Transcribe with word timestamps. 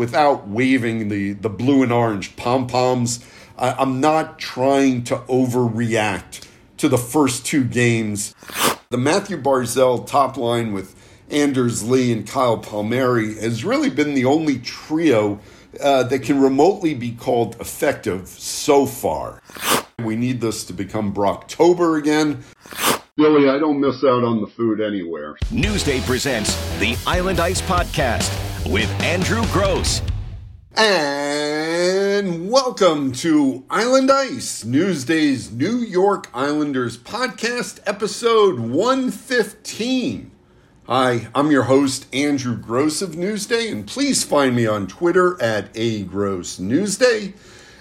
without 0.00 0.48
waving 0.48 1.10
the, 1.10 1.34
the 1.34 1.50
blue 1.50 1.82
and 1.82 1.92
orange 1.92 2.34
pom 2.34 2.66
poms. 2.66 3.22
I'm 3.58 4.00
not 4.00 4.38
trying 4.38 5.04
to 5.04 5.16
overreact 5.28 6.48
to 6.78 6.88
the 6.88 6.96
first 6.96 7.44
two 7.44 7.64
games. 7.64 8.34
The 8.88 8.96
Matthew 8.96 9.36
Barzal 9.36 10.06
top 10.06 10.38
line 10.38 10.72
with 10.72 10.96
Anders 11.28 11.86
Lee 11.86 12.14
and 12.14 12.26
Kyle 12.26 12.56
Palmieri 12.56 13.34
has 13.40 13.62
really 13.62 13.90
been 13.90 14.14
the 14.14 14.24
only 14.24 14.58
trio 14.60 15.38
uh, 15.78 16.04
that 16.04 16.22
can 16.22 16.40
remotely 16.40 16.94
be 16.94 17.12
called 17.12 17.60
effective 17.60 18.26
so 18.26 18.86
far. 18.86 19.42
We 19.98 20.16
need 20.16 20.40
this 20.40 20.64
to 20.64 20.72
become 20.72 21.12
Brocktober 21.12 21.98
again. 21.98 22.42
Billy, 23.18 23.50
I 23.50 23.58
don't 23.58 23.78
miss 23.78 24.02
out 24.02 24.24
on 24.24 24.40
the 24.40 24.46
food 24.46 24.80
anywhere. 24.80 25.34
Newsday 25.50 26.00
presents 26.06 26.56
the 26.78 26.96
Island 27.06 27.38
Ice 27.38 27.60
Podcast 27.60 28.49
with 28.70 28.88
Andrew 29.02 29.42
Gross. 29.52 30.00
And 30.76 32.48
welcome 32.48 33.10
to 33.14 33.64
Island 33.68 34.12
Ice, 34.12 34.64
Newsday's 34.64 35.50
New 35.50 35.78
York 35.78 36.30
Islanders 36.32 36.96
podcast, 36.96 37.80
episode 37.84 38.60
115. 38.60 40.30
Hi, 40.86 41.28
I'm 41.34 41.50
your 41.50 41.64
host, 41.64 42.06
Andrew 42.14 42.56
Gross 42.56 43.02
of 43.02 43.10
Newsday, 43.10 43.72
and 43.72 43.88
please 43.88 44.22
find 44.22 44.54
me 44.54 44.68
on 44.68 44.86
Twitter 44.86 45.40
at 45.42 45.70
A 45.74 46.04
Gross 46.04 46.58
Newsday. 46.60 47.34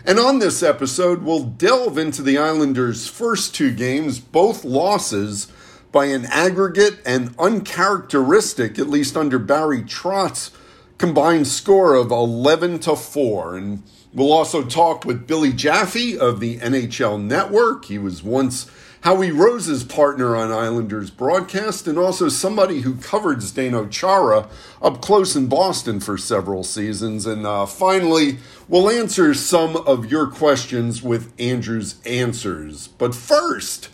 And 0.06 0.18
on 0.18 0.40
this 0.40 0.64
episode, 0.64 1.22
we'll 1.22 1.44
delve 1.44 2.00
into 2.00 2.24
the 2.24 2.40
Islanders' 2.40 3.08
first 3.08 3.54
two 3.54 3.72
games, 3.72 4.18
both 4.20 4.66
losses, 4.66 5.52
by 5.92 6.06
an 6.06 6.26
aggregate 6.26 7.00
and 7.06 7.36
uncharacteristic, 7.38 8.80
at 8.80 8.90
least 8.90 9.16
under 9.16 9.38
Barry 9.38 9.82
Trotz, 9.82 10.52
combined 11.00 11.48
score 11.48 11.96
of 11.96 12.12
11 12.12 12.80
to 12.80 12.96
4. 12.96 13.58
And 13.58 13.84
we'll 14.14 14.32
also 14.32 14.64
talk 14.64 15.06
with 15.06 15.26
Billy 15.26 15.52
Jaffe 15.52 16.16
of 16.20 16.40
the 16.40 16.60
NHL 16.60 17.20
Network. 17.20 17.86
He 17.86 17.98
was 17.98 18.22
once 18.22 18.70
Howie 19.02 19.32
Rose's 19.32 19.86
partner 19.86 20.36
on 20.36 20.52
Islanders 20.52 21.10
broadcast, 21.10 21.88
and 21.88 21.98
also 21.98 22.28
somebody 22.28 22.82
who 22.82 22.96
covered 22.96 23.38
Zdeno 23.38 23.90
Chara 23.90 24.50
up 24.82 25.02
close 25.02 25.38
in 25.38 25.48
Boston 25.48 26.02
for 26.02 26.18
several 26.18 26.66
seasons. 26.66 27.26
And 27.26 27.48
uh, 27.48 27.66
finally, 27.66 28.40
we'll 28.68 28.90
answer 28.90 29.34
some 29.34 29.78
of 29.78 30.12
your 30.12 30.28
questions 30.28 31.02
with 31.02 31.34
Andrew's 31.40 31.96
answers. 32.06 32.90
But 32.90 33.16
first, 33.16 33.88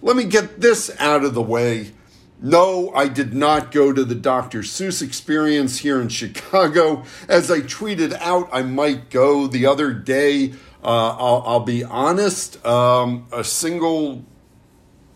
let 0.00 0.14
me 0.16 0.24
get 0.24 0.60
this 0.60 0.94
out 1.00 1.24
of 1.24 1.34
the 1.34 1.42
way. 1.42 1.90
No, 2.44 2.90
I 2.92 3.06
did 3.06 3.34
not 3.34 3.70
go 3.70 3.92
to 3.92 4.04
the 4.04 4.16
Dr. 4.16 4.62
Seuss 4.62 5.00
experience 5.00 5.78
here 5.78 6.00
in 6.00 6.08
Chicago. 6.08 7.04
As 7.28 7.52
I 7.52 7.60
tweeted 7.60 8.14
out, 8.14 8.48
I 8.52 8.62
might 8.62 9.10
go 9.10 9.46
the 9.46 9.66
other 9.66 9.92
day. 9.92 10.54
Uh, 10.82 11.16
I'll, 11.16 11.44
I'll, 11.46 11.60
be 11.60 11.84
honest, 11.84 12.64
um, 12.66 13.28
a 13.32 13.44
single 13.44 14.24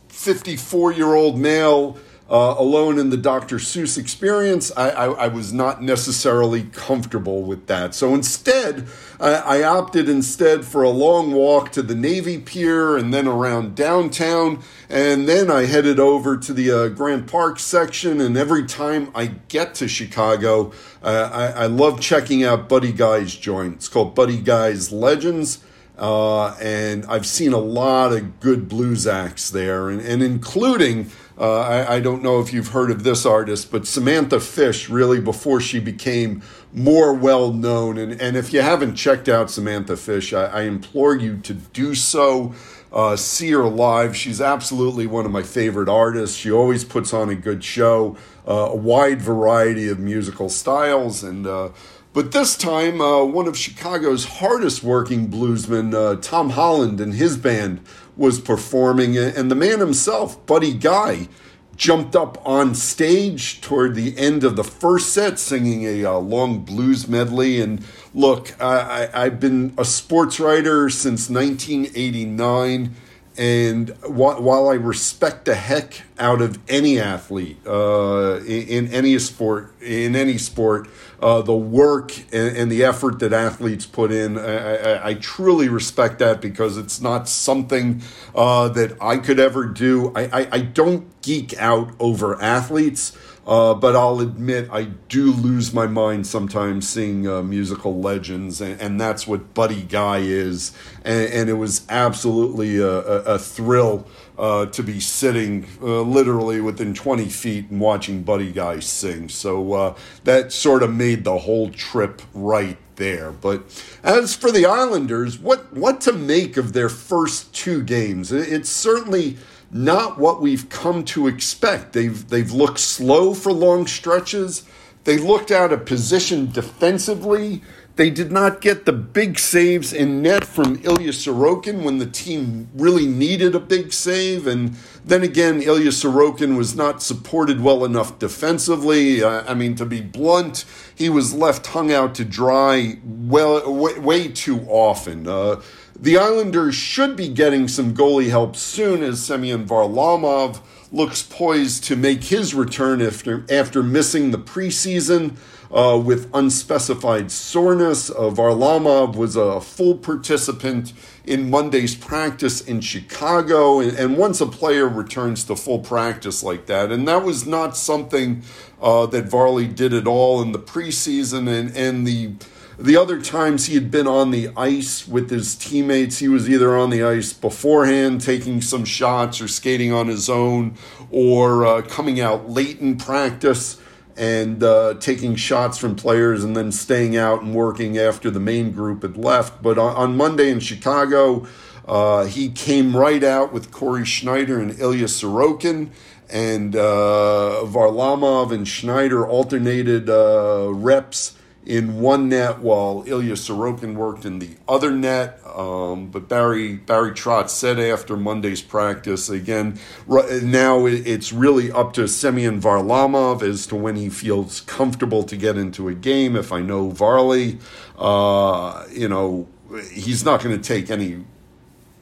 54 0.08 0.92
year 0.92 1.14
old 1.14 1.36
male 1.36 1.98
uh, 2.28 2.56
alone 2.58 2.98
in 2.98 3.10
the 3.10 3.16
Dr. 3.16 3.56
Seuss 3.56 3.96
experience, 3.96 4.72
I, 4.76 4.90
I, 4.90 5.06
I, 5.06 5.26
was 5.28 5.52
not 5.52 5.80
necessarily 5.80 6.64
comfortable 6.64 7.42
with 7.42 7.68
that. 7.68 7.94
So 7.94 8.14
instead, 8.14 8.88
I, 9.20 9.34
I, 9.34 9.62
opted 9.62 10.08
instead 10.08 10.64
for 10.64 10.82
a 10.82 10.90
long 10.90 11.32
walk 11.32 11.70
to 11.72 11.82
the 11.82 11.94
Navy 11.94 12.38
Pier 12.38 12.96
and 12.96 13.14
then 13.14 13.28
around 13.28 13.76
downtown. 13.76 14.64
And 14.90 15.28
then 15.28 15.52
I 15.52 15.66
headed 15.66 16.00
over 16.00 16.36
to 16.36 16.52
the 16.52 16.70
uh, 16.72 16.88
Grant 16.88 17.28
Park 17.28 17.60
section. 17.60 18.20
And 18.20 18.36
every 18.36 18.66
time 18.66 19.12
I 19.14 19.26
get 19.26 19.76
to 19.76 19.86
Chicago, 19.86 20.72
uh, 21.04 21.52
I 21.56 21.66
love 21.66 22.00
checking 22.00 22.42
out 22.42 22.68
Buddy 22.68 22.92
Guy's 22.92 23.36
joint. 23.36 23.74
It's 23.74 23.88
called 23.88 24.16
Buddy 24.16 24.40
Guy's 24.40 24.90
Legends. 24.90 25.60
Uh, 25.98 26.48
and 26.60 27.06
I've 27.06 27.26
seen 27.26 27.54
a 27.54 27.58
lot 27.58 28.12
of 28.12 28.38
good 28.38 28.68
blues 28.68 29.06
acts 29.06 29.48
there, 29.48 29.88
and, 29.88 30.00
and 30.00 30.22
including, 30.22 31.10
uh, 31.38 31.60
I, 31.60 31.94
I, 31.94 32.00
don't 32.00 32.22
know 32.22 32.38
if 32.40 32.52
you've 32.52 32.68
heard 32.68 32.90
of 32.90 33.02
this 33.02 33.24
artist, 33.24 33.70
but 33.70 33.86
Samantha 33.86 34.38
Fish, 34.38 34.90
really 34.90 35.22
before 35.22 35.58
she 35.58 35.80
became 35.80 36.42
more 36.70 37.14
well 37.14 37.50
known. 37.50 37.96
And, 37.96 38.20
and 38.20 38.36
if 38.36 38.52
you 38.52 38.60
haven't 38.60 38.96
checked 38.96 39.26
out 39.26 39.50
Samantha 39.50 39.96
Fish, 39.96 40.34
I, 40.34 40.44
I 40.44 40.62
implore 40.62 41.16
you 41.16 41.38
to 41.38 41.54
do 41.54 41.94
so. 41.94 42.54
Uh, 42.92 43.16
see 43.16 43.50
her 43.50 43.64
live. 43.64 44.14
She's 44.16 44.40
absolutely 44.40 45.06
one 45.06 45.24
of 45.24 45.32
my 45.32 45.42
favorite 45.42 45.88
artists. 45.88 46.36
She 46.36 46.50
always 46.52 46.84
puts 46.84 47.12
on 47.12 47.30
a 47.30 47.34
good 47.34 47.64
show, 47.64 48.16
uh, 48.46 48.68
a 48.70 48.76
wide 48.76 49.20
variety 49.20 49.88
of 49.88 49.98
musical 49.98 50.48
styles, 50.48 51.22
and 51.22 51.46
uh, 51.46 51.70
but 52.16 52.32
this 52.32 52.56
time, 52.56 52.98
uh, 53.02 53.22
one 53.22 53.46
of 53.46 53.58
Chicago's 53.58 54.24
hardest 54.24 54.82
working 54.82 55.28
bluesmen, 55.28 55.92
uh, 55.92 56.18
Tom 56.18 56.48
Holland, 56.48 56.98
and 56.98 57.12
his 57.12 57.36
band 57.36 57.82
was 58.16 58.40
performing, 58.40 59.18
and 59.18 59.50
the 59.50 59.54
man 59.54 59.80
himself, 59.80 60.46
Buddy 60.46 60.72
Guy, 60.72 61.28
jumped 61.76 62.16
up 62.16 62.40
on 62.42 62.74
stage 62.74 63.60
toward 63.60 63.94
the 63.94 64.16
end 64.16 64.44
of 64.44 64.56
the 64.56 64.64
first 64.64 65.12
set 65.12 65.38
singing 65.38 65.84
a 65.84 66.06
uh, 66.06 66.14
long 66.14 66.60
blues 66.60 67.06
medley. 67.06 67.60
And 67.60 67.84
look, 68.14 68.58
I, 68.58 69.10
I've 69.12 69.38
been 69.38 69.74
a 69.76 69.84
sports 69.84 70.40
writer 70.40 70.88
since 70.88 71.28
1989. 71.28 72.94
And 73.38 73.90
while 74.02 74.68
I 74.70 74.74
respect 74.74 75.44
the 75.44 75.54
heck 75.54 76.02
out 76.18 76.40
of 76.40 76.58
any 76.68 76.98
athlete 76.98 77.58
uh, 77.66 78.40
in, 78.46 78.86
in, 78.86 78.92
any 78.94 79.18
sport, 79.18 79.74
in 79.82 80.16
any 80.16 80.38
sport, 80.38 80.88
uh, 81.20 81.42
the 81.42 81.54
work 81.56 82.16
and, 82.32 82.56
and, 82.56 82.72
the 82.72 82.82
effort 82.82 83.18
that 83.18 83.34
athletes 83.34 83.84
put 83.84 84.10
in, 84.10 84.38
I, 84.38 84.76
I, 84.76 85.08
I, 85.08 85.14
truly 85.14 85.68
respect 85.68 86.18
that 86.18 86.40
because 86.40 86.78
it's 86.78 87.00
not 87.00 87.28
something 87.28 88.02
uh, 88.34 88.68
that 88.70 88.96
I 89.02 89.18
could 89.18 89.38
ever 89.38 89.66
do. 89.66 90.12
I, 90.14 90.48
I 90.50 90.60
don't 90.60 91.20
geek 91.22 91.54
out 91.58 91.90
over 91.98 92.40
athletes. 92.40 93.16
Uh, 93.46 93.74
but 93.74 93.94
I'll 93.94 94.20
admit 94.20 94.68
I 94.72 94.84
do 95.08 95.30
lose 95.30 95.72
my 95.72 95.86
mind 95.86 96.26
sometimes 96.26 96.88
seeing 96.88 97.28
uh, 97.28 97.42
musical 97.42 98.00
legends, 98.00 98.60
and, 98.60 98.80
and, 98.80 99.00
that's 99.00 99.24
what 99.24 99.54
Buddy 99.54 99.82
Guy 99.82 100.18
is. 100.18 100.72
And, 101.04 101.32
and 101.32 101.50
it 101.50 101.54
was 101.54 101.86
absolutely 101.88 102.78
a, 102.78 102.88
a, 102.88 103.34
a 103.34 103.38
thrill 103.38 104.08
uh, 104.36 104.66
to 104.66 104.82
be 104.82 104.98
sitting 104.98 105.66
uh, 105.80 106.00
literally 106.00 106.60
within 106.60 106.92
20 106.92 107.28
feet 107.28 107.70
and 107.70 107.80
watching 107.80 108.22
Buddy 108.24 108.50
Guy 108.50 108.80
sing. 108.80 109.28
So 109.28 109.72
uh, 109.72 109.94
that 110.24 110.52
sort 110.52 110.82
of 110.82 110.92
made 110.92 111.22
the 111.22 111.38
whole 111.38 111.70
trip 111.70 112.22
right 112.34 112.78
there. 112.96 113.30
But 113.30 113.62
as 114.02 114.34
for 114.34 114.50
the 114.50 114.66
Islanders, 114.66 115.38
what, 115.38 115.72
what 115.72 116.00
to 116.02 116.12
make 116.12 116.56
of 116.56 116.72
their 116.72 116.88
first 116.88 117.54
two 117.54 117.82
games? 117.82 118.32
It's 118.32 118.70
certainly 118.70 119.36
not 119.70 120.18
what 120.18 120.40
we've 120.40 120.68
come 120.68 121.04
to 121.04 121.26
expect. 121.26 121.92
They've 121.92 122.28
they've 122.28 122.52
looked 122.52 122.80
slow 122.80 123.34
for 123.34 123.52
long 123.52 123.86
stretches. 123.86 124.64
They 125.04 125.18
looked 125.18 125.50
out 125.50 125.72
of 125.72 125.86
position 125.86 126.50
defensively. 126.50 127.62
They 127.96 128.10
did 128.10 128.30
not 128.30 128.60
get 128.60 128.84
the 128.84 128.92
big 128.92 129.38
saves 129.38 129.90
in 129.90 130.20
net 130.20 130.44
from 130.44 130.78
Ilya 130.82 131.12
Sorokin 131.12 131.82
when 131.82 131.96
the 131.96 132.06
team 132.06 132.68
really 132.74 133.06
needed 133.06 133.54
a 133.54 133.60
big 133.60 133.90
save. 133.94 134.46
And 134.46 134.76
then 135.02 135.22
again, 135.22 135.62
Ilya 135.62 135.92
Sorokin 135.92 136.58
was 136.58 136.76
not 136.76 137.02
supported 137.02 137.62
well 137.62 137.86
enough 137.86 138.18
defensively. 138.18 139.22
Uh, 139.22 139.44
I 139.50 139.54
mean, 139.54 139.76
to 139.76 139.86
be 139.86 140.02
blunt, 140.02 140.66
he 140.94 141.08
was 141.08 141.32
left 141.32 141.68
hung 141.68 141.90
out 141.90 142.14
to 142.16 142.24
dry 142.26 142.98
well 143.02 143.72
way, 143.72 143.98
way 143.98 144.28
too 144.28 144.60
often. 144.68 145.26
Uh, 145.26 145.62
the 146.00 146.18
Islanders 146.18 146.74
should 146.74 147.16
be 147.16 147.28
getting 147.28 147.68
some 147.68 147.94
goalie 147.94 148.28
help 148.28 148.56
soon 148.56 149.02
as 149.02 149.22
Semyon 149.22 149.66
Varlamov 149.66 150.60
looks 150.92 151.22
poised 151.22 151.84
to 151.84 151.96
make 151.96 152.24
his 152.24 152.54
return 152.54 153.02
after, 153.02 153.44
after 153.50 153.82
missing 153.82 154.30
the 154.30 154.38
preseason 154.38 155.36
uh, 155.70 155.98
with 155.98 156.30
unspecified 156.32 157.30
soreness. 157.30 158.10
Uh, 158.10 158.30
Varlamov 158.30 159.16
was 159.16 159.36
a 159.36 159.60
full 159.60 159.96
participant 159.96 160.92
in 161.24 161.50
Monday's 161.50 161.94
practice 161.94 162.60
in 162.60 162.80
Chicago. 162.80 163.80
And, 163.80 163.96
and, 163.98 164.16
once 164.16 164.40
a 164.40 164.46
player 164.46 164.88
returns 164.88 165.44
to 165.44 165.56
full 165.56 165.80
practice 165.80 166.42
like 166.42 166.66
that, 166.66 166.92
and 166.92 167.08
that 167.08 167.24
was 167.24 167.46
not 167.46 167.76
something 167.76 168.42
uh, 168.80 169.06
that 169.06 169.24
Varley 169.24 169.66
did 169.66 169.92
at 169.92 170.06
all 170.06 170.40
in 170.40 170.52
the 170.52 170.58
preseason, 170.58 171.48
and, 171.48 171.76
and 171.76 172.06
the 172.06 172.34
the 172.78 172.96
other 172.96 173.20
times 173.20 173.66
he 173.66 173.74
had 173.74 173.90
been 173.90 174.06
on 174.06 174.30
the 174.30 174.50
ice 174.56 175.08
with 175.08 175.30
his 175.30 175.54
teammates, 175.54 176.18
he 176.18 176.28
was 176.28 176.48
either 176.48 176.76
on 176.76 176.90
the 176.90 177.02
ice 177.02 177.32
beforehand, 177.32 178.20
taking 178.20 178.60
some 178.60 178.84
shots 178.84 179.40
or 179.40 179.48
skating 179.48 179.92
on 179.92 180.08
his 180.08 180.28
own, 180.28 180.76
or 181.10 181.66
uh, 181.66 181.82
coming 181.82 182.20
out 182.20 182.50
late 182.50 182.80
in 182.80 182.96
practice 182.96 183.80
and 184.16 184.62
uh, 184.62 184.94
taking 184.94 185.36
shots 185.36 185.78
from 185.78 185.94
players 185.94 186.42
and 186.42 186.56
then 186.56 186.72
staying 186.72 187.16
out 187.16 187.42
and 187.42 187.54
working 187.54 187.98
after 187.98 188.30
the 188.30 188.40
main 188.40 188.72
group 188.72 189.02
had 189.02 189.16
left. 189.16 189.62
But 189.62 189.78
on, 189.78 189.94
on 189.94 190.16
Monday 190.16 190.50
in 190.50 190.60
Chicago, 190.60 191.46
uh, 191.86 192.24
he 192.24 192.48
came 192.48 192.96
right 192.96 193.22
out 193.22 193.52
with 193.52 193.70
Cory 193.70 194.04
Schneider 194.04 194.58
and 194.58 194.78
Ilya 194.78 195.06
Sorokin. 195.06 195.90
And 196.28 196.74
uh, 196.74 197.62
Varlamov 197.64 198.50
and 198.52 198.66
Schneider 198.66 199.26
alternated 199.26 200.10
uh, 200.10 200.70
reps 200.72 201.35
in 201.66 202.00
one 202.00 202.28
net 202.28 202.60
while 202.60 203.02
Ilya 203.06 203.34
Sorokin 203.34 203.96
worked 203.96 204.24
in 204.24 204.38
the 204.38 204.50
other 204.68 204.92
net. 204.92 205.40
Um, 205.44 206.08
but 206.08 206.28
Barry 206.28 206.74
Barry 206.76 207.10
Trotz 207.10 207.50
said 207.50 207.80
after 207.80 208.16
Monday's 208.16 208.62
practice 208.62 209.28
again. 209.28 209.78
Now 210.08 210.86
it's 210.86 211.32
really 211.32 211.72
up 211.72 211.92
to 211.94 212.06
Semyon 212.06 212.60
Varlamov 212.60 213.42
as 213.42 213.66
to 213.66 213.76
when 213.76 213.96
he 213.96 214.08
feels 214.08 214.60
comfortable 214.62 215.24
to 215.24 215.36
get 215.36 215.58
into 215.58 215.88
a 215.88 215.94
game. 215.94 216.36
If 216.36 216.52
I 216.52 216.60
know 216.60 216.90
Varley, 216.90 217.58
uh, 217.98 218.86
you 218.92 219.08
know 219.08 219.48
he's 219.90 220.24
not 220.24 220.42
going 220.42 220.56
to 220.56 220.62
take 220.62 220.90
any 220.90 221.24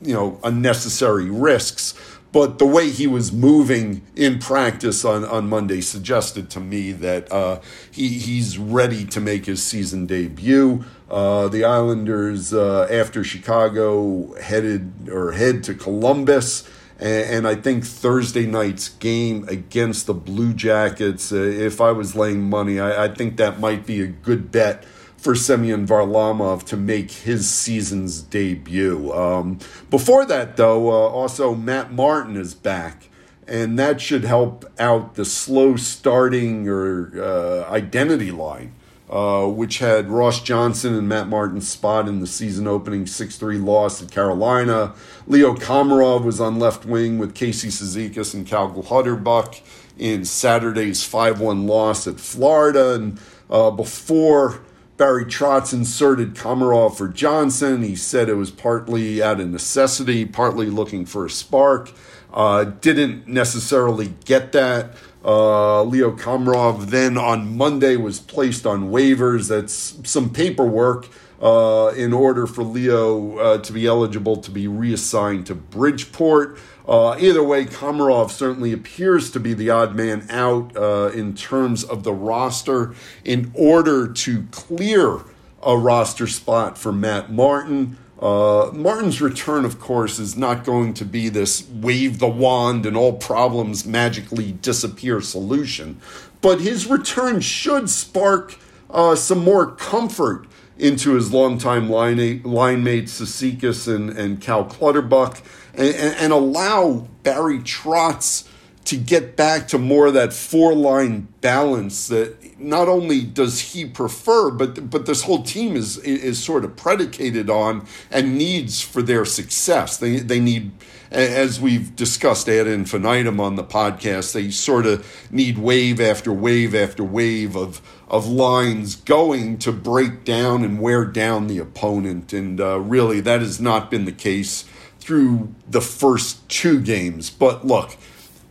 you 0.02 0.12
know 0.12 0.38
unnecessary 0.44 1.30
risks 1.30 1.94
but 2.34 2.58
the 2.58 2.66
way 2.66 2.90
he 2.90 3.06
was 3.06 3.32
moving 3.32 4.02
in 4.16 4.40
practice 4.40 5.04
on, 5.04 5.24
on 5.24 5.48
Monday 5.48 5.80
suggested 5.80 6.50
to 6.50 6.58
me 6.58 6.90
that 6.90 7.30
uh, 7.30 7.60
he, 7.92 8.08
he's 8.08 8.58
ready 8.58 9.04
to 9.04 9.20
make 9.20 9.46
his 9.46 9.62
season 9.62 10.04
debut. 10.04 10.84
Uh, 11.08 11.46
the 11.46 11.64
Islanders, 11.64 12.52
uh, 12.52 12.88
after 12.90 13.22
Chicago, 13.22 14.34
headed 14.40 15.08
or 15.08 15.30
head 15.30 15.62
to 15.62 15.74
Columbus. 15.74 16.68
And, 16.98 17.36
and, 17.36 17.46
I 17.46 17.54
think 17.54 17.84
Thursday 17.84 18.46
night's 18.46 18.88
game 18.88 19.46
against 19.48 20.06
the 20.06 20.14
Blue 20.14 20.52
Jackets, 20.52 21.30
uh, 21.30 21.36
if 21.36 21.80
I 21.80 21.92
was 21.92 22.16
laying 22.16 22.42
money, 22.42 22.80
I, 22.80 23.04
I 23.04 23.14
think 23.14 23.36
that 23.36 23.60
might 23.60 23.86
be 23.86 24.02
a 24.02 24.08
good 24.08 24.50
bet 24.50 24.84
for 25.24 25.34
Semyon 25.34 25.86
Varlamov 25.86 26.64
to 26.64 26.76
make 26.76 27.10
his 27.10 27.48
season's 27.48 28.20
debut. 28.20 29.10
Um, 29.10 29.58
before 29.88 30.26
that, 30.26 30.58
though, 30.58 30.90
uh, 30.90 31.08
also 31.08 31.54
Matt 31.54 31.90
Martin 31.90 32.36
is 32.36 32.52
back, 32.52 33.08
and 33.48 33.78
that 33.78 34.02
should 34.02 34.24
help 34.24 34.66
out 34.78 35.14
the 35.14 35.24
slow 35.24 35.76
starting 35.76 36.68
or 36.68 37.10
uh, 37.16 37.72
identity 37.72 38.30
line. 38.30 38.74
Uh, 39.08 39.46
which 39.46 39.78
had 39.78 40.08
Ross 40.08 40.42
Johnston 40.42 40.94
and 40.94 41.06
Matt 41.06 41.28
Martin's 41.28 41.68
spot 41.68 42.08
in 42.08 42.20
the 42.20 42.26
season 42.26 42.66
opening 42.66 43.06
6 43.06 43.36
3 43.36 43.58
loss 43.58 44.02
at 44.02 44.10
Carolina. 44.10 44.94
Leo 45.26 45.54
Komarov 45.54 46.24
was 46.24 46.40
on 46.40 46.58
left 46.58 46.86
wing 46.86 47.18
with 47.18 47.34
Casey 47.34 47.68
Cizikas 47.68 48.32
and 48.32 48.46
Cal 48.46 48.70
Clutterbuck 48.70 49.60
in 49.98 50.24
Saturday's 50.24 51.04
5 51.04 51.38
1 51.38 51.66
loss 51.66 52.06
at 52.06 52.18
Florida. 52.18 52.94
And 52.94 53.20
uh, 53.50 53.70
before 53.70 54.62
Barry 54.96 55.24
Trotz 55.24 55.72
inserted 55.72 56.34
Komarov 56.34 56.96
for 56.96 57.08
Johnston. 57.08 57.82
He 57.82 57.96
said 57.96 58.28
it 58.28 58.34
was 58.34 58.52
partly 58.52 59.20
out 59.22 59.40
of 59.40 59.48
necessity, 59.48 60.24
partly 60.24 60.66
looking 60.66 61.04
for 61.04 61.26
a 61.26 61.30
spark. 61.30 61.90
Uh, 62.32 62.64
didn't 62.64 63.26
necessarily 63.26 64.14
get 64.24 64.52
that. 64.52 64.94
Uh, 65.24 65.82
Leo 65.82 66.12
Komarov 66.12 66.86
then 66.86 67.16
on 67.18 67.56
Monday 67.56 67.96
was 67.96 68.20
placed 68.20 68.66
on 68.66 68.90
waivers. 68.90 69.48
That's 69.48 69.98
some 70.08 70.30
paperwork 70.30 71.08
uh, 71.40 71.92
in 71.96 72.12
order 72.12 72.46
for 72.46 72.62
Leo 72.62 73.38
uh, 73.38 73.58
to 73.58 73.72
be 73.72 73.86
eligible 73.86 74.36
to 74.36 74.50
be 74.50 74.68
reassigned 74.68 75.46
to 75.46 75.54
Bridgeport. 75.54 76.58
Uh, 76.86 77.16
either 77.18 77.42
way, 77.42 77.64
Komarov 77.64 78.30
certainly 78.30 78.72
appears 78.72 79.30
to 79.30 79.40
be 79.40 79.54
the 79.54 79.70
odd 79.70 79.94
man 79.94 80.26
out 80.28 80.76
uh, 80.76 81.10
in 81.14 81.34
terms 81.34 81.82
of 81.82 82.04
the 82.04 82.12
roster. 82.12 82.94
In 83.24 83.50
order 83.54 84.06
to 84.12 84.46
clear 84.50 85.20
a 85.62 85.76
roster 85.76 86.26
spot 86.26 86.76
for 86.76 86.92
Matt 86.92 87.32
Martin, 87.32 87.96
uh, 88.20 88.70
Martin's 88.72 89.20
return, 89.20 89.64
of 89.64 89.80
course, 89.80 90.18
is 90.18 90.36
not 90.36 90.64
going 90.64 90.94
to 90.94 91.04
be 91.04 91.28
this 91.28 91.68
wave 91.68 92.18
the 92.18 92.28
wand 92.28 92.86
and 92.86 92.96
all 92.96 93.14
problems 93.14 93.84
magically 93.84 94.52
disappear 94.52 95.20
solution, 95.20 96.00
but 96.40 96.60
his 96.60 96.86
return 96.86 97.40
should 97.40 97.90
spark 97.90 98.56
uh, 98.90 99.14
some 99.14 99.38
more 99.38 99.70
comfort 99.72 100.46
into 100.78 101.14
his 101.14 101.32
longtime 101.32 101.88
line, 101.88 102.42
line 102.42 102.82
mates 102.82 103.20
Cizikas 103.20 103.92
and, 103.94 104.10
and 104.10 104.40
Cal 104.40 104.64
Clutterbuck 104.64 105.42
and, 105.76 106.16
and 106.16 106.32
allow 106.32 107.08
Barry 107.22 107.58
Trotz 107.58 108.48
to 108.84 108.96
get 108.96 109.34
back 109.34 109.66
to 109.68 109.78
more 109.78 110.06
of 110.06 110.14
that 110.14 110.32
four 110.32 110.74
line 110.74 111.28
balance 111.40 112.08
that 112.08 112.36
not 112.58 112.88
only 112.88 113.22
does 113.22 113.72
he 113.72 113.84
prefer, 113.84 114.50
but 114.50 114.90
but 114.90 115.06
this 115.06 115.22
whole 115.22 115.42
team 115.42 115.76
is 115.76 115.98
is 115.98 116.42
sort 116.42 116.64
of 116.64 116.76
predicated 116.76 117.48
on 117.48 117.86
and 118.10 118.36
needs 118.36 118.80
for 118.82 119.02
their 119.02 119.24
success. 119.24 119.96
They 119.96 120.16
they 120.16 120.38
need, 120.38 120.72
as 121.10 121.60
we've 121.60 121.96
discussed 121.96 122.48
ad 122.48 122.66
infinitum 122.66 123.40
on 123.40 123.56
the 123.56 123.64
podcast, 123.64 124.32
they 124.32 124.50
sort 124.50 124.86
of 124.86 125.06
need 125.30 125.58
wave 125.58 126.00
after 126.00 126.32
wave 126.32 126.74
after 126.74 127.02
wave 127.02 127.56
of 127.56 127.80
of 128.06 128.26
lines 128.26 128.96
going 128.96 129.58
to 129.58 129.72
break 129.72 130.24
down 130.24 130.62
and 130.62 130.78
wear 130.78 131.06
down 131.06 131.46
the 131.46 131.58
opponent, 131.58 132.32
and 132.34 132.60
uh, 132.60 132.78
really 132.80 133.20
that 133.20 133.40
has 133.40 133.60
not 133.60 133.90
been 133.90 134.04
the 134.04 134.12
case 134.12 134.64
through 135.04 135.54
the 135.68 135.82
first 135.82 136.48
two 136.48 136.80
games. 136.80 137.28
But 137.28 137.66
look, 137.66 137.96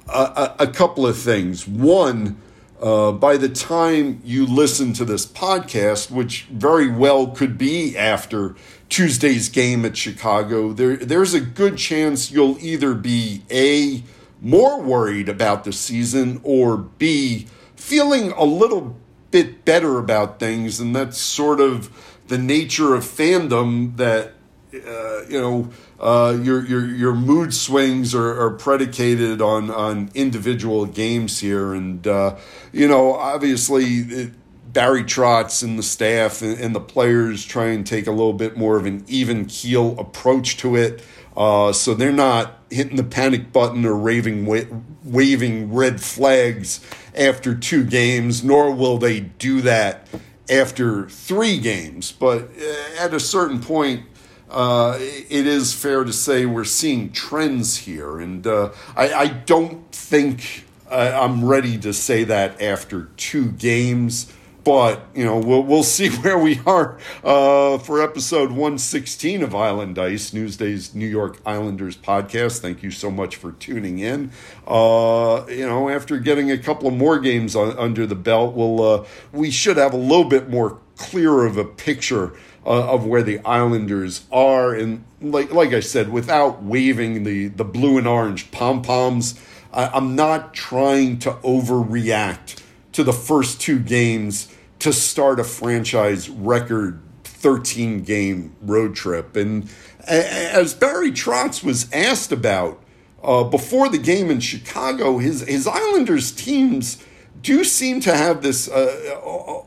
a, 0.07 0.55
a 0.59 0.67
couple 0.67 1.07
of 1.07 1.17
things. 1.17 1.67
One, 1.67 2.37
uh, 2.79 3.11
by 3.13 3.37
the 3.37 3.49
time 3.49 4.21
you 4.23 4.45
listen 4.45 4.93
to 4.93 5.05
this 5.05 5.25
podcast, 5.25 6.11
which 6.11 6.43
very 6.51 6.87
well 6.87 7.27
could 7.27 7.57
be 7.57 7.97
after 7.97 8.55
Tuesday's 8.87 9.49
game 9.49 9.83
at 9.83 9.97
Chicago, 9.97 10.73
there 10.73 10.95
there's 10.97 11.33
a 11.33 11.41
good 11.41 11.77
chance 11.77 12.29
you'll 12.29 12.59
either 12.59 12.93
be 12.93 13.41
a 13.49 14.03
more 14.39 14.79
worried 14.79 15.29
about 15.29 15.63
the 15.63 15.73
season 15.73 16.39
or 16.43 16.77
b 16.77 17.47
feeling 17.75 18.31
a 18.33 18.43
little 18.43 18.95
bit 19.31 19.65
better 19.65 19.97
about 19.97 20.39
things, 20.39 20.79
and 20.79 20.95
that's 20.95 21.17
sort 21.17 21.59
of 21.59 21.89
the 22.27 22.37
nature 22.37 22.93
of 22.93 23.03
fandom 23.03 23.97
that 23.97 24.33
uh, 24.73 25.25
you 25.27 25.39
know 25.39 25.69
uh, 26.03 26.37
your 26.43 26.65
your 26.65 26.85
your 26.85 27.13
mood 27.13 27.53
swings 27.53 28.13
are, 28.13 28.37
are, 28.41 28.51
predicated 28.51 29.41
on 29.41 29.71
on 29.71 30.11
individual 30.13 30.85
games 30.85 31.39
here, 31.39 31.73
and 31.73 32.05
uh, 32.05 32.37
you 32.71 32.87
know 32.87 33.13
obviously. 33.13 33.85
It, 33.85 34.33
Barry 34.73 35.03
Trotz 35.03 35.61
and 35.61 35.77
the 35.77 35.83
staff 35.83 36.41
and, 36.41 36.59
and, 36.59 36.73
the 36.73 36.79
players 36.79 37.45
try 37.45 37.65
and 37.65 37.85
take 37.85 38.07
a 38.07 38.11
little 38.11 38.33
bit 38.33 38.57
more 38.57 38.75
of 38.75 38.87
an 38.87 39.05
even 39.07 39.45
keel 39.45 39.95
approach 39.99 40.57
to 40.57 40.75
it. 40.75 41.03
Uh, 41.37 41.71
so 41.71 41.93
they're 41.93 42.11
not 42.11 42.57
hitting 42.71 42.95
the 42.95 43.03
panic 43.03 43.53
button 43.53 43.85
or 43.85 43.95
raving, 43.95 44.47
wa- 44.47 44.65
waving 45.03 45.71
red 45.71 46.01
flags 46.01 46.79
after 47.15 47.53
two 47.53 47.83
games, 47.83 48.43
nor 48.43 48.73
will 48.73 48.97
they 48.97 49.19
do 49.19 49.61
that 49.61 50.07
after 50.49 51.07
three 51.07 51.59
games. 51.59 52.11
But 52.11 52.49
uh, 52.59 52.99
at 52.99 53.13
a 53.13 53.19
certain 53.19 53.59
point, 53.61 54.05
uh, 54.53 54.97
it 54.99 55.47
is 55.47 55.73
fair 55.73 56.03
to 56.03 56.13
say 56.13 56.45
we're 56.45 56.63
seeing 56.63 57.11
trends 57.11 57.77
here. 57.77 58.19
And 58.19 58.45
uh, 58.45 58.71
I, 58.95 59.13
I, 59.13 59.27
don't 59.27 59.91
think 59.91 60.65
I'm 60.91 61.43
ready 61.43 61.77
to 61.79 61.91
say 61.91 62.23
that 62.25 62.61
after 62.61 63.09
two 63.17 63.51
games. 63.51 64.31
But 64.63 65.05
you 65.13 65.25
know 65.25 65.39
we'll 65.39 65.63
we'll 65.63 65.83
see 65.83 66.09
where 66.21 66.37
we 66.39 66.61
are 66.65 66.97
uh, 67.21 67.79
for 67.79 68.01
episode 68.01 68.49
one 68.49 68.77
sixteen 68.77 69.43
of 69.43 69.53
Island 69.53 69.99
Ice 69.99 70.31
Newsday's 70.31 70.95
New 70.95 71.05
York 71.05 71.41
Islanders 71.45 71.97
podcast. 71.97 72.59
Thank 72.59 72.81
you 72.81 72.89
so 72.89 73.11
much 73.11 73.35
for 73.35 73.51
tuning 73.51 73.99
in. 73.99 74.31
Uh, 74.65 75.43
you 75.49 75.67
know 75.67 75.89
after 75.89 76.17
getting 76.17 76.49
a 76.49 76.57
couple 76.57 76.87
of 76.87 76.93
more 76.93 77.19
games 77.19 77.57
on, 77.57 77.77
under 77.77 78.05
the 78.05 78.15
belt, 78.15 78.53
we'll 78.53 78.81
uh, 78.81 79.05
we 79.33 79.51
should 79.51 79.75
have 79.75 79.93
a 79.93 79.97
little 79.97 80.29
bit 80.29 80.49
more 80.49 80.79
clear 80.95 81.45
of 81.45 81.57
a 81.57 81.65
picture 81.65 82.31
uh, 82.65 82.93
of 82.93 83.05
where 83.05 83.23
the 83.23 83.39
Islanders 83.39 84.25
are. 84.31 84.73
And 84.73 85.03
like 85.21 85.51
like 85.51 85.73
I 85.73 85.79
said, 85.79 86.09
without 86.09 86.63
waving 86.63 87.23
the 87.23 87.47
the 87.47 87.65
blue 87.65 87.97
and 87.97 88.07
orange 88.07 88.51
pom 88.51 88.81
poms, 88.81 89.39
I'm 89.73 90.15
not 90.15 90.53
trying 90.53 91.19
to 91.19 91.31
overreact 91.31 92.61
to 92.91 93.03
the 93.03 93.13
first 93.13 93.59
two 93.59 93.79
games 93.79 94.53
to 94.79 94.93
start 94.93 95.39
a 95.39 95.43
franchise 95.43 96.29
record 96.29 97.01
13 97.23 98.03
game 98.03 98.55
road 98.61 98.95
trip. 98.95 99.35
And 99.35 99.69
as 100.07 100.73
Barry 100.73 101.11
Trotz 101.11 101.63
was 101.63 101.91
asked 101.91 102.31
about 102.31 102.81
uh, 103.23 103.43
before 103.43 103.89
the 103.89 103.97
game 103.97 104.29
in 104.29 104.39
Chicago, 104.39 105.17
his 105.17 105.41
his 105.41 105.67
Islanders 105.67 106.31
teams 106.31 107.03
do 107.41 107.63
seem 107.63 107.99
to 108.01 108.15
have 108.15 108.41
this 108.41 108.69
uh, 108.69 109.15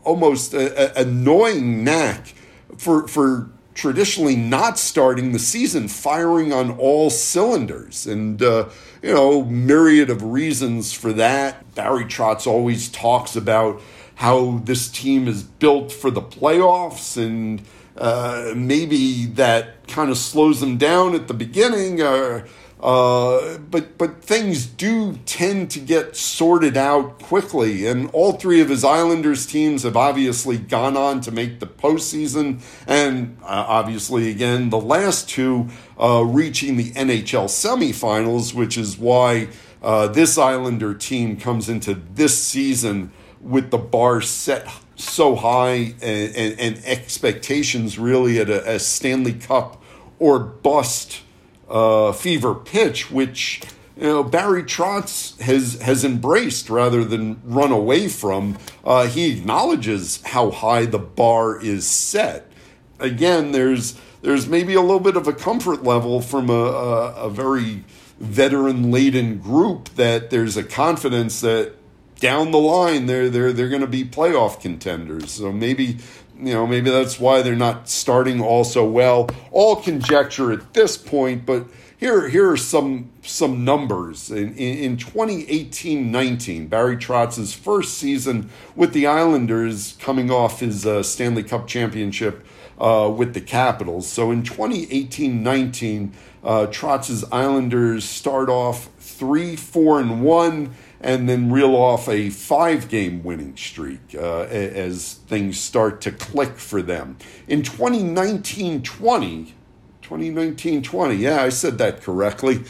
almost 0.05 0.55
uh, 0.55 0.93
annoying 0.97 1.85
knack 1.85 2.35
for 2.76 3.06
for 3.08 3.50
traditionally 3.75 4.37
not 4.37 4.78
starting 4.78 5.32
the 5.32 5.38
season 5.38 5.87
firing 5.87 6.52
on 6.52 6.70
all 6.78 7.11
cylinders. 7.11 8.06
And 8.06 8.42
uh, 8.42 8.68
you 9.02 9.14
know 9.14 9.44
myriad 9.44 10.11
of 10.11 10.23
reasons 10.23 10.92
for 10.92 11.12
that. 11.12 11.75
Barry 11.75 12.04
trotz 12.04 12.46
always 12.46 12.88
talks 12.88 13.37
about 13.37 13.80
how 14.16 14.62
this 14.64 14.88
team 14.88 15.28
is 15.28 15.42
built 15.42 15.92
for 15.92 16.11
the 16.11 16.23
playoffs 16.23 17.23
and 17.23 17.62
uh, 17.99 18.52
maybe 18.56 19.26
that 19.26 19.87
kind 19.88 20.11
of 20.11 20.18
slows 20.18 20.61
them 20.61 20.76
down 20.76 21.14
at 21.14 21.28
the 21.28 21.35
beginning 21.35 22.00
uh, 22.00 22.46
Uh, 22.78 23.56
but 23.56 23.97
but 23.97 24.23
things 24.23 24.66
do 24.66 25.14
tend 25.25 25.71
to 25.71 25.80
get 25.80 26.14
sorted 26.14 26.76
out 26.76 27.18
quickly, 27.23 27.87
and 27.87 28.11
all 28.11 28.33
three 28.33 28.61
of 28.61 28.68
his 28.68 28.85
Islanders 28.85 29.47
teams 29.47 29.83
have 29.83 29.97
obviously 29.97 30.59
gone 30.59 30.95
on 30.95 31.23
to 31.23 31.30
make 31.30 31.59
the 31.59 31.66
postseason, 31.66 32.61
and 32.87 33.38
uh, 33.42 33.64
obviously 33.66 34.30
again 34.30 34.68
the 34.68 34.80
last 34.80 35.26
two 35.28 35.68
uh, 35.99 36.23
reaching 36.26 36.76
the 36.76 36.90
NHL 36.90 37.47
semifinals, 37.47 38.52
which 38.52 38.76
is 38.76 38.99
why 38.99 39.49
uh, 39.83 40.09
this 40.09 40.37
Islander 40.37 40.92
team 40.92 41.38
comes 41.38 41.71
into 41.71 41.95
this 41.95 42.42
season 42.42 43.11
with 43.40 43.71
the 43.71 43.78
bar 43.78 44.21
set 44.21 44.68
so 44.97 45.35
high 45.35 45.95
and, 46.02 46.37
and, 46.37 46.61
and 46.61 46.85
expectations 46.85 47.99
really 47.99 48.38
at 48.38 48.50
a, 48.50 48.75
a 48.75 48.78
Stanley 48.78 49.33
Cup 49.33 49.83
or 50.18 50.38
bust 50.38 51.23
uh, 51.68 52.12
fever 52.12 52.54
pitch, 52.54 53.11
which 53.11 53.62
you 53.96 54.04
know 54.04 54.23
Barry 54.23 54.62
Trotz 54.62 55.40
has 55.40 55.80
has 55.80 56.04
embraced 56.04 56.70
rather 56.70 57.04
than 57.04 57.40
run 57.44 57.73
away 57.73 58.08
from. 58.08 58.58
Uh, 58.85 59.06
he 59.06 59.37
acknowledges 59.38 60.23
how 60.23 60.50
high 60.50 60.87
the 60.87 60.99
bar 60.99 61.61
is 61.61 61.87
set. 61.87 62.50
Again, 62.99 63.52
there's 63.52 63.99
there's 64.23 64.49
maybe 64.49 64.75
a 64.75 64.80
little 64.80 65.00
bit 65.00 65.16
of 65.16 65.28
a 65.28 65.32
comfort 65.32 65.85
level 65.85 66.20
from 66.20 66.50
a, 66.50 66.52
a, 66.52 67.14
a 67.26 67.30
very 67.30 67.85
veteran 68.18 68.90
laden 68.90 69.38
group 69.38 69.90
that 69.90 70.30
there's 70.30 70.56
a 70.56 70.64
confidence 70.64 71.40
that 71.42 71.75
down 72.18 72.50
the 72.50 72.58
line 72.58 73.06
they're 73.06 73.28
they're 73.28 73.52
they're 73.52 73.68
going 73.68 73.82
to 73.82 73.87
be 73.87 74.04
playoff 74.04 74.61
contenders. 74.61 75.30
So 75.32 75.52
maybe 75.52 75.99
you 76.38 76.52
know, 76.52 76.66
maybe 76.66 76.90
that's 76.90 77.19
why 77.19 77.43
they're 77.43 77.57
not 77.57 77.88
starting 77.88 78.40
all 78.40 78.64
so 78.64 78.85
well. 78.85 79.28
All 79.50 79.76
conjecture 79.76 80.52
at 80.52 80.75
this 80.75 80.97
point, 80.97 81.47
but 81.47 81.66
here, 81.99 82.28
here 82.28 82.50
are 82.50 82.57
some 82.57 83.11
some 83.23 83.64
numbers. 83.64 84.31
In, 84.31 84.55
in, 84.55 84.97
2018-19, 84.99 86.69
Barry 86.69 86.97
Trotz's 86.97 87.55
first 87.55 87.99
season 87.99 88.50
with 88.76 88.93
the 88.93 89.07
Islanders 89.07 89.97
coming 89.99 90.31
off 90.31 90.61
his 90.61 90.87
uh, 90.87 91.02
Stanley 91.02 91.43
Cup 91.43 91.66
championship 91.66 92.47
uh, 92.78 93.12
with 93.14 93.35
the 93.35 93.40
Capitals. 93.40 94.07
So 94.07 94.31
in 94.31 94.43
2018-19, 94.43 96.12
uh, 96.45 96.66
Trotz's 96.66 97.25
Islanders 97.33 98.05
start 98.05 98.49
off 98.49 98.90
3 98.99 99.57
4 99.57 100.00
and 100.00 100.23
1 100.23 100.75
and 101.00 101.29
then 101.29 101.50
reel 101.50 101.75
off 101.75 102.09
a 102.09 102.31
five 102.31 102.88
game 102.88 103.23
winning 103.23 103.57
streak 103.57 104.15
uh, 104.15 104.43
as 104.43 105.15
things 105.26 105.59
start 105.59 106.00
to 106.03 106.12
click 106.12 106.57
for 106.57 106.83
them. 106.83 107.17
In 107.47 107.62
2019 107.62 108.83
20, 108.83 109.55
2019 110.03 110.83
20, 110.83 111.15
yeah, 111.15 111.43
I 111.43 111.49
said 111.49 111.79
that 111.79 112.03
correctly. 112.03 112.65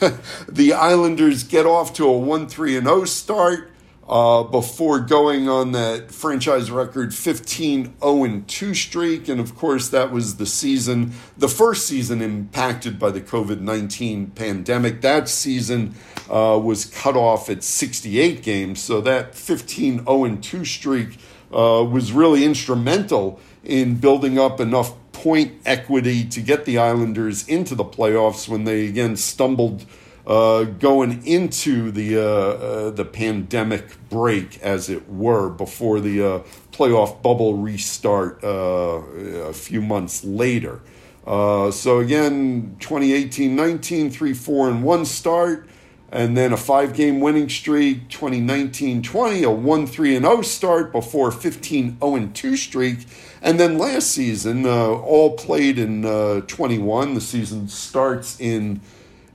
the 0.48 0.72
Islanders 0.72 1.44
get 1.44 1.66
off 1.66 1.92
to 1.94 2.06
a 2.06 2.18
1 2.18 2.48
3 2.48 2.80
0 2.80 3.04
start 3.04 3.69
uh, 4.10 4.42
before 4.42 4.98
going 4.98 5.48
on 5.48 5.70
that 5.70 6.10
franchise 6.10 6.68
record 6.68 7.14
15 7.14 7.94
0 8.00 8.42
2 8.44 8.74
streak. 8.74 9.28
And 9.28 9.40
of 9.40 9.54
course, 9.54 9.88
that 9.90 10.10
was 10.10 10.36
the 10.36 10.46
season, 10.46 11.12
the 11.38 11.48
first 11.48 11.86
season 11.86 12.20
impacted 12.20 12.98
by 12.98 13.12
the 13.12 13.20
COVID 13.20 13.60
19 13.60 14.32
pandemic. 14.32 15.00
That 15.02 15.28
season 15.28 15.94
uh, 16.28 16.60
was 16.60 16.86
cut 16.86 17.16
off 17.16 17.48
at 17.48 17.62
68 17.62 18.42
games. 18.42 18.82
So 18.82 19.00
that 19.00 19.36
15 19.36 20.04
0 20.04 20.36
2 20.42 20.64
streak 20.64 21.16
uh, 21.54 21.86
was 21.88 22.10
really 22.10 22.44
instrumental 22.44 23.38
in 23.62 23.94
building 23.94 24.40
up 24.40 24.58
enough 24.58 24.92
point 25.12 25.52
equity 25.64 26.24
to 26.24 26.40
get 26.40 26.64
the 26.64 26.78
Islanders 26.78 27.46
into 27.46 27.76
the 27.76 27.84
playoffs 27.84 28.48
when 28.48 28.64
they 28.64 28.88
again 28.88 29.14
stumbled 29.14 29.86
uh, 30.26 30.64
going 30.64 31.26
into 31.26 31.90
the 31.90 32.16
uh, 32.16 32.22
uh, 32.22 32.90
the 32.90 33.04
pandemic 33.04 34.08
break, 34.08 34.60
as 34.60 34.88
it 34.90 35.08
were, 35.08 35.48
before 35.48 36.00
the 36.00 36.22
uh, 36.22 36.38
playoff 36.72 37.22
bubble 37.22 37.56
restart 37.56 38.42
uh, 38.44 38.48
a 38.48 39.52
few 39.52 39.80
months 39.80 40.24
later. 40.24 40.80
Uh, 41.26 41.70
so 41.70 41.98
again, 41.98 42.76
2018-19, 42.80 44.12
3 44.12 44.34
4 44.34 44.68
and 44.68 44.82
1 44.82 45.04
start, 45.04 45.68
and 46.10 46.36
then 46.36 46.52
a 46.52 46.56
five 46.56 46.94
game 46.94 47.20
winning 47.20 47.48
streak. 47.48 48.08
2019-20, 48.08 49.44
a 49.44 49.50
1 49.50 49.86
3 49.86 50.16
and 50.16 50.24
0 50.24 50.42
start 50.42 50.92
before 50.92 51.30
15 51.30 51.98
0 51.98 52.14
and 52.14 52.34
2 52.34 52.56
streak. 52.56 53.06
And 53.42 53.58
then 53.58 53.78
last 53.78 54.10
season, 54.10 54.66
all 54.66 55.36
played 55.36 55.78
in 55.78 56.02
21. 56.02 57.14
The 57.14 57.20
season 57.22 57.68
starts 57.68 58.38
in 58.38 58.82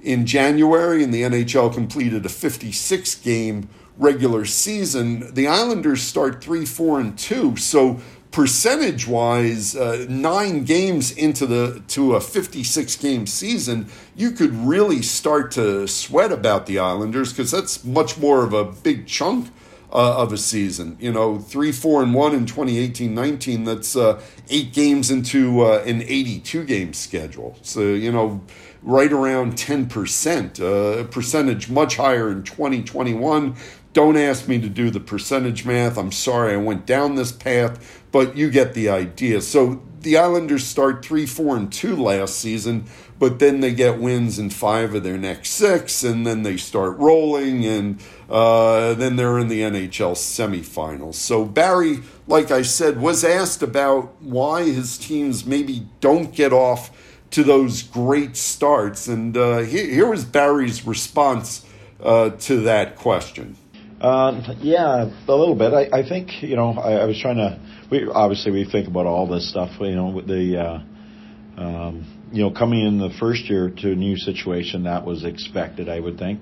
in 0.06 0.26
January, 0.26 1.04
and 1.04 1.14
the 1.14 1.24
NHL 1.24 1.74
completed 1.74 2.26
a 2.26 2.30
56 2.30 3.16
game 3.16 3.68
regular 3.98 4.46
season. 4.46 5.34
The 5.34 5.48
Islanders 5.48 6.02
start 6.02 6.44
3 6.44 6.66
4 6.66 7.00
and 7.00 7.18
2. 7.18 7.58
So, 7.58 8.00
percentage 8.32 9.08
wise, 9.08 9.76
uh, 9.76 10.06
nine 10.10 10.64
games 10.64 11.12
into 11.12 11.46
the 11.46 11.82
to 11.88 12.16
a 12.16 12.22
56 12.22 12.96
game 12.98 13.26
season, 13.26 13.88
you 14.16 14.32
could 14.32 14.54
really 14.54 15.02
start 15.02 15.52
to 15.52 15.88
sweat 15.88 16.32
about 16.32 16.66
the 16.66 16.78
Islanders 16.78 17.34
because 17.34 17.52
that's 17.52 17.84
much 17.84 18.18
more 18.18 18.44
of 18.44 18.54
a 18.54 18.64
big 18.64 19.08
chunk. 19.08 19.50
Uh, 19.92 20.16
of 20.18 20.34
a 20.34 20.38
season, 20.38 20.98
you 21.00 21.10
know, 21.10 21.40
three, 21.40 21.72
four, 21.72 22.04
and 22.04 22.14
one 22.14 22.36
in 22.36 22.46
2018 22.46 23.16
19. 23.16 23.64
That's 23.64 23.96
uh, 23.96 24.20
eight 24.50 24.74
games 24.74 25.10
into 25.10 25.62
uh, 25.62 25.84
an 25.86 26.02
82 26.02 26.66
game 26.66 26.92
schedule. 26.92 27.58
So, 27.62 27.80
you 27.80 28.12
know, 28.12 28.42
right 28.86 29.12
around 29.12 29.54
10%, 29.54 30.60
uh, 30.60 31.00
a 31.00 31.04
percentage 31.04 31.70
much 31.70 31.98
higher 31.98 32.30
in 32.32 32.44
2021. 32.44 33.56
Don't 33.94 34.16
ask 34.16 34.48
me 34.48 34.60
to 34.62 34.70
do 34.70 34.92
the 34.92 35.00
percentage 35.00 35.66
math. 35.66 35.98
I'm 35.98 36.12
sorry 36.12 36.54
I 36.54 36.58
went 36.58 36.86
down 36.86 37.16
this 37.16 37.32
path, 37.32 38.04
but 38.12 38.38
you 38.38 38.52
get 38.52 38.76
the 38.76 38.90
idea. 38.90 39.42
So 39.42 39.82
the 40.02 40.18
Islanders 40.18 40.64
start 40.64 41.04
3 41.04 41.26
4 41.26 41.58
and 41.58 41.74
2 41.74 41.96
last 41.96 42.36
season, 42.36 42.86
but 43.18 43.40
then 43.40 43.62
they 43.62 43.74
get 43.74 44.00
wins 44.00 44.38
in 44.38 44.52
five 44.52 44.94
of 44.94 45.02
their 45.04 45.18
next 45.18 45.50
six, 45.52 46.04
and 46.04 46.28
then 46.28 46.44
they 46.44 46.58
start 46.58 46.96
rolling, 47.00 47.66
and 47.66 48.00
uh, 48.30 48.94
then 48.94 49.16
they're 49.16 49.40
in 49.40 49.48
the 49.48 49.62
NHL 49.62 50.14
semifinals. 50.14 51.16
So 51.16 51.44
Barry, 51.44 52.02
like 52.28 52.52
I 52.52 52.62
said, 52.62 53.02
was 53.02 53.24
asked 53.24 53.64
about 53.64 54.22
why 54.22 54.66
his 54.66 55.00
teams 55.00 55.44
maybe 55.46 55.88
don't 56.02 56.36
get 56.36 56.54
off 56.54 56.92
to 57.36 57.44
those 57.44 57.84
great 57.84 58.38
starts. 58.38 59.08
And 59.08 59.36
uh, 59.36 59.58
here, 59.60 59.86
here 59.86 60.10
was 60.10 60.24
Barry's 60.24 60.88
response 60.88 61.66
uh, 62.02 62.30
to 62.30 62.62
that 62.62 62.96
question. 62.96 63.58
Um, 64.00 64.44
yeah, 64.62 65.10
a 65.28 65.36
little 65.36 65.56
bit. 65.56 65.74
I, 65.74 66.00
I 66.00 66.08
think 66.08 66.42
you 66.42 66.56
know 66.56 66.72
I, 66.72 66.94
I, 66.94 67.06
was 67.06 67.20
trying 67.20 67.38
to. 67.38 67.60
We 67.92 68.08
obviously 68.08 68.52
we 68.52 68.70
think 68.70 68.88
about 68.88 69.06
all 69.06 69.28
this 69.28 69.50
stuff. 69.50 69.72
You 69.80 69.96
know, 69.96 70.22
the 70.22 70.58
uh, 70.58 71.62
um, 71.62 72.06
you 72.32 72.44
know 72.44 72.52
coming 72.52 72.86
in 72.86 73.00
the 73.00 73.10
first 73.20 73.50
year 73.50 73.70
to 73.70 73.92
a 73.92 73.96
new 73.96 74.16
situation 74.18 74.84
that 74.84 75.06
was 75.06 75.26
expected. 75.26 75.90
I 75.90 76.00
would 76.00 76.18
think. 76.18 76.42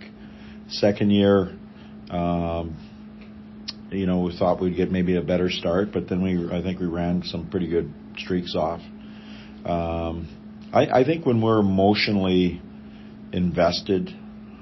Second 0.69 1.11
year, 1.11 1.57
um, 2.09 2.75
you 3.91 4.05
know, 4.05 4.21
we 4.21 4.37
thought 4.37 4.59
we'd 4.59 4.75
get 4.75 4.91
maybe 4.91 5.15
a 5.15 5.21
better 5.21 5.49
start, 5.49 5.91
but 5.91 6.07
then 6.07 6.21
we 6.21 6.51
I 6.51 6.61
think 6.61 6.79
we 6.79 6.87
ran 6.87 7.23
some 7.23 7.49
pretty 7.49 7.67
good 7.67 7.91
streaks 8.17 8.55
off. 8.55 8.81
Um, 9.65 10.27
I, 10.73 11.01
I 11.01 11.03
think 11.03 11.25
when 11.25 11.39
we're 11.39 11.59
emotionally 11.59 12.61
invested 13.31 14.09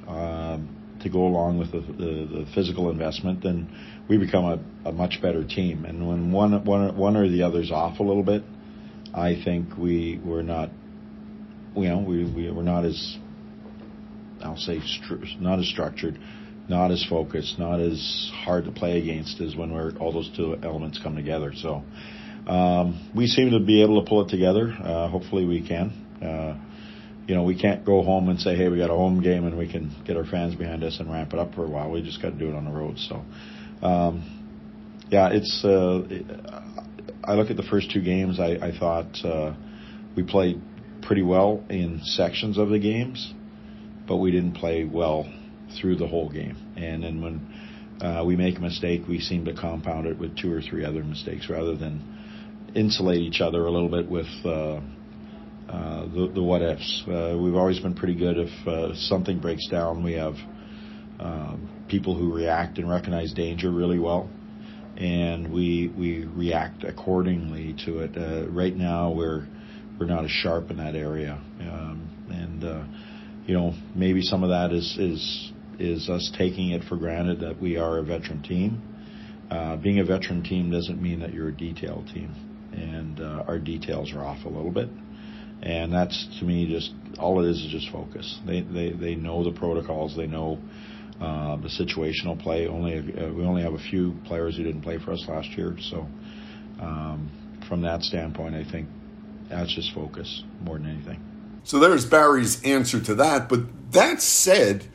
um, 0.07 0.97
to 1.01 1.09
go 1.09 1.25
along 1.25 1.57
with 1.57 1.71
the, 1.71 1.79
the, 1.79 2.43
the, 2.43 2.45
physical 2.53 2.91
investment, 2.91 3.41
then 3.41 3.69
we 4.09 4.17
become 4.17 4.45
a, 4.45 4.89
a 4.89 4.91
much 4.91 5.19
better 5.21 5.45
team. 5.45 5.85
And 5.85 6.07
when 6.07 6.31
one, 6.31 6.65
one, 6.65 6.97
one 6.97 7.15
or 7.15 7.29
the 7.29 7.43
other's 7.43 7.71
off 7.71 7.99
a 7.99 8.03
little 8.03 8.23
bit, 8.23 8.43
I 9.13 9.41
think 9.43 9.77
we 9.77 10.19
we're 10.23 10.41
not, 10.41 10.69
you 11.75 11.87
know, 11.87 11.99
we, 11.99 12.25
we 12.25 12.51
we're 12.51 12.61
not 12.61 12.85
as 12.85 13.17
I'll 14.43 14.57
say 14.57 14.79
stru- 14.79 15.39
not 15.39 15.59
as 15.59 15.67
structured, 15.67 16.19
not 16.67 16.91
as 16.91 17.05
focused, 17.09 17.57
not 17.57 17.79
as 17.79 18.31
hard 18.33 18.65
to 18.65 18.71
play 18.71 18.99
against 18.99 19.39
as 19.41 19.55
when 19.55 19.73
we're 19.73 19.91
all 19.97 20.11
those 20.11 20.31
two 20.35 20.57
elements 20.63 20.99
come 21.01 21.15
together. 21.15 21.53
So 21.55 21.83
um, 22.51 23.11
we 23.15 23.27
seem 23.27 23.51
to 23.51 23.59
be 23.59 23.81
able 23.81 24.03
to 24.03 24.09
pull 24.09 24.25
it 24.25 24.29
together. 24.29 24.69
Uh, 24.71 25.07
hopefully, 25.07 25.45
we 25.45 25.65
can. 25.65 25.91
Uh, 26.21 26.59
you 27.25 27.33
know, 27.33 27.43
we 27.43 27.57
can't 27.57 27.85
go 27.85 28.03
home 28.03 28.27
and 28.27 28.41
say, 28.41 28.57
"Hey, 28.57 28.67
we 28.67 28.77
got 28.77 28.89
a 28.89 28.95
home 28.95 29.21
game 29.21 29.45
and 29.45 29.57
we 29.57 29.71
can 29.71 29.95
get 30.05 30.17
our 30.17 30.25
fans 30.25 30.55
behind 30.55 30.83
us 30.83 30.99
and 30.99 31.09
ramp 31.09 31.31
it 31.31 31.39
up 31.39 31.55
for 31.55 31.63
a 31.63 31.69
while." 31.69 31.89
We 31.89 32.01
just 32.01 32.21
got 32.21 32.31
to 32.31 32.37
do 32.37 32.49
it 32.49 32.55
on 32.55 32.65
the 32.65 32.71
road. 32.71 32.99
So, 32.99 33.23
um, 33.81 35.07
yeah, 35.09 35.29
it's. 35.31 35.63
Uh, 35.63 36.01
I 37.23 37.35
look 37.35 37.49
at 37.49 37.55
the 37.55 37.63
first 37.63 37.89
two 37.89 38.01
games. 38.01 38.37
I, 38.37 38.55
I 38.55 38.77
thought 38.77 39.23
uh, 39.23 39.53
we 40.17 40.23
played 40.23 40.61
pretty 41.03 41.21
well 41.21 41.63
in 41.69 42.01
sections 42.03 42.57
of 42.57 42.67
the 42.67 42.79
games, 42.79 43.33
but 44.07 44.17
we 44.17 44.31
didn't 44.31 44.53
play 44.53 44.83
well 44.83 45.31
through 45.79 45.95
the 45.95 46.07
whole 46.07 46.29
game. 46.29 46.57
And 46.75 47.03
then 47.03 47.21
when 47.21 48.01
uh, 48.01 48.25
we 48.25 48.35
make 48.35 48.57
a 48.57 48.61
mistake, 48.61 49.03
we 49.07 49.21
seem 49.21 49.45
to 49.45 49.53
compound 49.53 50.05
it 50.05 50.17
with 50.17 50.35
two 50.37 50.51
or 50.51 50.61
three 50.61 50.83
other 50.83 51.03
mistakes 51.03 51.49
rather 51.49 51.77
than 51.77 52.10
insulate 52.75 53.19
each 53.19 53.41
other 53.41 53.65
a 53.65 53.71
little 53.71 53.89
bit 53.89 54.09
with 54.09 54.27
uh, 54.45 54.79
uh, 55.69 56.01
the, 56.07 56.31
the 56.33 56.43
what 56.43 56.61
ifs. 56.61 57.03
Uh, 57.07 57.37
we've 57.41 57.55
always 57.55 57.79
been 57.79 57.95
pretty 57.95 58.15
good 58.15 58.37
if 58.37 58.67
uh, 58.67 58.93
something 58.95 59.39
breaks 59.39 59.67
down. 59.69 60.03
We 60.03 60.13
have 60.13 60.35
um, 61.19 61.85
people 61.87 62.15
who 62.15 62.33
react 62.33 62.77
and 62.77 62.89
recognize 62.89 63.33
danger 63.33 63.71
really 63.71 63.99
well, 63.99 64.29
and 64.97 65.51
we 65.53 65.93
we 65.97 66.25
react 66.25 66.83
accordingly 66.83 67.75
to 67.85 67.99
it. 67.99 68.17
Uh, 68.17 68.49
right 68.49 68.75
now, 68.75 69.11
we're 69.11 69.47
we're 69.99 70.07
not 70.07 70.25
as 70.25 70.31
sharp 70.31 70.71
in 70.71 70.77
that 70.77 70.95
area, 70.95 71.39
um, 71.61 72.09
and 72.29 72.63
uh, 72.63 72.83
you 73.45 73.53
know 73.53 73.73
maybe 73.95 74.21
some 74.21 74.43
of 74.43 74.49
that 74.49 74.71
is 74.71 74.97
is 74.97 75.51
is 75.79 76.09
us 76.09 76.31
taking 76.37 76.71
it 76.71 76.83
for 76.83 76.97
granted 76.97 77.39
that 77.39 77.61
we 77.61 77.77
are 77.77 77.99
a 77.99 78.03
veteran 78.03 78.41
team. 78.43 78.81
Uh, 79.49 79.75
being 79.75 79.99
a 79.99 80.05
veteran 80.05 80.43
team 80.43 80.71
doesn't 80.71 81.01
mean 81.01 81.19
that 81.19 81.33
you're 81.33 81.49
a 81.49 81.55
detail 81.55 82.03
team, 82.13 82.33
and 82.73 83.19
our 83.19 83.59
details 83.59 84.13
are 84.13 84.23
off 84.23 84.45
a 84.45 84.49
little 84.49 84.71
bit 84.71 84.89
and 85.63 85.93
that's 85.93 86.27
to 86.39 86.45
me 86.45 86.67
just 86.67 86.93
all 87.19 87.43
it 87.43 87.49
is 87.49 87.61
is 87.61 87.71
just 87.71 87.89
focus. 87.89 88.39
They 88.45 88.61
they 88.61 88.91
they 88.91 89.15
know 89.15 89.43
the 89.43 89.51
protocols. 89.51 90.15
They 90.15 90.27
know 90.27 90.59
uh, 91.19 91.57
the 91.57 91.67
situational 91.67 92.41
play. 92.41 92.67
Only 92.67 92.97
uh, 92.97 93.31
we 93.31 93.43
only 93.43 93.61
have 93.61 93.73
a 93.73 93.79
few 93.79 94.17
players 94.25 94.57
who 94.57 94.63
didn't 94.63 94.81
play 94.81 94.97
for 94.97 95.11
us 95.11 95.25
last 95.27 95.49
year, 95.49 95.77
so 95.79 96.07
um, 96.79 97.29
from 97.67 97.81
that 97.81 98.03
standpoint, 98.03 98.55
I 98.55 98.63
think 98.63 98.89
that's 99.49 99.73
just 99.73 99.93
focus 99.93 100.43
more 100.63 100.77
than 100.77 100.89
anything. 100.89 101.23
So 101.63 101.79
there's 101.79 102.05
Barry's 102.05 102.61
answer 102.63 102.99
to 103.01 103.15
that. 103.15 103.47
But 103.47 103.91
that 103.91 104.19
said, 104.21 104.87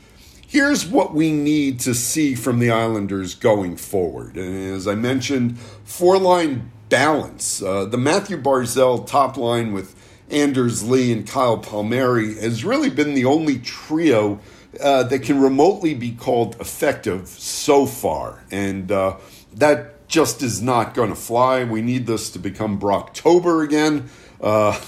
here's 0.49 0.85
what 0.85 1.15
we 1.15 1.31
need 1.31 1.79
to 1.81 1.95
see 1.95 2.35
from 2.35 2.59
the 2.59 2.73
Islanders 2.73 3.37
going 3.37 3.77
forward. 3.77 4.37
And 4.37 4.75
as 4.75 4.89
I 4.89 4.97
mentioned, 4.97 5.61
four 5.85 6.19
line 6.19 6.73
balance. 6.89 7.63
Uh, 7.63 7.85
the 7.85 7.99
Matthew 7.99 8.41
Barzal 8.41 9.07
top 9.07 9.37
line 9.37 9.73
with 9.73 9.95
Anders 10.31 10.89
Lee 10.89 11.13
and 11.13 11.27
Kyle 11.27 11.59
Palmieri 11.59 12.35
has 12.35 12.65
really 12.65 12.91
been 12.91 13.15
the 13.15 13.25
only 13.25 13.59
trio 13.59 14.41
uh, 14.81 15.05
that 15.05 15.21
can 15.21 15.41
remotely 15.41 15.95
be 15.95 16.13
called 16.13 16.61
effective 16.61 17.29
so 17.29 17.87
far. 17.87 18.45
And 18.51 18.91
uh, 18.91 19.17
that 19.55 20.09
just 20.09 20.43
is 20.43 20.63
not 20.63 20.95
going 20.95 21.11
to 21.11 21.17
fly. 21.17 21.65
We 21.65 21.83
need 21.83 22.07
this 22.07 22.31
to 22.31 22.39
become 22.39 22.79
Brocktober 22.79 23.65
again. 23.65 24.09
Uh, 24.41 24.79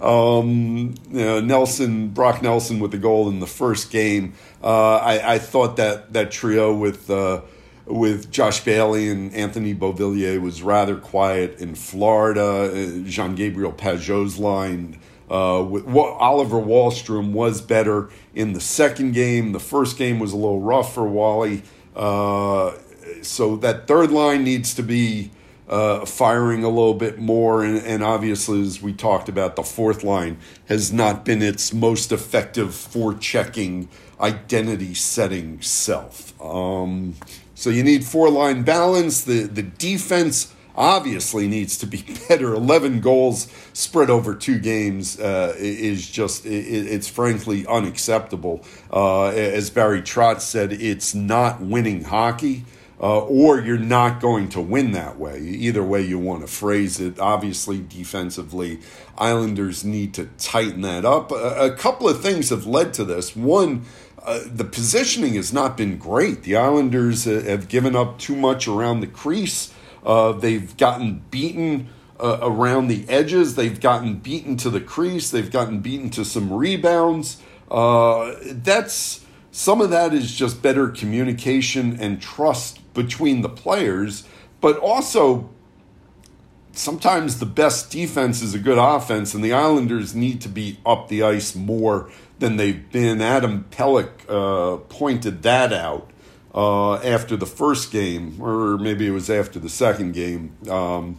um, 0.00 0.94
you 1.10 1.24
know, 1.24 1.40
Nelson, 1.40 2.08
Brock 2.08 2.42
Nelson 2.42 2.80
with 2.80 2.90
the 2.90 2.98
goal 2.98 3.28
in 3.28 3.38
the 3.38 3.46
first 3.46 3.90
game. 3.90 4.34
Uh, 4.62 4.96
I, 4.96 5.34
I, 5.34 5.38
thought 5.38 5.76
that 5.76 6.12
that 6.12 6.32
trio 6.32 6.74
with 6.74 7.08
uh, 7.08 7.42
with 7.86 8.30
Josh 8.30 8.64
Bailey 8.64 9.08
and 9.08 9.34
Anthony 9.34 9.74
Beauvillier 9.74 10.40
was 10.40 10.62
rather 10.62 10.96
quiet 10.96 11.60
in 11.60 11.74
Florida. 11.74 12.72
Uh, 12.72 13.04
Jean 13.04 13.34
Gabriel 13.34 13.72
Pageau's 13.72 14.38
line 14.38 14.98
uh, 15.30 15.64
with 15.68 15.86
Oliver 15.88 16.58
Wahlstrom 16.58 17.32
was 17.32 17.60
better 17.60 18.10
in 18.34 18.52
the 18.52 18.60
second 18.60 19.12
game. 19.12 19.52
The 19.52 19.60
first 19.60 19.96
game 19.96 20.18
was 20.18 20.32
a 20.32 20.36
little 20.36 20.60
rough 20.60 20.94
for 20.94 21.04
Wally. 21.04 21.62
Uh, 21.96 22.72
so 23.22 23.56
that 23.56 23.86
third 23.86 24.10
line 24.10 24.44
needs 24.44 24.74
to 24.74 24.82
be 24.82 25.30
uh, 25.68 26.04
firing 26.04 26.64
a 26.64 26.68
little 26.68 26.94
bit 26.94 27.18
more. 27.18 27.64
And, 27.64 27.78
and, 27.78 28.02
obviously, 28.02 28.60
as 28.60 28.82
we 28.82 28.92
talked 28.92 29.28
about, 29.28 29.56
the 29.56 29.62
fourth 29.62 30.04
line 30.04 30.36
has 30.66 30.92
not 30.92 31.24
been 31.24 31.40
its 31.40 31.72
most 31.72 32.12
effective 32.12 32.74
for 32.74 33.14
checking 33.14 33.88
identity 34.20 34.94
setting 34.94 35.60
self. 35.62 36.40
Um, 36.42 37.14
so 37.62 37.70
you 37.70 37.84
need 37.84 38.04
four 38.04 38.28
line 38.28 38.64
balance. 38.64 39.22
The 39.22 39.44
the 39.44 39.62
defense 39.62 40.52
obviously 40.74 41.46
needs 41.46 41.78
to 41.78 41.86
be 41.86 42.04
better. 42.28 42.54
Eleven 42.54 42.98
goals 43.00 43.46
spread 43.72 44.10
over 44.10 44.34
two 44.34 44.58
games 44.58 45.20
uh, 45.20 45.54
is 45.56 46.10
just 46.10 46.44
it, 46.44 46.50
it's 46.50 47.06
frankly 47.06 47.64
unacceptable. 47.68 48.64
Uh, 48.92 49.26
as 49.26 49.70
Barry 49.70 50.02
Trotz 50.02 50.40
said, 50.40 50.72
it's 50.72 51.14
not 51.14 51.60
winning 51.60 52.02
hockey. 52.02 52.64
Uh, 53.00 53.18
or 53.24 53.58
you're 53.58 53.76
not 53.78 54.20
going 54.20 54.48
to 54.48 54.60
win 54.60 54.92
that 54.92 55.18
way. 55.18 55.40
Either 55.40 55.82
way 55.82 56.00
you 56.00 56.20
want 56.20 56.40
to 56.40 56.46
phrase 56.46 57.00
it. 57.00 57.18
Obviously, 57.18 57.80
defensively, 57.80 58.78
Islanders 59.18 59.84
need 59.84 60.14
to 60.14 60.26
tighten 60.38 60.82
that 60.82 61.04
up. 61.04 61.32
A, 61.32 61.72
a 61.72 61.74
couple 61.74 62.08
of 62.08 62.22
things 62.22 62.50
have 62.50 62.64
led 62.64 62.94
to 62.94 63.04
this. 63.04 63.34
One, 63.34 63.84
uh, 64.24 64.40
the 64.46 64.64
positioning 64.64 65.34
has 65.34 65.52
not 65.52 65.76
been 65.76 65.98
great. 65.98 66.42
The 66.42 66.56
Islanders 66.56 67.26
uh, 67.26 67.42
have 67.46 67.68
given 67.68 67.96
up 67.96 68.18
too 68.18 68.36
much 68.36 68.68
around 68.68 69.00
the 69.00 69.06
crease. 69.06 69.72
Uh, 70.04 70.32
they've 70.32 70.76
gotten 70.76 71.24
beaten 71.30 71.88
uh, 72.20 72.38
around 72.40 72.88
the 72.88 73.08
edges. 73.08 73.56
They've 73.56 73.80
gotten 73.80 74.16
beaten 74.16 74.56
to 74.58 74.70
the 74.70 74.80
crease. 74.80 75.30
They've 75.30 75.50
gotten 75.50 75.80
beaten 75.80 76.10
to 76.10 76.24
some 76.24 76.52
rebounds. 76.52 77.42
Uh, 77.70 78.34
that's 78.42 79.24
some 79.50 79.80
of 79.80 79.90
that 79.90 80.14
is 80.14 80.34
just 80.34 80.62
better 80.62 80.88
communication 80.88 81.98
and 82.00 82.20
trust 82.20 82.80
between 82.94 83.42
the 83.42 83.48
players, 83.48 84.26
but 84.60 84.78
also 84.78 85.50
sometimes 86.72 87.38
the 87.38 87.46
best 87.46 87.90
defense 87.90 88.42
is 88.42 88.54
a 88.54 88.58
good 88.58 88.78
offense, 88.78 89.34
and 89.34 89.44
the 89.44 89.52
Islanders 89.52 90.14
need 90.14 90.40
to 90.42 90.48
be 90.48 90.78
up 90.84 91.08
the 91.08 91.22
ice 91.22 91.54
more 91.54 92.10
than 92.38 92.56
they've 92.56 92.90
been. 92.90 93.20
Adam 93.20 93.66
Pelech 93.70 94.10
uh, 94.28 94.78
pointed 94.88 95.42
that 95.42 95.72
out 95.72 96.10
uh, 96.54 96.94
after 96.96 97.36
the 97.36 97.46
first 97.46 97.92
game, 97.92 98.40
or 98.40 98.78
maybe 98.78 99.06
it 99.06 99.10
was 99.12 99.30
after 99.30 99.58
the 99.58 99.68
second 99.68 100.12
game. 100.12 100.56
Um, 100.68 101.18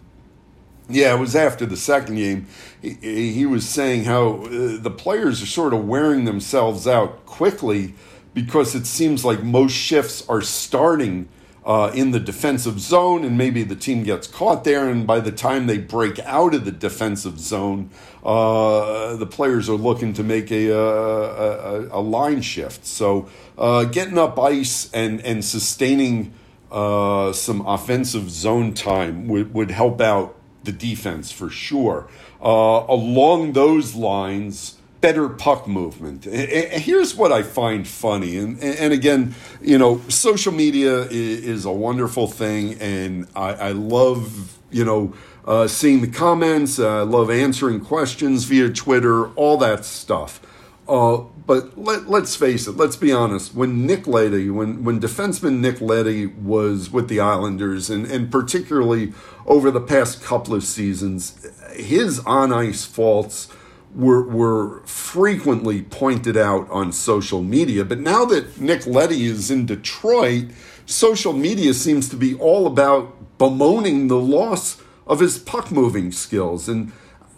yeah, 0.90 1.16
it 1.16 1.20
was 1.20 1.36
after 1.36 1.66
the 1.66 1.78
second 1.78 2.16
game. 2.16 2.48
He, 2.82 3.32
he 3.32 3.46
was 3.46 3.68
saying 3.68 4.04
how 4.04 4.44
uh, 4.44 4.78
the 4.78 4.94
players 4.96 5.42
are 5.42 5.48
sort 5.48 5.74
of 5.74 5.88
wearing 5.88 6.26
themselves 6.26 6.88
out 6.88 7.26
quickly 7.26 7.94
because 8.34 8.76
it 8.76 8.86
seems 8.86 9.24
like 9.24 9.44
most 9.44 9.74
shifts 9.74 10.28
are 10.28 10.42
starting 10.42 11.30
uh, 11.66 11.92
in 11.94 12.12
the 12.12 12.20
defensive 12.20 12.80
zone, 12.80 13.24
and 13.24 13.38
maybe 13.38 13.64
the 13.64 13.76
team 13.76 14.04
gets 14.04 14.28
caught 14.28 14.64
there. 14.64 14.90
And 14.90 15.08
by 15.08 15.20
the 15.20 15.32
time 15.32 15.68
they 15.68 15.78
break 15.78 16.20
out 16.20 16.54
of 16.54 16.66
the 16.66 16.72
defensive 16.72 17.40
zone, 17.40 17.90
uh, 18.24 19.16
the 19.16 19.26
players 19.26 19.70
are 19.70 19.76
looking 19.76 20.14
to 20.14 20.24
make 20.24 20.52
a, 20.52 20.70
a, 20.70 20.78
a, 20.78 22.00
a 22.00 22.02
line 22.02 22.42
shift. 22.42 22.86
So 22.86 23.30
uh, 23.58 23.86
getting 23.86 24.18
up 24.18 24.38
ice 24.40 24.92
and, 24.94 25.22
and 25.22 25.44
sustaining 25.44 26.34
uh, 26.72 27.32
some 27.34 27.66
offensive 27.66 28.30
zone 28.30 28.74
time 28.74 29.28
would, 29.28 29.54
would 29.54 29.72
help 29.72 30.02
out 30.02 30.36
the 30.64 30.72
defense 30.72 31.32
for 31.32 31.50
sure. 31.50 32.10
Uh, 32.42 32.86
along 32.90 33.54
those 33.54 33.96
lines, 33.96 34.78
better 35.04 35.28
puck 35.28 35.68
movement. 35.68 36.24
Here's 36.24 37.14
what 37.14 37.34
I 37.34 37.44
find 37.44 37.86
funny, 37.86 38.38
and 38.38 38.58
and 38.64 38.94
again, 38.94 39.36
you 39.62 39.78
know, 39.78 40.02
social 40.08 40.54
media 40.54 41.02
is 41.12 41.66
a 41.66 41.72
wonderful 41.74 42.28
thing, 42.28 42.76
and 42.80 43.28
I, 43.36 43.54
I 43.54 43.72
love 43.74 44.58
you 44.72 44.86
know 44.86 45.14
uh, 45.46 45.68
seeing 45.68 46.00
the 46.00 46.08
comments. 46.08 46.80
Uh, 46.80 47.02
I 47.02 47.04
love 47.04 47.30
answering 47.30 47.82
questions 47.82 48.46
via 48.46 48.70
Twitter, 48.70 49.28
all 49.34 49.58
that 49.58 49.84
stuff. 49.84 50.40
Uh, 50.88 51.18
but 51.46 51.78
let, 51.78 52.10
let's 52.10 52.38
face 52.38 52.68
it, 52.68 52.78
let's 52.78 52.96
be 52.96 53.12
honest. 53.12 53.54
When 53.54 53.86
Nick 53.86 54.08
Leddy, 54.08 54.50
when, 54.50 54.86
when 54.86 55.02
defenseman 55.02 55.60
Nick 55.60 55.82
Leddy 55.82 56.28
was 56.28 56.90
with 56.90 57.10
the 57.10 57.20
Islanders, 57.20 57.90
and, 57.90 58.06
and 58.06 58.32
particularly 58.32 59.14
over 59.46 59.70
the 59.70 59.82
past 59.82 60.24
couple 60.24 60.56
of 60.56 60.64
seasons, 60.64 61.46
his 61.76 62.20
on 62.22 62.54
ice 62.54 62.86
faults 62.86 63.50
were, 63.96 64.24
were 64.24 64.82
frequently 64.86 65.82
pointed 65.84 66.36
out 66.38 66.70
on 66.70 66.92
social 66.92 67.42
media. 67.42 67.86
But 67.86 68.00
now 68.00 68.26
that 68.26 68.60
Nick 68.60 68.88
Leddy 68.88 69.26
is 69.26 69.52
in 69.52 69.66
Detroit, 69.66 70.46
social 70.86 71.34
media 71.34 71.74
seems 71.74 72.10
to 72.10 72.16
be 72.16 72.36
all 72.36 72.68
about 72.68 73.38
bemoaning 73.38 74.08
the 74.08 74.20
loss 74.20 74.82
of 75.06 75.20
his 75.20 75.38
puck 75.38 75.72
moving 75.72 76.12
skills. 76.12 76.68
And 76.68 76.92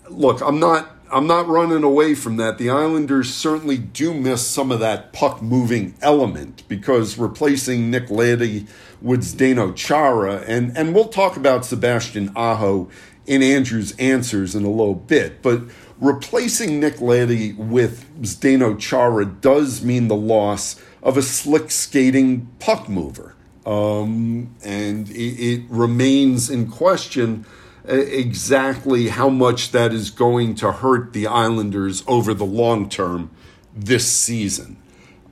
look, 0.10 0.42
I'm 0.42 0.60
not 0.60 0.92
I'm 1.12 1.28
not 1.28 1.48
running 1.48 1.84
away 1.84 2.16
from 2.16 2.38
that. 2.38 2.58
The 2.58 2.70
Islanders 2.72 3.34
certainly 3.34 3.78
do 3.78 4.14
miss 4.14 4.46
some 4.46 4.72
of 4.72 4.80
that 4.80 5.14
puck 5.14 5.42
moving 5.42 5.96
element 6.02 6.68
because 6.68 7.18
replacing 7.18 7.92
Nick 7.92 8.10
Leddy 8.10 8.66
with 9.02 9.24
Zdeno 9.24 9.76
Chara, 9.76 10.44
and, 10.48 10.76
and 10.76 10.96
we'll 10.96 11.08
talk 11.08 11.38
about 11.38 11.64
Sebastian 11.64 12.32
Aho 12.36 12.90
in 13.28 13.44
Andrew's 13.44 13.96
answers 13.98 14.56
in 14.56 14.66
a 14.66 14.70
little 14.70 14.96
bit. 14.96 15.42
But 15.44 15.62
replacing 16.00 16.80
Nick 16.80 17.02
Leddy 17.02 17.54
with 17.54 18.06
Zdeno 18.22 18.80
Chara 18.80 19.26
does 19.26 19.84
mean 19.84 20.08
the 20.08 20.16
loss 20.16 20.82
of 21.02 21.18
a 21.18 21.22
slick 21.22 21.72
skating 21.72 22.48
puck 22.60 22.90
mover. 22.90 23.36
Um, 23.66 24.56
and 24.64 25.10
it, 25.10 25.14
it, 25.14 25.64
remains 25.70 26.52
in 26.52 26.70
question 26.70 27.46
uh, 27.90 27.96
exactly 27.96 29.10
how 29.10 29.30
much 29.30 29.72
that 29.72 29.92
is 29.92 30.12
going 30.12 30.54
to 30.56 30.72
hurt 30.72 31.14
the 31.14 31.26
Islanders 31.26 32.04
over 32.06 32.36
the 32.36 32.46
long 32.46 32.90
term 32.90 33.32
this 33.76 34.08
season. 34.12 34.78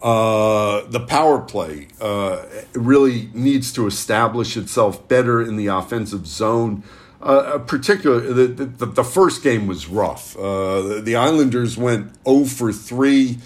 Uh, 0.01 0.81
the 0.87 0.99
power 0.99 1.39
play 1.39 1.87
uh, 2.01 2.43
really 2.73 3.29
needs 3.33 3.71
to 3.73 3.87
establish 3.87 4.57
itself 4.57 5.07
better 5.07 5.41
in 5.41 5.55
the 5.55 5.67
offensive 5.67 6.27
zone. 6.27 6.83
Uh, 7.23 7.59
particularly 7.59 8.47
the, 8.47 8.65
the, 8.65 8.85
the 8.85 9.03
first 9.03 9.43
game 9.43 9.65
was 9.65 9.87
rough. 9.87 10.37
Uh, 10.37 10.99
the 11.01 11.15
Islanders 11.15 11.77
went 11.77 12.13
0 12.25 12.45
for 12.45 12.73
3 12.73 13.37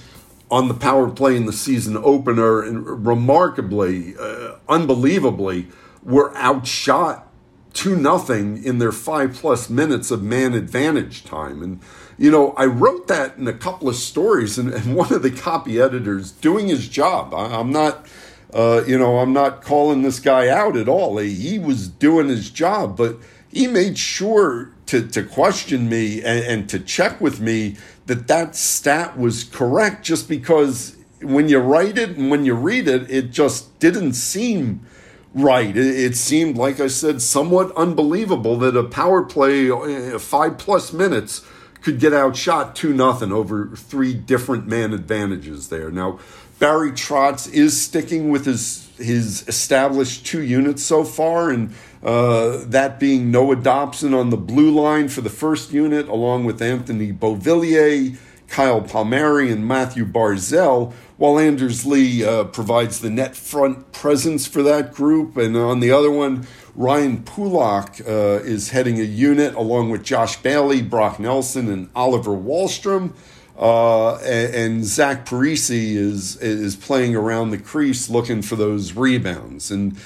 on 0.49 0.67
the 0.67 0.73
power 0.73 1.09
play 1.09 1.35
in 1.35 1.45
the 1.45 1.53
season 1.53 1.97
opener, 1.97 2.61
and 2.63 3.05
remarkably, 3.05 4.15
uh, 4.17 4.55
unbelievably, 4.67 5.67
were 6.03 6.35
outshot 6.37 7.27
two 7.73 7.95
nothing 7.95 8.63
in 8.63 8.79
their 8.79 8.91
five 8.91 9.35
plus 9.35 9.69
minutes 9.69 10.09
of 10.09 10.23
man 10.23 10.55
advantage 10.55 11.23
time. 11.23 11.61
And 11.61 11.79
you 12.17 12.31
know, 12.31 12.53
I 12.53 12.65
wrote 12.65 13.07
that 13.07 13.37
in 13.37 13.47
a 13.47 13.53
couple 13.53 13.87
of 13.87 13.95
stories, 13.95 14.57
and, 14.57 14.73
and 14.73 14.95
one 14.95 15.13
of 15.13 15.21
the 15.21 15.29
copy 15.29 15.79
editors 15.79 16.31
doing 16.31 16.67
his 16.67 16.87
job. 16.87 17.33
I, 17.33 17.59
am 17.59 17.71
not. 17.71 18.07
Uh, 18.53 18.81
you 18.87 18.97
know, 18.97 19.19
I'm 19.19 19.33
not 19.33 19.61
calling 19.61 20.03
this 20.03 20.21
guy 20.21 20.47
out 20.47 20.77
at 20.77 20.87
all. 20.87 21.17
He, 21.17 21.33
he 21.33 21.59
was 21.59 21.89
doing 21.89 22.29
his 22.29 22.49
job, 22.49 22.95
but 22.95 23.17
he 23.57 23.67
made 23.67 23.97
sure 23.97 24.69
to, 24.85 25.05
to 25.07 25.23
question 25.23 25.89
me 25.89 26.21
and, 26.21 26.45
and 26.45 26.69
to 26.69 26.79
check 26.79 27.19
with 27.19 27.39
me 27.39 27.75
that 28.05 28.27
that 28.27 28.55
stat 28.55 29.17
was 29.17 29.43
correct 29.43 30.05
just 30.05 30.29
because 30.29 30.95
when 31.21 31.49
you 31.49 31.57
write 31.57 31.97
it 31.97 32.11
and 32.11 32.29
when 32.29 32.45
you 32.45 32.53
read 32.53 32.87
it, 32.87 33.09
it 33.09 33.31
just 33.31 33.79
didn't 33.79 34.13
seem 34.13 34.85
right. 35.33 35.75
It, 35.75 35.99
it, 35.99 36.15
seemed, 36.15 36.57
like 36.57 36.79
I 36.79 36.87
said, 36.87 37.21
somewhat 37.21 37.75
unbelievable 37.75 38.57
that 38.57 38.77
a 38.77 38.83
power 38.83 39.23
play, 39.23 39.71
uh, 39.71 40.19
five 40.19 40.57
plus 40.57 40.93
minutes, 40.93 41.43
could 41.81 41.99
get 41.99 42.13
outshot 42.13 42.75
2 42.75 42.93
nothing 42.93 43.31
over 43.31 43.69
three 43.75 44.13
different 44.13 44.67
man 44.67 44.93
advantages 44.93 45.69
there. 45.69 45.89
Now, 45.89 46.19
Barry 46.59 46.91
Trotz 46.91 47.51
is 47.51 47.79
sticking 47.79 48.29
with 48.29 48.45
his 48.45 48.83
his 48.97 49.47
established 49.47 50.25
two 50.25 50.41
units 50.41 50.81
so 50.81 51.03
far, 51.03 51.51
and 51.51 51.73
uh, 52.03 52.63
that 52.65 52.99
being 52.99 53.31
Noah 53.31 53.55
Dobson 53.55 54.13
on 54.13 54.29
the 54.29 54.37
blue 54.37 54.71
line 54.71 55.07
for 55.07 55.21
the 55.21 55.29
first 55.29 55.71
unit, 55.71 56.07
along 56.07 56.45
with 56.45 56.61
Anthony 56.61 57.11
Beauvillier, 57.11 58.17
Kyle 58.47 58.81
Palmieri, 58.81 59.51
and 59.51 59.67
Matthew 59.67 60.05
Barzal, 60.05 60.93
while 61.17 61.39
Anders 61.39 61.85
Lee 61.85 62.23
uh, 62.23 62.45
provides 62.45 62.99
the 62.99 63.09
net 63.09 63.35
front 63.35 63.91
presence 63.91 64.47
for 64.47 64.63
that 64.63 64.93
group. 64.93 65.35
And 65.37 65.57
on 65.57 65.79
the 65.79 65.91
other 65.91 66.11
one, 66.11 66.47
Ryan 66.75 67.23
Pulock 67.23 67.99
uh, 68.07 68.43
is 68.43 68.69
heading 68.69 68.99
a 68.99 69.03
unit 69.03 69.55
along 69.55 69.89
with 69.89 70.03
Josh 70.03 70.37
Bailey, 70.37 70.81
Brock 70.81 71.19
Nelson, 71.19 71.69
and 71.69 71.89
Oliver 71.95 72.31
Wahlstrom. 72.31 73.13
Uh, 73.57 74.17
and, 74.17 74.53
and, 74.53 74.85
Zach 74.85 75.25
Parise 75.25 75.71
is 75.71 76.35
is 76.37 76.75
playing 76.75 77.15
around 77.15 77.49
the 77.49 77.57
crease 77.57 78.07
looking 78.07 78.43
for 78.43 78.55
those 78.55 78.93
rebounds. 78.93 79.71
And 79.71 79.97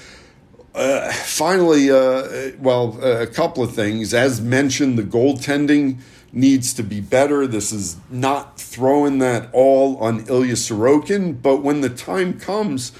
uh, 0.74 1.12
finally, 1.12 1.92
uh, 1.92 2.52
well, 2.60 2.98
a 3.04 3.28
couple 3.28 3.64
of 3.64 3.74
things. 3.76 4.14
As 4.14 4.40
mentioned, 4.40 4.98
the 4.98 5.04
goaltending 5.04 6.00
needs 6.32 6.74
to 6.74 6.84
be 6.84 7.02
better. 7.02 7.46
This 7.46 7.72
is 7.72 7.98
not 8.10 8.60
throwing 8.60 9.20
that 9.20 9.50
all 9.52 9.98
on 9.98 10.26
Ilya 10.28 10.54
Sorokin, 10.54 11.42
but 11.42 11.58
when 11.58 11.82
the 11.82 11.90
time 11.90 12.40
comes, 12.40 12.94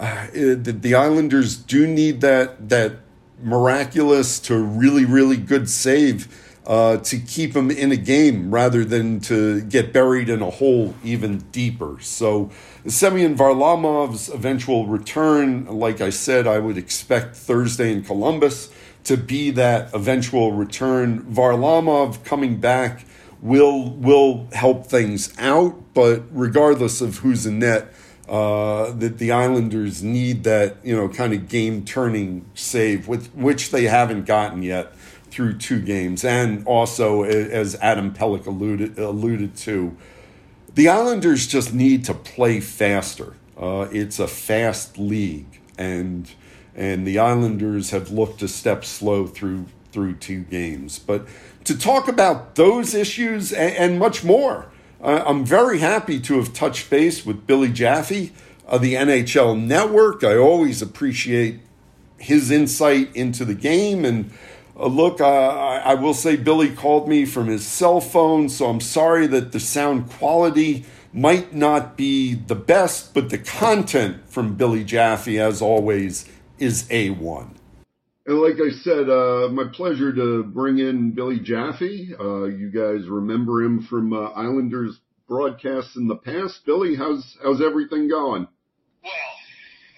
uh, 0.00 0.26
the, 0.32 0.76
the 0.78 0.94
Islanders 0.94 1.56
do 1.56 1.86
need 1.86 2.20
that 2.22 2.68
that 2.68 2.96
miraculous 3.40 4.38
to 4.38 4.56
really 4.56 5.04
really 5.04 5.36
good 5.36 5.68
save 5.68 6.51
uh, 6.66 6.98
to 6.98 7.18
keep 7.18 7.54
him 7.54 7.70
in 7.70 7.90
a 7.90 7.96
game 7.96 8.52
rather 8.52 8.84
than 8.84 9.20
to 9.20 9.62
get 9.62 9.92
buried 9.92 10.28
in 10.28 10.42
a 10.42 10.50
hole 10.50 10.94
even 11.02 11.38
deeper. 11.50 11.96
So, 12.00 12.50
Semyon 12.86 13.36
Varlamov's 13.36 14.28
eventual 14.28 14.86
return, 14.86 15.66
like 15.66 16.00
I 16.00 16.10
said, 16.10 16.46
I 16.46 16.58
would 16.58 16.78
expect 16.78 17.36
Thursday 17.36 17.92
in 17.92 18.04
Columbus 18.04 18.70
to 19.04 19.16
be 19.16 19.50
that 19.52 19.92
eventual 19.94 20.52
return. 20.52 21.22
Varlamov 21.22 22.24
coming 22.24 22.60
back 22.60 23.04
will 23.40 23.90
will 23.90 24.46
help 24.52 24.86
things 24.86 25.34
out, 25.38 25.94
but 25.94 26.22
regardless 26.30 27.00
of 27.00 27.18
who's 27.18 27.44
in 27.44 27.58
net, 27.58 27.92
uh, 28.28 28.92
that 28.92 29.18
the 29.18 29.32
Islanders 29.32 30.02
need 30.02 30.44
that 30.44 30.76
you 30.84 30.94
know 30.96 31.08
kind 31.08 31.32
of 31.32 31.48
game 31.48 31.84
turning 31.84 32.46
save, 32.54 33.08
with 33.08 33.34
which 33.34 33.70
they 33.70 33.84
haven't 33.84 34.26
gotten 34.26 34.62
yet 34.62 34.92
through 35.32 35.56
two 35.56 35.80
games, 35.80 36.24
and 36.24 36.64
also 36.66 37.22
as 37.22 37.74
Adam 37.76 38.12
Pelech 38.12 38.46
alluded 38.46 38.98
alluded 38.98 39.56
to, 39.56 39.96
the 40.74 40.88
Islanders 40.88 41.46
just 41.46 41.72
need 41.72 42.04
to 42.04 42.14
play 42.14 42.60
faster. 42.60 43.34
Uh, 43.56 43.88
it's 43.90 44.18
a 44.18 44.28
fast 44.28 44.98
league, 44.98 45.60
and 45.78 46.30
and 46.76 47.06
the 47.06 47.18
Islanders 47.18 47.90
have 47.90 48.10
looked 48.10 48.42
a 48.42 48.48
step 48.48 48.84
slow 48.84 49.26
through 49.26 49.66
through 49.90 50.16
two 50.16 50.42
games. 50.42 50.98
But 50.98 51.26
to 51.64 51.78
talk 51.78 52.08
about 52.08 52.54
those 52.56 52.94
issues 52.94 53.52
and, 53.52 53.74
and 53.76 53.98
much 53.98 54.22
more, 54.22 54.70
uh, 55.02 55.24
I'm 55.26 55.46
very 55.46 55.78
happy 55.78 56.20
to 56.20 56.36
have 56.36 56.52
touched 56.52 56.90
base 56.90 57.24
with 57.24 57.46
Billy 57.46 57.72
Jaffe 57.72 58.32
of 58.66 58.82
the 58.82 58.94
NHL 58.94 59.58
Network. 59.58 60.24
I 60.24 60.36
always 60.36 60.82
appreciate 60.82 61.60
his 62.18 62.50
insight 62.50 63.14
into 63.16 63.44
the 63.44 63.54
game 63.54 64.04
and 64.04 64.30
uh, 64.78 64.86
look, 64.86 65.20
uh, 65.20 65.26
I, 65.26 65.78
I 65.78 65.94
will 65.94 66.14
say 66.14 66.36
Billy 66.36 66.70
called 66.70 67.08
me 67.08 67.24
from 67.24 67.46
his 67.46 67.66
cell 67.66 68.00
phone, 68.00 68.48
so 68.48 68.66
I'm 68.66 68.80
sorry 68.80 69.26
that 69.28 69.52
the 69.52 69.60
sound 69.60 70.10
quality 70.10 70.84
might 71.12 71.54
not 71.54 71.96
be 71.96 72.34
the 72.34 72.54
best, 72.54 73.12
but 73.12 73.28
the 73.28 73.38
content 73.38 74.28
from 74.28 74.54
Billy 74.54 74.82
Jaffe, 74.82 75.38
as 75.38 75.60
always, 75.60 76.28
is 76.58 76.84
A1. 76.84 77.56
And 78.24 78.40
like 78.40 78.54
I 78.54 78.70
said, 78.70 79.10
uh, 79.10 79.48
my 79.50 79.64
pleasure 79.72 80.12
to 80.12 80.44
bring 80.44 80.78
in 80.78 81.10
Billy 81.10 81.40
Jaffe. 81.40 82.14
Uh, 82.18 82.44
you 82.44 82.70
guys 82.70 83.08
remember 83.08 83.62
him 83.62 83.82
from 83.82 84.12
uh, 84.12 84.30
Islanders 84.30 85.00
broadcasts 85.28 85.96
in 85.96 86.06
the 86.06 86.16
past. 86.16 86.64
Billy, 86.64 86.94
how's 86.94 87.36
how's 87.42 87.60
everything 87.60 88.08
going? 88.08 88.46
Well, 89.02 89.12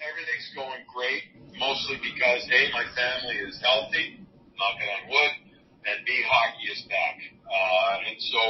everything's 0.09 0.51
going 0.55 0.81
great, 0.93 1.59
mostly 1.59 1.97
because 1.97 2.43
A, 2.49 2.71
my 2.73 2.85
family 2.95 3.35
is 3.47 3.61
healthy 3.61 4.24
knocking 4.57 4.89
on 4.89 5.01
wood, 5.11 5.33
and 5.85 5.97
B, 6.07 6.09
hockey 6.25 6.65
is 6.71 6.81
back. 6.87 7.17
Uh, 7.45 8.07
and 8.09 8.17
so 8.17 8.41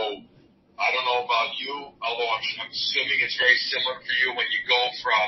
I 0.80 0.88
don't 0.92 1.06
know 1.08 1.24
about 1.26 1.56
you, 1.60 1.74
although 2.00 2.32
I'm, 2.32 2.44
I'm 2.64 2.72
assuming 2.72 3.20
it's 3.24 3.38
very 3.38 3.58
similar 3.70 4.00
for 4.00 4.16
you 4.24 4.28
when 4.38 4.48
you 4.52 4.62
go 4.68 4.82
from 5.04 5.28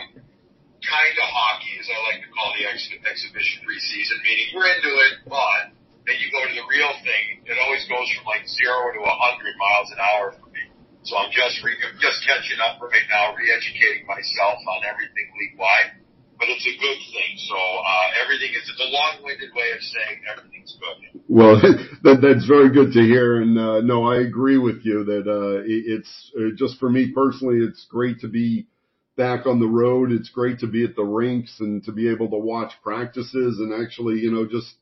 kind 0.83 1.15
of 1.17 1.27
hockey, 1.27 1.73
as 1.81 1.87
I 1.89 1.97
like 2.13 2.19
to 2.23 2.29
call 2.31 2.53
the 2.55 2.63
ex- 2.69 2.93
exhibition 3.03 3.65
preseason, 3.65 4.17
meaning 4.23 4.47
we're 4.55 4.69
into 4.71 4.93
it, 5.09 5.13
but 5.27 5.73
then 6.07 6.15
you 6.21 6.31
go 6.31 6.45
to 6.47 6.53
the 6.53 6.67
real 6.69 6.93
thing. 7.03 7.43
It 7.43 7.57
always 7.59 7.83
goes 7.89 8.07
from 8.15 8.29
like 8.29 8.47
zero 8.47 8.95
to 8.95 9.01
a 9.03 9.15
hundred 9.17 9.57
miles 9.59 9.89
an 9.91 9.99
hour 9.99 10.25
for 10.37 10.47
me. 10.53 10.63
So 11.03 11.15
I'm 11.19 11.31
just 11.31 11.59
re- 11.63 11.79
just 11.99 12.23
catching 12.23 12.59
up 12.63 12.79
right 12.79 13.07
now, 13.07 13.35
re-educating 13.35 14.07
myself 14.07 14.59
on 14.63 14.83
everything 14.87 15.27
league 15.35 15.59
wide 15.59 15.97
but 16.37 16.45
it's 16.53 16.65
a 16.69 16.75
good 16.77 17.01
thing. 17.01 17.31
So 17.49 17.57
uh, 17.57 18.06
everything 18.27 18.51
is 18.51 18.69
it's 18.69 18.79
a 18.79 18.91
long-winded 18.91 19.49
way 19.55 19.71
of 19.71 19.81
saying 19.81 20.21
everything's 20.27 20.77
good. 20.79 21.21
Well, 21.29 21.55
that 22.03 22.19
that's 22.21 22.45
very 22.45 22.69
good 22.69 22.91
to 22.93 22.99
hear, 22.99 23.41
and 23.41 23.57
uh, 23.57 23.81
no, 23.81 24.05
I 24.05 24.19
agree 24.19 24.57
with 24.57 24.81
you 24.83 25.05
that 25.05 25.27
uh, 25.27 25.63
it's 25.65 26.31
uh, 26.37 26.55
just 26.55 26.79
for 26.79 26.89
me 26.89 27.11
personally, 27.13 27.65
it's 27.65 27.85
great 27.89 28.19
to 28.21 28.27
be 28.27 28.67
back 29.15 29.45
on 29.45 29.59
the 29.59 29.67
road. 29.67 30.11
It's 30.11 30.29
great 30.29 30.59
to 30.59 30.67
be 30.67 30.83
at 30.83 30.95
the 30.95 31.03
rinks 31.03 31.59
and 31.59 31.83
to 31.85 31.91
be 31.91 32.09
able 32.09 32.29
to 32.29 32.37
watch 32.37 32.73
practices 32.83 33.59
and 33.59 33.73
actually, 33.83 34.19
you 34.19 34.31
know, 34.31 34.45
just 34.45 34.75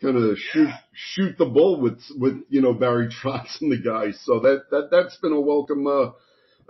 kind 0.00 0.16
of 0.16 0.38
shoot 0.38 0.68
yeah. 0.68 0.78
shoot 0.92 1.38
the 1.38 1.46
bull 1.46 1.80
with 1.80 2.00
with 2.16 2.42
you 2.48 2.60
know 2.60 2.74
Barry 2.74 3.08
Trotz 3.22 3.60
and 3.60 3.72
the 3.72 3.78
guys. 3.78 4.20
So 4.24 4.40
that 4.40 4.70
that 4.70 4.88
that's 4.90 5.16
been 5.16 5.32
a 5.32 5.40
welcome 5.40 5.86
uh, 5.86 6.10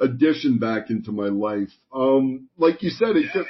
addition 0.01 0.59
back 0.59 0.91
into 0.91 1.13
my 1.13 1.29
life. 1.29 1.71
Um, 1.93 2.49
like 2.57 2.83
you 2.83 2.91
said, 2.91 3.17
it. 3.17 3.27
Yeah, 3.27 3.43
just, 3.43 3.49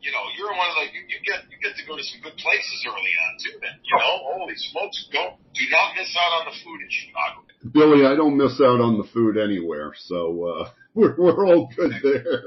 you 0.00 0.12
know, 0.12 0.24
you're 0.36 0.52
one 0.52 0.68
of 0.68 0.76
the 0.76 0.84
you, 0.92 1.02
you 1.08 1.18
get 1.24 1.44
you 1.50 1.58
get 1.62 1.76
to 1.76 1.84
go 1.86 1.96
to 1.96 2.04
some 2.04 2.20
good 2.20 2.36
places 2.36 2.78
early 2.86 3.14
on 3.16 3.32
too. 3.42 3.56
Then 3.60 3.76
you 3.82 3.96
know, 3.96 4.12
holy 4.32 4.56
smokes, 4.56 5.08
don't 5.12 5.36
do 5.54 5.64
not 5.70 5.96
miss 5.96 6.14
out 6.16 6.32
on 6.40 6.44
the 6.52 6.56
food 6.62 6.80
in 6.82 6.90
Chicago. 6.90 7.46
Billy, 7.72 8.06
I 8.06 8.14
don't 8.14 8.36
miss 8.36 8.60
out 8.60 8.80
on 8.80 8.98
the 8.98 9.08
food 9.12 9.36
anywhere, 9.36 9.92
so 9.96 10.44
uh, 10.44 10.70
we're 10.94 11.16
we're 11.16 11.46
all 11.46 11.68
good 11.74 11.92
there. 12.02 12.42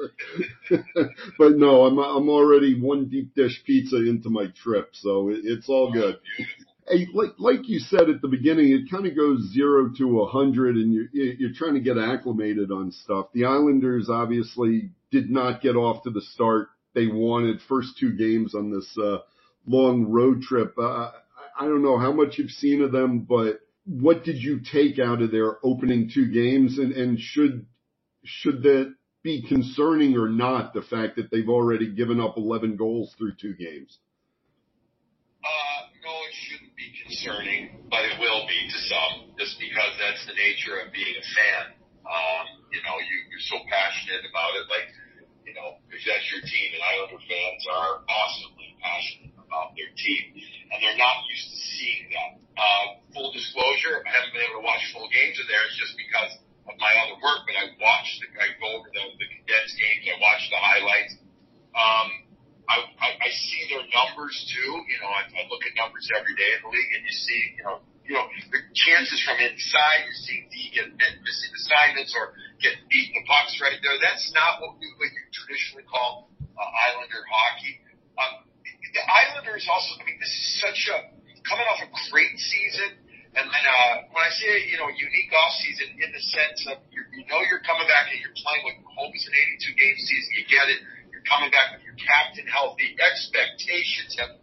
but 1.37 1.57
no, 1.57 1.85
I'm 1.85 1.97
I'm 1.97 2.29
already 2.29 2.79
one 2.79 3.09
deep 3.09 3.35
dish 3.35 3.61
pizza 3.65 3.97
into 3.97 4.29
my 4.29 4.47
trip, 4.63 4.89
so 4.93 5.29
it, 5.29 5.41
it's 5.43 5.69
all 5.69 5.91
good. 5.91 6.15
Oh, 6.15 6.43
hey, 6.89 7.07
like 7.13 7.33
like 7.37 7.67
you 7.67 7.79
said 7.79 8.09
at 8.09 8.21
the 8.21 8.27
beginning, 8.27 8.71
it 8.71 8.91
kind 8.91 9.05
of 9.05 9.15
goes 9.15 9.51
zero 9.53 9.91
to 9.97 10.21
a 10.21 10.27
hundred, 10.27 10.75
and 10.75 10.93
you're 10.93 11.09
you're 11.11 11.53
trying 11.53 11.75
to 11.75 11.81
get 11.81 11.97
acclimated 11.97 12.71
on 12.71 12.91
stuff. 12.91 13.27
The 13.33 13.45
Islanders 13.45 14.09
obviously 14.09 14.91
did 15.11 15.29
not 15.29 15.61
get 15.61 15.75
off 15.75 16.03
to 16.03 16.11
the 16.11 16.21
start 16.21 16.69
they 16.93 17.07
wanted 17.07 17.59
first 17.67 17.97
two 17.99 18.13
games 18.13 18.55
on 18.55 18.71
this 18.71 18.97
uh, 18.97 19.19
long 19.65 20.05
road 20.05 20.41
trip. 20.41 20.73
Uh, 20.77 21.11
I 21.59 21.65
don't 21.65 21.83
know 21.83 21.97
how 21.97 22.11
much 22.11 22.37
you've 22.37 22.51
seen 22.51 22.81
of 22.81 22.91
them, 22.91 23.19
but 23.19 23.59
what 23.85 24.23
did 24.23 24.37
you 24.37 24.59
take 24.59 24.99
out 24.99 25.21
of 25.21 25.31
their 25.31 25.57
opening 25.63 26.11
two 26.13 26.31
games, 26.31 26.77
and, 26.77 26.93
and 26.93 27.19
should 27.19 27.65
should 28.23 28.63
that 28.63 28.93
be 29.23 29.41
concerning 29.47 30.15
or 30.15 30.29
not? 30.29 30.73
The 30.73 30.81
fact 30.81 31.15
that 31.17 31.31
they've 31.31 31.49
already 31.49 31.91
given 31.91 32.19
up 32.19 32.37
11 32.37 32.75
goals 32.75 33.13
through 33.17 33.33
two 33.41 33.55
games. 33.55 33.97
Uh, 35.43 35.79
no, 36.03 36.13
it 36.27 36.35
shouldn't 36.35 36.75
be 36.75 36.91
concerning, 37.03 37.87
but 37.89 38.03
it 38.03 38.19
will 38.19 38.45
be 38.47 38.59
to 38.69 38.79
some, 38.91 39.35
just 39.39 39.57
because 39.59 39.93
that's 39.99 40.23
the 40.27 40.35
nature 40.35 40.79
of 40.83 40.91
being 40.91 41.15
a 41.15 41.25
fan. 41.35 41.79
Um, 42.03 42.45
you 42.71 42.81
know, 42.83 42.97
you, 42.99 43.15
you're 43.31 43.47
so 43.47 43.57
passionate 43.69 44.27
about 44.27 44.51
it, 44.59 44.65
like, 44.67 44.87
you 45.49 45.57
know, 45.57 45.81
because 45.89 46.05
that's 46.05 46.29
your 46.29 46.45
team, 46.45 46.77
and 46.77 46.81
Islander 46.85 47.17
fans 47.25 47.65
are 47.65 48.05
awesomely 48.05 48.77
passionate 48.77 49.33
about 49.41 49.73
their 49.73 49.89
team, 49.97 50.37
and 50.69 50.77
they're 50.77 51.01
not 51.01 51.25
used 51.25 51.49
to 51.49 51.57
seeing 51.73 52.05
that. 52.13 52.37
Uh, 52.53 53.01
full 53.17 53.33
disclosure, 53.33 54.05
I 54.05 54.09
haven't 54.13 54.35
been 54.37 54.45
able 54.45 54.61
to 54.61 54.65
watch 54.67 54.83
full 54.93 55.09
games 55.09 55.41
of 55.41 55.49
theirs 55.49 55.73
just 55.73 55.97
because 55.97 56.37
of 56.69 56.77
my 56.77 56.91
other 57.01 57.17
work, 57.17 57.49
but 57.49 57.55
I 57.57 57.73
watch 57.81 58.09
the, 58.21 58.29
I 58.37 58.53
go 58.61 58.77
over 58.77 58.93
the, 58.93 59.03
the 59.17 59.25
condensed 59.25 59.73
games, 59.79 60.05
I 60.05 60.21
watch 60.21 60.43
the 60.53 60.59
highlights. 60.59 61.13
Um, 61.73 62.07
I, 62.69 62.77
I, 63.01 63.09
I 63.17 63.29
see 63.33 63.65
their 63.73 63.81
numbers 63.89 64.37
too. 64.53 64.71
You 64.85 64.97
know, 65.01 65.09
I, 65.09 65.25
I 65.33 65.41
look 65.49 65.65
at 65.65 65.73
numbers 65.73 66.05
every 66.13 66.37
day 66.37 66.51
in 66.53 66.59
the 66.61 66.69
league, 66.69 66.91
and 66.93 67.01
you 67.01 67.15
see, 67.15 67.41
you 67.57 67.63
know, 67.65 67.81
you 68.05 68.13
know, 68.13 68.25
the 68.53 68.61
chances 68.77 69.17
from 69.25 69.41
inside. 69.41 70.05
You're 70.05 70.21
seeing 70.21 70.45
D 70.53 70.69
get 70.73 70.93
missing 70.93 71.51
assignments 71.57 72.13
or 72.13 72.37
get 72.59 72.75
beating 72.91 73.15
the 73.15 73.25
pucks 73.25 73.59
right 73.63 73.79
there. 73.79 73.95
That's 73.99 74.31
not 74.35 74.59
what, 74.61 74.77
we, 74.79 74.87
what 74.99 75.09
you 75.11 75.23
traditionally 75.31 75.87
call 75.87 76.31
uh, 76.39 76.81
Islander 76.91 77.23
hockey. 77.27 77.79
Um, 78.19 78.43
the 78.63 79.03
Islanders 79.03 79.67
also. 79.71 79.99
I 79.99 80.03
mean, 80.05 80.19
this 80.19 80.31
is 80.31 80.47
such 80.59 80.81
a 80.91 80.97
coming 81.47 81.65
off 81.71 81.81
a 81.81 81.89
great 82.11 82.35
season. 82.37 82.99
And 83.29 83.45
then 83.45 83.65
uh, 83.65 84.09
when 84.09 84.23
I 84.25 84.31
say 84.33 84.65
you 84.67 84.77
know 84.81 84.89
unique 84.89 85.31
off 85.31 85.53
season 85.61 86.01
in 86.01 86.09
the 86.09 86.23
sense 86.23 86.65
of 86.73 86.81
you, 86.89 87.05
you 87.13 87.23
know 87.29 87.45
you're 87.45 87.61
coming 87.61 87.85
back 87.85 88.09
and 88.09 88.17
you're 88.17 88.35
playing 88.35 88.65
with 88.65 88.77
hope 88.89 89.13
it's 89.13 89.29
an 89.29 89.37
82 89.37 89.77
game 89.77 89.97
season, 90.01 90.29
you 90.33 90.43
get 90.49 90.65
it. 90.67 90.81
You're 91.13 91.25
coming 91.29 91.53
back 91.53 91.77
with 91.77 91.85
your 91.85 91.95
captain 91.95 92.49
healthy. 92.49 92.97
Expectations 92.97 94.17
have 94.17 94.41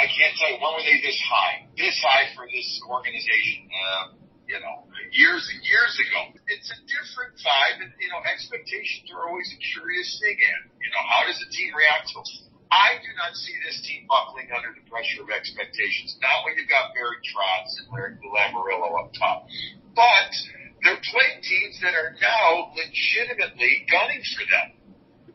I 0.00 0.08
can't 0.08 0.32
tell 0.40 0.48
you 0.48 0.58
when 0.58 0.72
were 0.80 0.86
they 0.88 1.04
this 1.04 1.20
high, 1.20 1.68
this 1.76 1.94
high 2.00 2.32
for 2.32 2.48
this 2.48 2.80
organization. 2.88 3.68
Uh, 3.68 4.16
you 4.48 4.58
know, 4.58 4.84
years 5.14 5.48
and 5.48 5.64
years 5.64 5.94
ago. 5.96 6.34
It's 6.50 6.68
a 6.68 6.78
different 6.84 7.40
vibe, 7.40 7.88
and 7.88 7.92
you 7.96 8.10
know, 8.12 8.20
expectations 8.26 9.08
are 9.14 9.24
always 9.30 9.48
a 9.48 9.60
curious 9.72 10.18
thing. 10.20 10.36
And 10.36 10.68
you 10.76 10.90
know, 10.92 11.02
how 11.08 11.24
does 11.24 11.40
a 11.40 11.48
team 11.48 11.72
react 11.72 12.12
to 12.12 12.20
them? 12.20 12.52
I 12.72 12.96
do 13.04 13.12
not 13.20 13.36
see 13.36 13.52
this 13.68 13.84
team 13.84 14.08
buckling 14.08 14.48
under 14.48 14.72
the 14.72 14.80
pressure 14.88 15.20
of 15.20 15.28
expectations. 15.28 16.16
Not 16.24 16.44
when 16.48 16.56
you've 16.56 16.72
got 16.72 16.96
Barry 16.96 17.20
Trotz 17.20 17.76
and 17.84 17.92
Larry 17.92 18.16
Lamoriello 18.24 18.96
up 18.96 19.12
top. 19.12 19.44
But 19.92 20.32
they're 20.80 21.04
playing 21.04 21.44
teams 21.44 21.76
that 21.84 21.92
are 21.92 22.16
now 22.16 22.72
legitimately 22.72 23.84
gunning 23.92 24.24
for 24.24 24.44
them. 24.48 24.68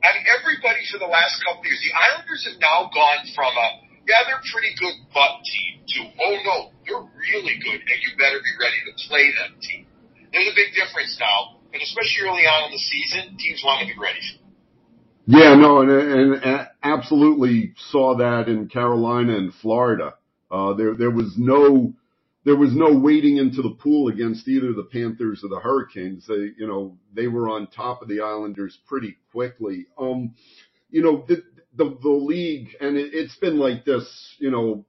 I 0.02 0.18
mean, 0.18 0.26
everybody 0.34 0.82
for 0.90 0.97
the 1.08 1.16
last 1.16 1.40
couple 1.40 1.64
years, 1.64 1.80
the 1.80 1.96
Islanders 1.96 2.44
have 2.52 2.60
now 2.60 2.92
gone 2.92 3.24
from 3.32 3.52
a, 3.56 3.68
yeah, 4.04 4.28
they're 4.28 4.44
pretty 4.52 4.76
good 4.76 4.96
butt 5.16 5.40
team 5.48 5.80
to, 5.88 6.00
oh 6.04 6.36
no, 6.44 6.56
they're 6.84 7.08
really 7.16 7.56
good 7.64 7.80
and 7.80 8.00
you 8.04 8.12
better 8.20 8.44
be 8.44 8.54
ready 8.60 8.80
to 8.84 8.94
play 9.08 9.32
them 9.32 9.56
team. 9.64 9.88
There's 10.36 10.52
a 10.52 10.56
big 10.56 10.76
difference 10.76 11.16
now, 11.20 11.64
and 11.72 11.82
especially 11.82 12.28
early 12.28 12.44
on 12.44 12.68
in 12.68 12.72
the 12.76 12.84
season, 12.84 13.40
teams 13.40 13.64
want 13.64 13.88
to 13.88 13.88
be 13.88 13.96
ready. 13.96 14.20
Yeah, 15.28 15.56
no, 15.56 15.82
and, 15.82 15.92
and, 15.92 16.34
and 16.44 16.68
absolutely 16.84 17.74
saw 17.92 18.18
that 18.18 18.48
in 18.48 18.68
Carolina 18.68 19.36
and 19.36 19.54
Florida. 19.56 20.16
Uh, 20.50 20.74
there, 20.74 20.96
there 20.96 21.12
was 21.12 21.36
no, 21.38 21.94
there 22.46 22.56
was 22.56 22.74
no 22.74 22.98
wading 22.98 23.36
into 23.36 23.62
the 23.62 23.72
pool 23.72 24.08
against 24.08 24.48
either 24.48 24.72
the 24.72 24.88
Panthers 24.90 25.44
or 25.44 25.50
the 25.50 25.60
Hurricanes. 25.60 26.26
They, 26.28 26.52
you 26.58 26.66
know, 26.66 26.98
they 27.14 27.28
were 27.28 27.50
on 27.50 27.68
top 27.68 28.02
of 28.02 28.08
the 28.08 28.22
Islanders 28.22 28.78
pretty 28.88 29.18
quickly. 29.34 29.88
Um, 30.00 30.34
you 30.90 31.02
know, 31.02 31.26
the, 31.28 31.44
the, 31.76 31.98
the 32.02 32.10
league, 32.10 32.70
and 32.80 32.98
it, 32.98 33.12
it's 33.14 33.36
been 33.38 33.58
like 33.58 33.86
this, 33.86 34.36
you 34.40 34.52
know, 34.52 34.86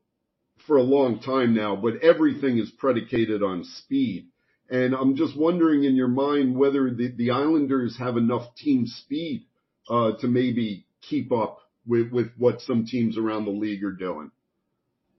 for 0.66 0.76
a 0.76 0.82
long 0.82 1.20
time 1.20 1.54
now, 1.54 1.76
but 1.76 2.02
everything 2.02 2.58
is 2.58 2.70
predicated 2.70 3.42
on 3.42 3.64
speed. 3.64 4.26
And 4.70 4.94
I'm 4.94 5.16
just 5.16 5.37
wondering 5.37 5.84
in 5.84 5.96
your 5.96 6.08
mind 6.08 6.56
whether 6.56 6.90
the, 6.90 7.08
the 7.16 7.30
Islanders 7.30 7.96
have 7.98 8.16
enough 8.16 8.54
team 8.54 8.87
speed 8.87 9.46
uh, 9.88 10.12
to 10.20 10.28
maybe 10.28 10.87
keep 11.00 11.32
up 11.32 11.61
with, 11.87 12.12
with 12.12 12.28
what 12.37 12.61
some 12.61 12.84
teams 12.84 13.16
around 13.16 13.46
the 13.46 13.50
league 13.50 13.82
are 13.82 13.96
doing? 13.96 14.30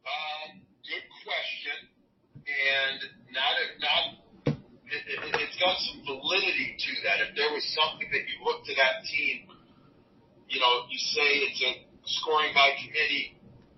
Um, 0.05 0.61
good 0.85 1.05
question, 1.25 1.89
and 2.45 2.99
not 3.33 3.53
not 3.81 4.03
it, 4.45 5.01
it, 5.05 5.19
it's 5.33 5.57
got 5.57 5.77
some 5.81 6.05
validity 6.05 6.77
to 6.77 6.91
that. 7.03 7.25
If 7.25 7.35
there 7.35 7.49
was 7.51 7.65
something 7.73 8.07
that 8.13 8.23
you 8.29 8.37
look 8.45 8.63
to 8.65 8.73
that 8.77 9.05
team, 9.09 9.49
you 10.49 10.59
know, 10.59 10.85
you 10.89 10.97
say 10.97 11.29
it's 11.45 11.61
a 11.61 11.73
scoring 12.05 12.51
by 12.53 12.73
committee 12.81 13.37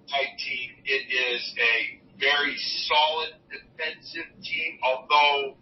type 0.10 0.34
team. 0.40 0.70
It 0.84 1.04
is 1.12 1.44
a 1.60 1.76
very 2.20 2.56
solid 2.88 3.36
defensive 3.52 4.32
team, 4.42 4.80
although 4.84 5.58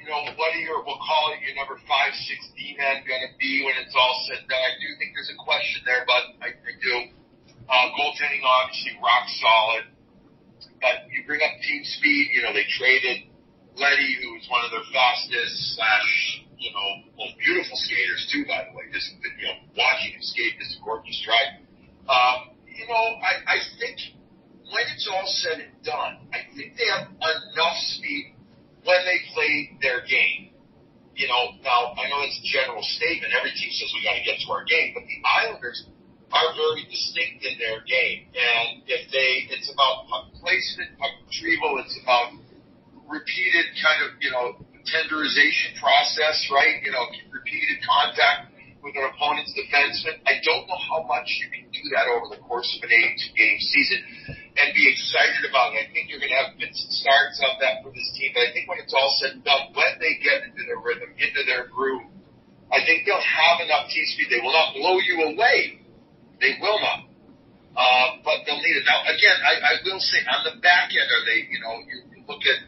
you 0.00 0.08
know, 0.08 0.32
what 0.40 0.56
are 0.56 0.64
your, 0.64 0.80
we'll 0.80 0.96
call 0.96 1.36
it 1.36 1.44
your 1.44 1.52
number 1.52 1.76
five, 1.84 2.16
six 2.24 2.40
D 2.56 2.72
men 2.80 3.04
going 3.04 3.20
to 3.20 3.36
be 3.36 3.60
when 3.68 3.76
it's 3.84 3.92
all 3.92 4.16
said 4.24 4.40
and 4.40 4.48
done? 4.48 4.56
I 4.56 4.72
do 4.80 4.88
think 4.96 5.12
there's 5.12 5.28
a 5.28 5.36
question 5.36 5.84
there, 5.84 6.08
but 6.08 6.40
I, 6.40 6.56
I 6.56 6.72
do. 6.80 7.12
Uh, 7.68 7.86
goaltending 7.92 8.40
obviously 8.40 8.96
rock 8.96 9.28
solid, 9.28 9.84
but 10.80 11.04
you 11.12 11.20
bring 11.28 11.44
up 11.44 11.52
team 11.60 11.84
speed. 11.84 12.32
You 12.32 12.48
know, 12.48 12.56
they 12.56 12.64
traded 12.64 13.28
Leddy, 13.76 14.24
who 14.24 14.40
was 14.40 14.48
one 14.48 14.64
of 14.64 14.72
their 14.72 14.88
fastest 14.88 15.76
slash, 15.76 16.48
you 16.60 16.70
know, 16.76 16.88
most 17.16 17.40
beautiful 17.40 17.72
skaters 17.72 18.28
too, 18.28 18.44
by 18.44 18.68
the 18.68 18.76
way. 18.76 18.84
Just, 18.92 19.08
you 19.16 19.48
know, 19.48 19.56
watching 19.72 20.12
him 20.12 20.20
skate 20.20 20.60
is 20.60 20.76
a 20.76 20.84
gorgeous 20.84 21.16
stride. 21.16 21.64
Um, 22.04 22.52
you 22.68 22.84
know, 22.84 23.04
I, 23.24 23.56
I 23.56 23.58
think 23.80 23.96
when 24.68 24.84
it's 24.92 25.08
all 25.08 25.24
said 25.24 25.64
and 25.64 25.74
done, 25.80 26.28
I 26.36 26.44
think 26.52 26.76
they 26.76 26.84
have 26.92 27.08
enough 27.16 27.76
speed 27.96 28.36
when 28.84 29.00
they 29.08 29.18
play 29.32 29.52
their 29.80 30.04
game. 30.04 30.52
You 31.16 31.28
know, 31.32 31.56
now 31.64 31.96
I 31.96 32.08
know 32.12 32.20
that's 32.20 32.38
a 32.40 32.48
general 32.48 32.84
statement. 32.84 33.32
Every 33.32 33.52
team 33.56 33.72
says 33.72 33.88
we 33.96 34.04
got 34.04 34.20
to 34.20 34.24
get 34.24 34.40
to 34.44 34.48
our 34.52 34.64
game, 34.68 34.92
but 34.92 35.04
the 35.08 35.18
Islanders 35.24 35.88
are 36.32 36.48
very 36.54 36.86
distinct 36.86 37.44
in 37.44 37.58
their 37.58 37.82
game. 37.88 38.30
And 38.36 38.84
if 38.86 39.10
they, 39.10 39.48
it's 39.48 39.68
about 39.72 40.06
puck 40.08 40.32
placement, 40.38 40.96
puck 41.00 41.12
retrieval. 41.24 41.82
It's 41.82 41.96
about 42.04 42.36
repeated 43.10 43.74
kind 43.82 44.06
of, 44.06 44.16
you 44.22 44.30
know, 44.30 44.60
tenderization 44.86 45.76
process, 45.80 46.48
right? 46.52 46.80
You 46.82 46.92
know, 46.92 47.04
repeated 47.32 47.80
contact 47.84 48.50
with 48.80 48.96
an 48.96 49.04
opponent's 49.12 49.52
defenseman. 49.52 50.20
I 50.24 50.40
don't 50.40 50.64
know 50.64 50.80
how 50.80 51.04
much 51.04 51.28
you 51.40 51.52
can 51.52 51.68
do 51.68 51.84
that 51.96 52.08
over 52.08 52.32
the 52.32 52.40
course 52.40 52.68
of 52.76 52.88
an 52.88 52.92
82 52.92 53.36
game 53.36 53.58
season 53.60 54.00
and 54.56 54.72
be 54.72 54.88
excited 54.88 55.44
about 55.48 55.76
it. 55.76 55.84
I 55.84 55.92
think 55.92 56.08
you're 56.08 56.20
going 56.20 56.32
to 56.32 56.40
have 56.40 56.56
fits 56.56 56.80
and 56.80 56.92
starts 56.92 57.38
of 57.44 57.60
that 57.60 57.84
for 57.84 57.92
this 57.92 58.08
team. 58.16 58.32
But 58.32 58.48
I 58.48 58.50
think 58.56 58.68
when 58.68 58.80
it's 58.80 58.92
all 58.96 59.12
said 59.20 59.36
and 59.36 59.44
done, 59.44 59.72
when 59.76 60.00
they 60.00 60.16
get 60.20 60.48
into 60.48 60.64
their 60.64 60.80
rhythm, 60.80 61.12
into 61.16 61.42
their 61.44 61.68
groove, 61.68 62.08
I 62.72 62.80
think 62.86 63.04
they'll 63.04 63.20
have 63.20 63.58
enough 63.60 63.90
team 63.92 64.06
speed. 64.16 64.30
They 64.30 64.40
will 64.40 64.54
not 64.54 64.72
blow 64.72 64.96
you 65.02 65.34
away. 65.34 65.82
They 66.40 66.56
will 66.56 66.80
not. 66.80 67.10
Uh, 67.70 68.18
but 68.26 68.42
they'll 68.46 68.62
need 68.62 68.76
it. 68.78 68.86
Now, 68.86 69.06
again, 69.06 69.38
I, 69.44 69.52
I 69.60 69.72
will 69.86 70.02
say 70.02 70.22
on 70.26 70.42
the 70.42 70.58
back 70.58 70.90
end, 70.90 71.06
are 71.06 71.24
they, 71.26 71.46
you 71.46 71.60
know, 71.62 71.74
you 71.86 71.96
look 72.26 72.42
at, 72.46 72.58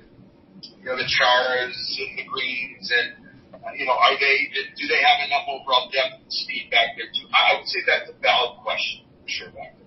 you 0.63 0.85
know, 0.85 0.97
the 0.97 1.05
Charas 1.05 1.77
and 1.99 2.19
the 2.19 2.25
Greenes 2.29 2.91
and 2.91 3.23
you 3.77 3.87
know, 3.87 3.93
are 3.93 4.19
they, 4.19 4.49
do 4.77 4.89
they 4.89 5.01
have 5.01 5.27
enough 5.27 5.47
overall 5.49 5.91
depth 5.91 6.23
and 6.23 6.33
speed 6.33 6.69
back 6.71 6.97
there 6.97 7.07
too? 7.07 7.29
I 7.31 7.59
would 7.59 7.69
say 7.69 7.81
that's 7.87 8.11
a 8.11 8.21
valid 8.21 8.59
question 8.63 9.07
for 9.23 9.29
sure 9.29 9.51
back 9.51 9.77
there. 9.77 9.87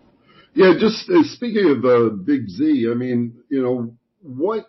Yeah, 0.53 0.73
just 0.79 1.09
uh, 1.09 1.23
speaking 1.23 1.69
of 1.69 1.83
uh, 1.83 2.15
Big 2.15 2.47
Z, 2.47 2.87
I 2.89 2.93
mean, 2.93 3.43
you 3.49 3.61
know, 3.61 3.93
what 4.21 4.67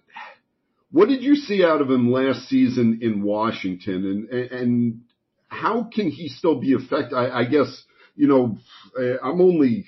what 0.90 1.08
did 1.08 1.22
you 1.22 1.36
see 1.36 1.64
out 1.64 1.80
of 1.80 1.90
him 1.90 2.10
last 2.10 2.48
season 2.48 2.98
in 3.02 3.22
Washington, 3.22 4.28
and 4.30 4.50
and 4.50 5.00
how 5.46 5.84
can 5.84 6.10
he 6.10 6.28
still 6.28 6.60
be 6.60 6.72
effective? 6.72 7.16
I, 7.16 7.30
I 7.30 7.44
guess 7.44 7.84
you 8.16 8.26
know, 8.26 8.58
I'm 9.22 9.40
only 9.40 9.86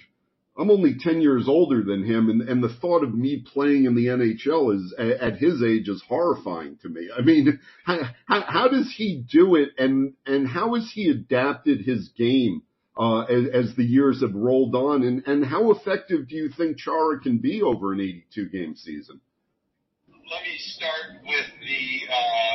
I'm 0.58 0.72
only 0.72 0.96
10 0.98 1.20
years 1.20 1.46
older 1.46 1.84
than 1.84 2.04
him, 2.04 2.28
and, 2.28 2.42
and 2.42 2.62
the 2.62 2.74
thought 2.80 3.04
of 3.04 3.14
me 3.14 3.44
playing 3.52 3.84
in 3.84 3.94
the 3.94 4.06
NHL 4.06 4.74
is 4.74 4.92
at 4.98 5.36
his 5.36 5.62
age 5.62 5.88
is 5.88 6.02
horrifying 6.08 6.78
to 6.82 6.88
me. 6.88 7.08
I 7.16 7.22
mean, 7.22 7.60
how, 7.84 8.00
how, 8.26 8.68
does 8.68 8.92
he 8.96 9.24
do 9.30 9.54
it, 9.54 9.70
and 9.78 10.14
and 10.26 10.48
how 10.48 10.74
has 10.74 10.90
he 10.92 11.10
adapted 11.10 11.82
his 11.82 12.08
game 12.18 12.62
uh, 12.98 13.20
as, 13.20 13.44
as 13.52 13.76
the 13.76 13.84
years 13.84 14.22
have 14.22 14.34
rolled 14.34 14.74
on, 14.74 15.04
and 15.04 15.24
and 15.28 15.44
how 15.44 15.70
effective 15.70 16.28
do 16.28 16.34
you 16.34 16.50
think 16.50 16.78
Chara 16.78 17.20
can 17.20 17.38
be 17.38 17.62
over 17.62 17.92
an 17.92 18.00
82 18.00 18.48
game 18.48 18.74
season? 18.74 19.20
Let 20.08 20.42
me 20.42 20.58
start 20.58 21.22
with 21.24 21.46
the 21.60 22.12
uh, 22.12 22.47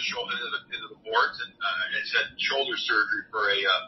the 0.00 0.08
shoulder, 0.08 0.32
into 0.32 0.48
the, 0.48 0.60
into 0.72 0.88
the 0.96 1.00
boards, 1.04 1.36
and 1.44 1.52
uh, 1.52 1.96
it 2.00 2.04
said 2.08 2.24
shoulder 2.40 2.72
surgery 2.80 3.28
for 3.28 3.52
a 3.52 3.58
uh, 3.60 3.84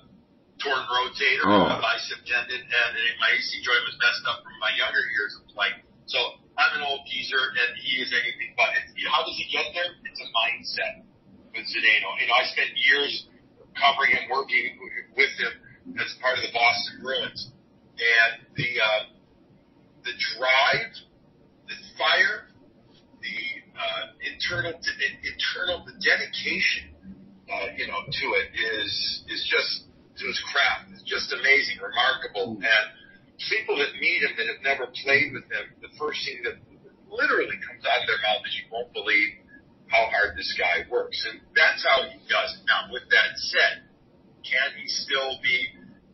torn 0.61 0.85
rotator, 0.85 1.49
oh. 1.49 1.73
a 1.73 1.81
bicep 1.81 2.21
tendon, 2.29 2.61
and 2.61 2.91
it, 3.01 3.17
my 3.17 3.33
AC 3.33 3.49
joint 3.65 3.81
was 3.89 3.97
messed 3.97 4.25
up 4.29 4.45
from 4.45 4.53
my 4.61 4.77
younger 4.77 5.01
years 5.17 5.33
of 5.41 5.49
playing. 5.57 5.81
So 6.05 6.21
I'm 6.61 6.77
an 6.77 6.85
old 6.85 7.09
geezer, 7.09 7.41
and 7.41 7.81
he 7.81 8.05
is 8.05 8.13
anything 8.13 8.53
but. 8.61 8.77
It's, 8.77 8.93
you 8.93 9.09
know, 9.09 9.17
how 9.17 9.25
does 9.25 9.41
he 9.41 9.49
get 9.49 9.73
there? 9.73 9.89
It's 10.05 10.21
a 10.21 10.29
mindset 10.37 10.95
with 11.57 11.65
Zdeno. 11.65 12.09
You 12.21 12.29
know, 12.29 12.37
I 12.37 12.45
spent 12.53 12.77
years 12.77 13.33
covering 13.73 14.13
and 14.13 14.29
working 14.29 14.77
with 15.17 15.33
him 15.41 15.97
as 15.97 16.13
part 16.21 16.37
of 16.37 16.45
the 16.45 16.53
Boston 16.53 17.01
Bruins. 17.01 17.41
And 17.97 18.45
the 18.57 18.71
uh, 18.77 19.03
the 20.05 20.15
drive, 20.37 20.93
the 21.69 21.77
fire, 21.97 22.52
uh, 23.83 24.15
internal 24.23 24.79
internal 24.79 25.83
the 25.83 25.95
dedication, 25.99 26.95
uh, 27.51 27.75
you 27.75 27.87
know, 27.91 27.99
to 28.07 28.27
it 28.39 28.55
is 28.55 29.25
is 29.29 29.43
just 29.51 29.91
his 30.15 30.39
craft. 30.53 30.95
It's 30.95 31.03
just 31.03 31.33
amazing, 31.35 31.83
remarkable, 31.83 32.63
and 32.63 32.87
people 33.51 33.77
that 33.83 33.99
meet 33.99 34.23
him 34.23 34.39
that 34.39 34.47
have 34.47 34.63
never 34.63 34.87
played 35.03 35.35
with 35.35 35.51
him, 35.51 35.67
the 35.83 35.91
first 35.99 36.23
thing 36.23 36.47
that 36.47 36.63
literally 37.11 37.59
comes 37.59 37.83
out 37.83 38.01
of 38.03 38.07
their 38.07 38.23
mouth 38.23 38.47
is 38.47 38.55
you 38.55 38.67
won't 38.71 38.93
believe 38.95 39.43
how 39.91 40.09
hard 40.09 40.39
this 40.39 40.55
guy 40.57 40.87
works. 40.89 41.19
And 41.29 41.43
that's 41.53 41.83
how 41.85 42.07
he 42.07 42.17
does 42.31 42.51
it. 42.57 42.65
Now, 42.65 42.89
with 42.89 43.05
that 43.11 43.37
said, 43.37 43.85
can 44.47 44.79
he 44.79 44.87
still 44.89 45.37
be 45.43 45.59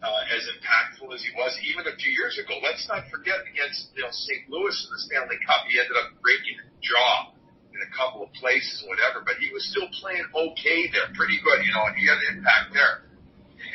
uh, 0.02 0.34
as 0.34 0.42
impactful 0.56 1.12
as 1.14 1.20
he 1.22 1.30
was 1.36 1.52
even 1.68 1.86
a 1.86 1.94
few 2.00 2.10
years 2.16 2.40
ago? 2.40 2.58
Let's 2.64 2.88
not 2.88 3.06
forget 3.12 3.44
against 3.46 3.92
you 3.94 4.02
know 4.02 4.12
St. 4.12 4.48
Louis 4.48 4.74
in 4.74 4.88
the 4.90 5.00
Stanley 5.04 5.38
Cup, 5.44 5.68
he 5.68 5.78
ended 5.78 5.96
up 6.00 6.16
breaking 6.24 6.58
his 6.58 6.70
jaw 6.82 7.37
in 7.78 7.86
a 7.86 7.92
couple 7.94 8.26
of 8.26 8.34
places, 8.34 8.82
whatever. 8.90 9.22
But 9.22 9.38
he 9.38 9.54
was 9.54 9.62
still 9.70 9.86
playing 10.02 10.26
okay 10.34 10.90
there, 10.90 11.06
pretty 11.14 11.38
good, 11.38 11.62
you 11.62 11.70
know, 11.70 11.86
and 11.86 11.94
he 11.94 12.10
had 12.10 12.18
an 12.18 12.42
impact 12.42 12.74
there. 12.74 13.06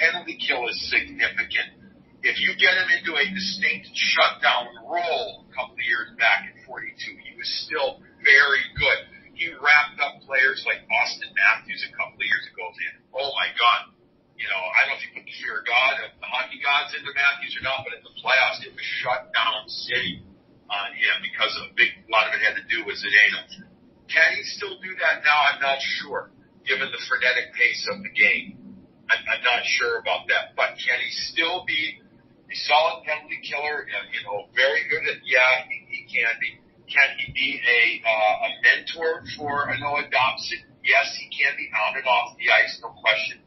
Penalty 0.04 0.36
kill 0.36 0.68
is 0.68 0.76
significant. 0.92 1.80
If 2.24 2.40
you 2.40 2.56
get 2.60 2.76
him 2.76 2.88
into 3.00 3.16
a 3.16 3.26
distinct 3.32 3.92
shutdown 3.96 4.76
role 4.84 5.48
a 5.48 5.52
couple 5.56 5.76
of 5.76 5.84
years 5.84 6.12
back 6.20 6.48
at 6.48 6.56
42, 6.68 7.20
he 7.20 7.36
was 7.36 7.48
still 7.68 8.00
very 8.24 8.64
good. 8.80 9.00
He 9.36 9.52
wrapped 9.52 10.00
up 10.00 10.24
players 10.24 10.64
like 10.68 10.84
Auston 10.88 11.32
Matthews 11.36 11.84
a 11.88 11.92
couple 11.96 12.20
of 12.20 12.28
years 12.28 12.48
ago. 12.48 12.64
And 12.64 13.04
oh 13.12 13.32
my 13.36 13.52
God, 13.60 13.92
you 14.40 14.48
know, 14.48 14.60
I 14.60 14.88
don't 14.88 14.96
know 14.96 15.00
if 15.00 15.04
you 15.04 15.12
put 15.16 15.28
the 15.28 15.36
fear 15.36 15.60
of 15.60 15.66
God, 15.68 16.00
of 16.04 16.16
the 16.20 16.28
hockey 16.28 16.64
gods 16.64 16.96
into 16.96 17.12
Matthews 17.12 17.60
or 17.60 17.64
not, 17.68 17.84
but 17.84 17.92
in 17.96 18.02
the 18.08 18.16
playoffs, 18.24 18.64
it 18.64 18.72
was 18.72 18.88
shut 19.04 19.32
down 19.36 19.68
city 19.68 20.24
on 20.72 20.96
him 20.96 21.16
because 21.22 21.54
of 21.60 21.70
a 21.70 21.74
big, 21.76 21.92
a 21.92 22.10
lot 22.12 22.32
of 22.32 22.40
it 22.40 22.42
had 22.42 22.56
to 22.56 22.66
do 22.72 22.88
with 22.88 22.98
Zdeno. 23.04 23.68
Can 24.14 24.30
he 24.38 24.44
still 24.46 24.78
do 24.78 24.94
that 25.02 25.26
now? 25.26 25.40
I'm 25.50 25.62
not 25.62 25.82
sure, 25.82 26.30
given 26.70 26.94
the 26.94 27.02
frenetic 27.10 27.58
pace 27.58 27.90
of 27.90 28.06
the 28.06 28.14
game. 28.14 28.62
I'm, 29.10 29.26
I'm 29.26 29.44
not 29.44 29.66
sure 29.66 29.98
about 29.98 30.30
that, 30.30 30.54
but 30.54 30.78
can 30.78 31.02
he 31.02 31.10
still 31.34 31.66
be 31.66 31.98
a 32.46 32.56
solid 32.70 33.02
penalty 33.10 33.42
killer, 33.42 33.90
and, 33.90 34.14
you 34.14 34.22
know, 34.22 34.46
very 34.54 34.86
good 34.86 35.02
at, 35.10 35.26
yeah, 35.26 35.66
he, 35.66 35.82
he 35.90 36.02
can 36.06 36.38
be. 36.38 36.62
Can 36.84 37.10
he 37.18 37.32
be 37.32 37.58
a, 37.58 37.82
uh, 38.06 38.36
a 38.46 38.50
mentor 38.62 39.24
for 39.40 39.72
a 39.72 39.80
Noah 39.80 40.06
Dobson? 40.12 40.62
Yes, 40.84 41.16
he 41.16 41.32
can 41.32 41.56
be 41.58 41.72
on 41.72 41.96
and 41.98 42.06
off 42.06 42.38
the 42.38 42.52
ice, 42.52 42.78
no 42.84 42.92
question. 43.02 43.40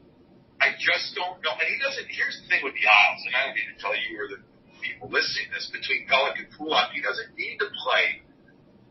I 0.59 0.73
just 0.75 1.13
don't 1.13 1.37
know. 1.45 1.53
And 1.53 1.69
he 1.69 1.77
doesn't, 1.77 2.09
here's 2.09 2.41
the 2.41 2.49
thing 2.49 2.65
with 2.65 2.73
the 2.73 2.83
Isles, 2.89 3.21
and 3.29 3.31
I 3.37 3.39
don't 3.47 3.55
need 3.55 3.69
to 3.71 3.79
tell 3.79 3.93
you 3.93 4.09
or 4.19 4.27
the 4.35 4.41
people 4.81 5.07
listening 5.13 5.53
this, 5.53 5.69
between 5.69 6.09
Pelech 6.09 6.41
and 6.43 6.49
Pulock, 6.57 6.91
he 6.91 6.99
doesn't 6.99 7.37
need 7.37 7.61
to 7.61 7.69
play 7.85 8.25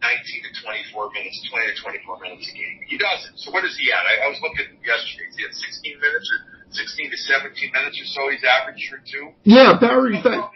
19 0.02 0.44
to 0.44 0.50
24 0.92 1.12
minutes, 1.16 1.40
20 1.48 1.72
to 1.72 1.76
24 2.04 2.20
minutes 2.20 2.44
a 2.48 2.54
game. 2.54 2.85
He 2.87 2.96
doesn't. 3.00 3.40
So 3.40 3.50
what 3.50 3.64
is 3.64 3.76
he 3.80 3.88
at? 3.92 4.04
I, 4.04 4.26
I 4.26 4.28
was 4.28 4.40
looking 4.44 4.76
yesterday. 4.85 5.26
Is 5.30 5.37
he 5.37 5.44
at 5.44 5.54
16 5.56 6.00
minutes 6.00 6.26
or 6.28 6.38
16 6.70 7.11
to 7.11 7.16
17 7.16 7.72
minutes 7.72 7.96
or 8.00 8.06
so 8.06 8.20
he's 8.30 8.44
averaged 8.44 8.85
for 8.90 9.00
two. 9.00 9.32
Yeah, 9.44 9.78
Barry. 9.80 10.20
That, 10.22 10.50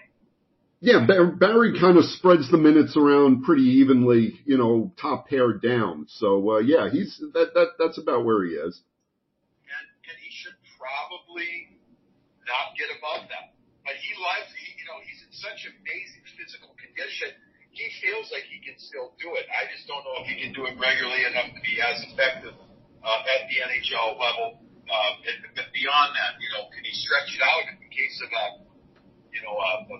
yeah, 0.81 1.07
Barry 1.07 1.79
kind 1.79 1.97
of 1.97 2.05
spreads 2.05 2.51
the 2.51 2.59
minutes 2.59 2.97
around 2.97 3.45
pretty 3.45 3.85
evenly, 3.85 4.41
you 4.45 4.57
know, 4.57 4.93
top 5.01 5.29
pair 5.29 5.53
down. 5.55 6.07
So 6.09 6.57
uh, 6.57 6.59
yeah, 6.59 6.91
he's 6.91 7.21
that 7.33 7.55
that 7.55 7.77
that's 7.79 7.99
about 7.99 8.25
where 8.25 8.45
he 8.45 8.53
is. 8.53 8.81
And, 9.69 9.87
and 10.09 10.17
he 10.21 10.31
should 10.33 10.57
probably 10.77 11.77
not 12.49 12.77
get 12.77 12.91
above 12.97 13.29
that. 13.29 13.55
But 13.85 13.97
he 13.97 14.13
likes, 14.21 14.53
he, 14.57 14.77
you 14.77 14.87
know, 14.89 15.01
he's 15.05 15.21
in 15.25 15.33
such 15.33 15.69
amazing 15.69 16.25
physical 16.37 16.77
condition. 16.77 17.33
He 17.81 17.89
feels 18.05 18.29
like 18.29 18.45
he 18.53 18.61
can 18.61 18.77
still 18.77 19.17
do 19.17 19.41
it. 19.41 19.49
I 19.49 19.65
just 19.73 19.89
don't 19.89 20.05
know 20.05 20.21
if 20.21 20.29
he 20.29 20.37
can 20.37 20.53
do 20.53 20.69
it 20.69 20.77
regularly 20.77 21.25
enough 21.25 21.49
to 21.49 21.61
be 21.65 21.81
as 21.81 21.97
effective 22.13 22.53
uh, 22.53 23.33
at 23.33 23.49
the 23.49 23.57
NHL 23.65 24.21
level 24.21 24.61
uh, 24.91 25.23
but 25.55 25.71
beyond 25.71 26.19
that, 26.19 26.35
you 26.43 26.51
know, 26.51 26.67
can 26.75 26.83
he 26.83 26.91
stretch 26.91 27.31
it 27.31 27.39
out 27.39 27.63
in 27.71 27.79
the 27.79 27.91
case 27.95 28.19
of 28.27 28.31
a, 28.35 28.45
you 29.31 29.39
know, 29.47 29.55
a, 29.55 29.73
a, 29.87 29.99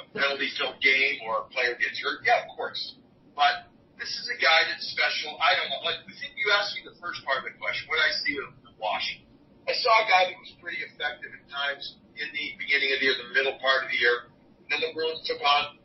a 0.00 0.04
penalty 0.16 0.48
filled 0.56 0.80
game 0.80 1.20
or 1.28 1.44
a 1.44 1.46
player 1.52 1.76
gets 1.76 2.00
hurt? 2.00 2.24
Yeah, 2.24 2.48
of 2.48 2.56
course. 2.56 2.96
But 3.36 3.68
this 4.00 4.08
is 4.08 4.32
a 4.32 4.38
guy 4.40 4.64
that's 4.72 4.88
special. 4.96 5.36
I 5.36 5.60
don't 5.60 5.68
know. 5.68 5.84
Like, 5.84 6.08
think 6.08 6.40
you 6.40 6.48
asked 6.56 6.72
me 6.72 6.88
the 6.88 6.96
first 7.04 7.20
part 7.28 7.44
of 7.44 7.52
the 7.52 7.54
question. 7.60 7.84
What 7.92 8.00
I 8.00 8.10
see 8.24 8.32
with 8.40 8.56
Washington? 8.80 9.28
I 9.68 9.76
saw 9.76 9.92
a 9.92 10.06
guy 10.08 10.32
that 10.32 10.38
was 10.40 10.56
pretty 10.56 10.80
effective 10.80 11.28
at 11.28 11.44
times 11.52 12.00
in 12.16 12.28
the 12.32 12.46
beginning 12.56 12.96
of 12.96 13.04
the 13.04 13.12
year, 13.12 13.16
the 13.20 13.32
middle 13.36 13.60
part 13.60 13.84
of 13.84 13.92
the 13.92 14.00
year. 14.00 14.32
Then 14.72 14.80
the 14.80 14.96
Bruins 14.96 15.20
took 15.28 15.40
on 15.44 15.76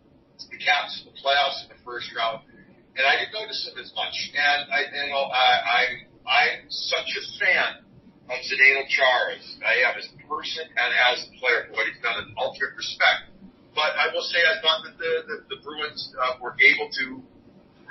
the 0.48 0.58
Caps 0.58 1.04
in 1.04 1.12
the 1.12 1.18
playoffs 1.20 1.68
in 1.68 1.76
the 1.76 1.80
first 1.84 2.08
round, 2.16 2.48
and 2.96 3.04
I 3.04 3.20
didn't 3.20 3.36
notice 3.36 3.68
him 3.68 3.76
as 3.80 3.92
much. 3.96 4.16
And 4.32 4.72
I, 4.72 4.80
you 4.88 5.12
know, 5.12 5.28
I, 5.28 5.50
I, 5.60 5.82
I'm 6.24 6.60
such 6.70 7.10
a 7.20 7.24
fan 7.40 7.84
of 8.30 8.38
Zdeno 8.46 8.88
Chara. 8.88 9.36
I 9.66 9.90
am 9.90 9.98
as 9.98 10.08
a 10.08 10.20
person 10.28 10.64
and 10.64 10.90
as 11.12 11.26
a 11.26 11.32
player 11.40 11.68
for 11.68 11.82
what 11.82 11.86
he's 11.90 12.00
done 12.00 12.24
in 12.24 12.36
ultimate 12.38 12.78
respect. 12.78 13.34
But 13.74 13.96
I 13.96 14.14
will 14.14 14.26
say 14.26 14.40
I 14.40 14.62
thought 14.62 14.84
that 14.86 14.98
the, 14.98 15.14
the, 15.28 15.56
the 15.56 15.60
Bruins 15.64 16.14
uh, 16.18 16.38
were 16.42 16.56
able 16.60 16.90
to 16.90 17.24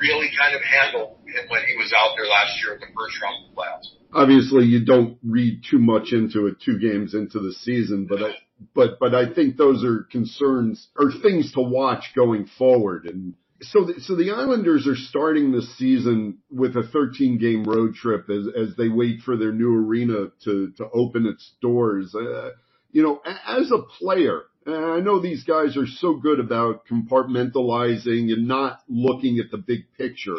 really 0.01 0.31
kind 0.39 0.55
of 0.55 0.63
handle 0.63 1.19
him 1.27 1.49
when 1.49 1.63
he 1.67 1.77
was 1.77 1.93
out 1.97 2.15
there 2.17 2.27
last 2.27 2.55
year 2.63 2.75
in 2.75 2.81
the 2.81 2.93
first 2.95 3.19
round 3.23 3.45
of 3.45 3.51
the 3.51 3.55
playoffs. 3.57 3.89
Obviously, 4.13 4.65
you 4.65 4.85
don't 4.85 5.19
read 5.23 5.63
too 5.69 5.79
much 5.79 6.13
into 6.13 6.47
it 6.47 6.57
two 6.65 6.79
games 6.79 7.15
into 7.15 7.41
the 7.41 7.53
season, 7.53 8.07
but 8.09 8.23
I, 8.23 8.31
but 8.75 8.99
but 8.99 9.15
I 9.15 9.33
think 9.33 9.57
those 9.57 9.85
are 9.85 10.05
concerns 10.11 10.89
or 10.97 11.11
things 11.23 11.53
to 11.53 11.61
watch 11.61 12.13
going 12.15 12.47
forward. 12.59 13.07
And 13.07 13.35
so, 13.61 13.85
the, 13.85 14.01
so 14.01 14.15
the 14.15 14.31
Islanders 14.31 14.87
are 14.87 14.95
starting 14.95 15.51
the 15.51 15.63
season 15.63 16.39
with 16.51 16.77
a 16.77 16.85
13 16.85 17.39
game 17.39 17.65
road 17.65 17.95
trip 17.95 18.31
as, 18.31 18.47
as 18.57 18.77
they 18.77 18.89
wait 18.89 19.21
for 19.23 19.37
their 19.37 19.53
new 19.53 19.75
arena 19.75 20.29
to, 20.45 20.73
to 20.77 20.89
open 20.93 21.27
its 21.27 21.53
doors. 21.61 22.15
Uh, 22.15 22.51
you 22.93 23.03
know, 23.03 23.21
as 23.47 23.71
a 23.73 23.83
player, 23.99 24.43
I 24.67 25.01
know 25.01 25.21
these 25.21 25.45
guys 25.45 25.77
are 25.77 25.87
so 25.87 26.15
good 26.15 26.41
about 26.41 26.87
compartmentalizing 26.87 28.33
and 28.33 28.47
not 28.47 28.81
looking 28.89 29.39
at 29.39 29.51
the 29.51 29.59
big 29.59 29.93
picture, 29.97 30.37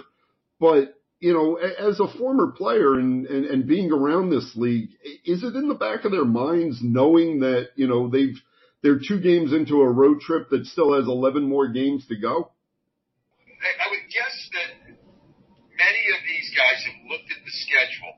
but 0.60 0.99
you 1.20 1.34
know, 1.34 1.56
as 1.56 2.00
a 2.00 2.08
former 2.18 2.52
player 2.52 2.94
and, 2.96 3.26
and, 3.28 3.46
and 3.46 3.68
being 3.68 3.92
around 3.92 4.30
this 4.30 4.54
league, 4.56 4.90
is 5.26 5.44
it 5.44 5.56
in 5.56 5.68
the 5.68 5.76
back 5.76 6.06
of 6.06 6.12
their 6.12 6.26
minds 6.26 6.80
knowing 6.82 7.40
that, 7.42 7.70
you 7.76 7.88
know, 7.88 8.08
they've, 8.08 8.40
they're 8.82 9.00
two 9.00 9.20
games 9.20 9.52
into 9.52 9.82
a 9.82 9.92
road 9.92 10.22
trip 10.22 10.50
that 10.50 10.66
still 10.66 10.96
has 10.96 11.06
11 11.08 11.44
more 11.44 11.68
games 11.68 12.08
to 12.08 12.16
go? 12.16 12.52
I 13.60 13.92
would 13.92 14.08
guess 14.08 14.36
that 14.56 14.96
many 15.76 16.04
of 16.16 16.20
these 16.24 16.48
guys 16.56 16.80
have 16.88 17.00
looked 17.12 17.28
at 17.28 17.44
the 17.44 17.52
schedule, 17.68 18.16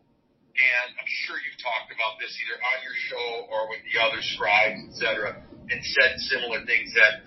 and 0.54 0.88
I'm 0.94 1.12
sure 1.26 1.42
you've 1.42 1.58
talked 1.58 1.90
about 1.90 2.22
this 2.22 2.30
either 2.38 2.62
on 2.62 2.78
your 2.86 2.98
show 3.10 3.28
or 3.50 3.66
with 3.74 3.82
the 3.82 3.98
other 3.98 4.22
scribes, 4.22 4.78
et 4.86 4.94
cetera, 5.02 5.42
and 5.42 5.82
said 5.82 6.22
similar 6.30 6.62
things 6.70 6.94
that 6.94 7.26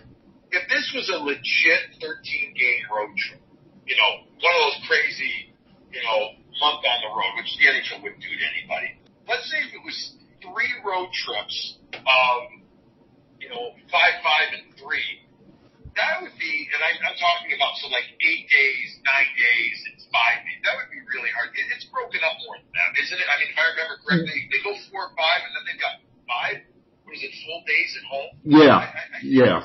if 0.54 0.70
this 0.70 0.86
was 0.94 1.10
a 1.10 1.18
legit 1.18 1.98
13 1.98 2.54
game 2.54 2.86
road 2.86 3.10
trip, 3.18 3.42
you 3.90 3.98
know, 3.98 4.30
one 4.30 4.54
of 4.54 4.62
those 4.70 4.78
crazy, 4.86 5.53
you 5.94 6.02
know, 6.02 6.34
month 6.58 6.82
on 6.82 6.98
the 7.06 7.10
road, 7.14 7.38
which 7.38 7.54
the 7.54 7.70
NHL 7.70 8.02
wouldn't 8.02 8.18
do 8.18 8.26
to 8.26 8.46
anybody. 8.50 8.98
Let's 9.30 9.46
say 9.46 9.62
if 9.62 9.78
it 9.78 9.84
was 9.86 10.18
three 10.42 10.74
road 10.82 11.14
trips, 11.14 11.78
um, 11.94 12.66
you 13.38 13.46
know, 13.46 13.78
five, 13.94 14.18
five, 14.26 14.58
and 14.58 14.74
three, 14.74 15.22
that 15.94 16.18
would 16.26 16.34
be, 16.34 16.52
and 16.74 16.80
I, 16.82 16.98
I'm 16.98 17.14
talking 17.14 17.54
about 17.54 17.78
so 17.78 17.86
like 17.94 18.10
eight 18.18 18.50
days, 18.50 18.98
nine 19.06 19.30
days, 19.38 19.76
it's 19.94 20.04
five 20.10 20.42
days. 20.42 20.58
That 20.66 20.82
would 20.82 20.90
be 20.90 20.98
really 21.14 21.30
hard. 21.30 21.54
It, 21.54 21.70
it's 21.70 21.86
broken 21.86 22.18
up 22.26 22.34
more 22.42 22.58
than 22.58 22.74
that, 22.74 22.90
isn't 22.98 23.14
it? 23.14 23.28
I 23.30 23.38
mean, 23.38 23.54
if 23.54 23.58
I 23.58 23.64
remember 23.78 23.94
correctly, 24.02 24.50
they 24.50 24.60
go 24.66 24.74
four 24.90 25.06
or 25.06 25.14
five, 25.14 25.46
and 25.46 25.52
then 25.54 25.62
they've 25.70 25.78
got 25.78 26.02
five. 26.26 26.56
What 27.06 27.14
is 27.14 27.22
it? 27.22 27.30
Full 27.46 27.62
days 27.62 27.90
at 27.94 28.04
home. 28.10 28.32
Yeah. 28.42 28.82
I, 28.82 28.90
I, 28.90 29.02
I 29.14 29.18
yeah. 29.22 29.62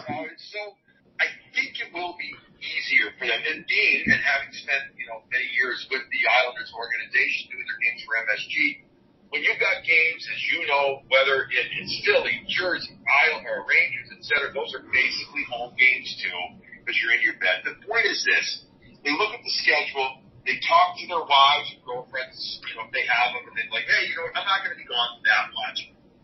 So 0.53 0.77
I 1.17 1.33
think 1.57 1.81
it 1.81 1.89
will 1.89 2.13
be 2.13 2.29
easier 2.61 3.15
for 3.17 3.25
them. 3.25 3.41
And 3.43 3.65
being 3.65 4.03
and 4.07 4.21
having 4.21 4.51
spent 4.53 4.95
you 4.99 5.07
know 5.07 5.23
many 5.31 5.47
years 5.55 5.83
with 5.89 6.03
the 6.07 6.21
Islanders 6.27 6.71
organization 6.75 7.51
doing 7.51 7.65
their 7.65 7.81
games 7.81 8.01
for 8.03 8.13
MSG 8.27 8.89
when 9.29 9.45
you've 9.45 9.61
got 9.61 9.85
games, 9.85 10.25
as 10.25 10.41
you 10.49 10.65
know, 10.65 11.05
whether 11.09 11.45
it, 11.53 11.65
it's 11.77 11.93
Philly, 12.01 12.41
Jersey, 12.49 12.97
Island, 13.05 13.45
or 13.45 13.61
Rangers, 13.69 14.09
et 14.09 14.21
cetera, 14.25 14.49
those 14.53 14.73
are 14.73 14.81
basically 14.89 15.45
home 15.45 15.77
games 15.77 16.09
too, 16.17 16.39
because 16.81 16.97
you're 16.97 17.13
in 17.13 17.21
your 17.21 17.37
bed. 17.37 17.61
The 17.61 17.77
point 17.85 18.09
is 18.09 18.25
this: 18.25 18.65
they 19.05 19.13
look 19.13 19.29
at 19.29 19.41
the 19.45 19.53
schedule, 19.61 20.25
they 20.49 20.57
talk 20.65 20.97
to 20.97 21.05
their 21.05 21.21
wives 21.21 21.69
and 21.77 21.81
girlfriends, 21.85 22.57
you 22.65 22.73
know, 22.73 22.89
if 22.89 22.91
they 22.91 23.05
have 23.05 23.37
them, 23.37 23.45
and 23.45 23.53
they're 23.53 23.69
like, 23.69 23.85
hey, 23.85 24.09
you 24.09 24.17
know, 24.17 24.25
I'm 24.33 24.49
not 24.49 24.65
going 24.65 24.73
to 24.73 24.81
be 24.81 24.89
gone 24.89 25.21
that 25.29 25.53
much. 25.53 25.77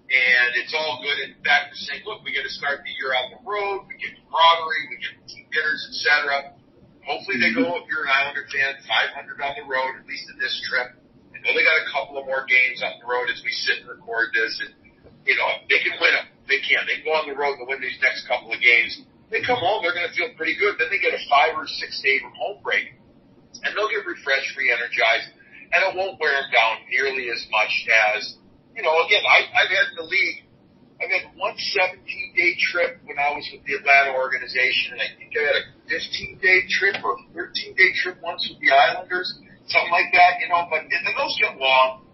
And 0.06 0.49
it's 0.62 0.74
all 0.78 1.01
good. 1.01 1.18
In 1.30 1.34
fact, 1.41 1.74
they're 1.74 1.86
saying, 1.89 2.06
look, 2.06 2.22
we 2.22 2.30
got 2.30 2.45
to 2.45 2.53
start 2.53 2.86
the 2.86 2.93
year 2.93 3.10
on 3.14 3.26
the 3.34 3.41
road. 3.41 3.89
We 3.89 3.97
get 3.97 4.14
camaraderie, 4.22 4.86
we 4.93 4.95
get 5.01 5.14
team 5.26 5.49
dinners, 5.49 5.82
et 5.89 5.95
cetera. 6.06 6.38
Hopefully 7.10 7.41
they 7.41 7.53
go, 7.53 7.66
mm-hmm. 7.66 7.82
if 7.82 7.89
you're 7.89 8.06
an 8.06 8.14
Islander 8.14 8.45
fan, 8.49 8.78
500 8.86 9.41
on 9.41 9.53
the 9.58 9.66
road, 9.66 9.97
at 9.97 10.06
least 10.06 10.30
in 10.30 10.38
this 10.38 10.53
trip 10.70 10.93
know 11.45 11.53
they 11.53 11.62
got 11.62 11.78
a 11.78 11.88
couple 11.93 12.18
of 12.18 12.26
more 12.26 12.43
games 12.49 12.82
on 12.82 12.97
the 12.97 13.06
road 13.06 13.30
as 13.30 13.38
we 13.45 13.53
sit 13.53 13.86
and 13.86 13.88
record 13.88 14.34
this, 14.34 14.58
and 14.66 14.74
you 15.30 15.38
know 15.38 15.49
they 15.70 15.78
can 15.86 15.93
win 16.01 16.14
them. 16.18 16.28
They 16.49 16.60
can. 16.66 16.82
They 16.89 17.06
go 17.06 17.14
on 17.14 17.30
the 17.30 17.38
road 17.38 17.62
and 17.62 17.70
win 17.70 17.82
these 17.82 18.01
next 18.01 18.26
couple 18.26 18.49
of 18.49 18.58
games. 18.58 19.06
They 19.30 19.41
come 19.45 19.58
home, 19.58 19.82
they're 19.82 19.93
going 19.93 20.10
to 20.10 20.14
feel 20.14 20.34
pretty 20.38 20.58
good. 20.58 20.78
Then 20.78 20.89
they 20.89 21.01
get 21.01 21.14
a 21.14 21.22
five 21.30 21.58
or 21.58 21.66
six 21.66 22.01
day 22.01 22.22
home 22.22 22.62
break, 22.62 22.97
and 23.62 23.74
they'll 23.74 23.89
get 23.89 24.06
refreshed, 24.06 24.53
re-energized, 24.58 25.30
and 25.74 25.80
it 25.82 25.91
won't 25.97 26.22
wear 26.22 26.34
them 26.34 26.49
down 26.53 26.86
nearly 26.89 27.30
as 27.30 27.41
much 27.49 27.74
as 27.89 28.38
you 28.76 28.84
know. 28.84 28.93
Again, 29.07 29.23
I, 29.23 29.47
I've 29.55 29.71
had 29.71 29.86
in 29.91 29.95
the 29.95 30.07
league. 30.07 30.45
I've 30.95 31.11
had 31.11 31.36
one 31.36 31.55
17 31.59 31.99
day 32.36 32.55
trip 32.71 33.03
when 33.03 33.19
I 33.19 33.36
was 33.36 33.43
with 33.51 33.67
the 33.67 33.76
Atlanta 33.76 34.15
organization, 34.15 34.95
and 34.95 35.03
I 35.03 35.11
think 35.19 35.36
I 35.36 35.43
had 35.43 35.57
a 35.59 35.65
15 35.91 36.39
day 36.39 36.63
trip 36.71 37.03
or 37.03 37.19
13 37.36 37.76
day 37.76 37.91
trip 37.99 38.23
once 38.23 38.47
with 38.47 38.63
the 38.63 38.71
Islanders, 38.71 39.28
something 39.67 39.91
like 39.91 40.11
that, 40.15 40.39
you 40.39 40.47
know. 40.47 40.63
But 40.71 40.88
and 40.88 41.03
those 41.19 41.36
get 41.36 41.59
long, 41.59 42.07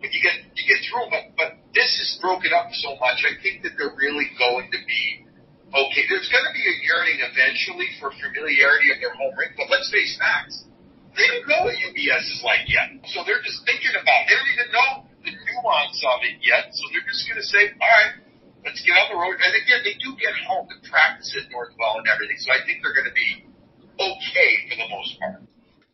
but 0.00 0.12
you 0.12 0.20
get 0.20 0.36
you 0.52 0.64
get 0.68 0.84
through. 0.84 1.08
But 1.08 1.32
but 1.36 1.50
this 1.72 1.88
is 1.96 2.20
broken 2.20 2.52
up 2.52 2.68
so 2.76 2.92
much. 3.00 3.24
I 3.24 3.40
think 3.40 3.64
that 3.64 3.80
they're 3.80 3.96
really 3.96 4.28
going 4.36 4.68
to 4.68 4.80
be 4.84 5.24
okay. 5.72 6.04
There's 6.04 6.28
going 6.28 6.44
to 6.44 6.52
be 6.52 6.64
a 6.64 6.76
yearning 6.84 7.18
eventually 7.24 7.88
for 7.96 8.12
familiarity 8.12 8.92
of 8.92 9.00
their 9.00 9.16
home 9.16 9.32
rink. 9.32 9.56
But 9.56 9.72
let's 9.72 9.88
face 9.88 10.12
facts. 10.20 10.68
They 11.16 11.24
don't 11.32 11.48
know 11.48 11.64
what 11.64 11.72
UBS 11.80 12.36
is 12.36 12.44
like 12.44 12.68
yet, 12.68 12.92
so 13.16 13.24
they're 13.24 13.40
just 13.40 13.64
thinking 13.64 13.96
about. 13.96 14.28
It. 14.28 14.28
They 14.28 14.36
don't 14.36 14.52
even 14.52 14.68
know 14.76 15.05
the 15.26 15.34
nuance 15.34 15.98
of 16.06 16.22
it 16.22 16.38
yet, 16.40 16.70
so 16.70 16.82
they're 16.94 17.04
just 17.04 17.26
going 17.26 17.42
to 17.42 17.48
say, 17.50 17.74
"All 17.74 17.90
right, 17.90 18.22
let's 18.66 18.82
get 18.82 18.98
on 18.98 19.14
the 19.14 19.18
road. 19.18 19.38
And 19.38 19.54
again, 19.54 19.80
they 19.86 19.94
do 20.02 20.18
get 20.18 20.34
home 20.46 20.66
to 20.68 20.90
practice 20.90 21.30
at 21.38 21.50
Northwell 21.54 22.02
and 22.02 22.06
everything. 22.10 22.36
So 22.42 22.50
I 22.50 22.66
think 22.66 22.82
they're 22.82 22.92
going 22.92 23.08
to 23.08 23.14
be 23.14 23.46
okay 23.94 24.50
for 24.68 24.76
the 24.76 24.88
most 24.90 25.18
part. 25.20 25.42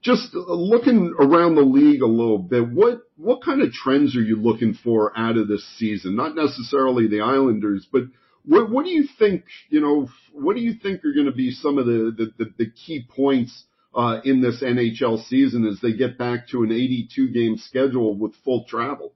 Just 0.01 0.35
uh, 0.35 0.41
looking 0.51 1.15
around 1.21 1.55
the 1.55 1.63
league 1.63 2.03
a 2.03 2.07
little 2.07 2.39
bit, 2.39 2.69
what 2.69 3.03
what 3.17 3.45
kind 3.45 3.63
of 3.63 3.71
trends 3.71 4.17
are 4.17 4.23
you 4.23 4.37
looking 4.37 4.75
for 4.75 5.17
out 5.17 5.37
of 5.37 5.47
this 5.47 5.65
season? 5.79 6.17
Not 6.17 6.35
necessarily 6.35 7.07
the 7.07 7.21
Islanders, 7.21 7.87
but 7.93 8.03
what 8.45 8.69
what 8.69 8.85
do 8.85 8.91
you 8.91 9.07
think? 9.19 9.45
You 9.69 9.81
know, 9.81 10.09
what 10.33 10.57
do 10.57 10.63
you 10.63 10.75
think 10.75 11.05
are 11.05 11.15
going 11.15 11.27
to 11.27 11.33
be 11.33 11.53
some 11.53 11.79
of 11.79 11.87
the 11.87 12.13
the, 12.17 12.45
the, 12.45 12.51
the 12.65 12.71
key 12.71 13.07
points 13.15 13.65
uh, 13.95 14.21
in 14.25 14.41
this 14.41 14.61
NHL 14.61 15.25
season 15.27 15.65
as 15.67 15.79
they 15.81 15.93
get 15.93 16.19
back 16.19 16.49
to 16.49 16.65
an 16.65 16.73
82 16.73 17.29
game 17.29 17.57
schedule 17.59 18.17
with 18.17 18.35
full 18.45 18.65
travel? 18.65 19.13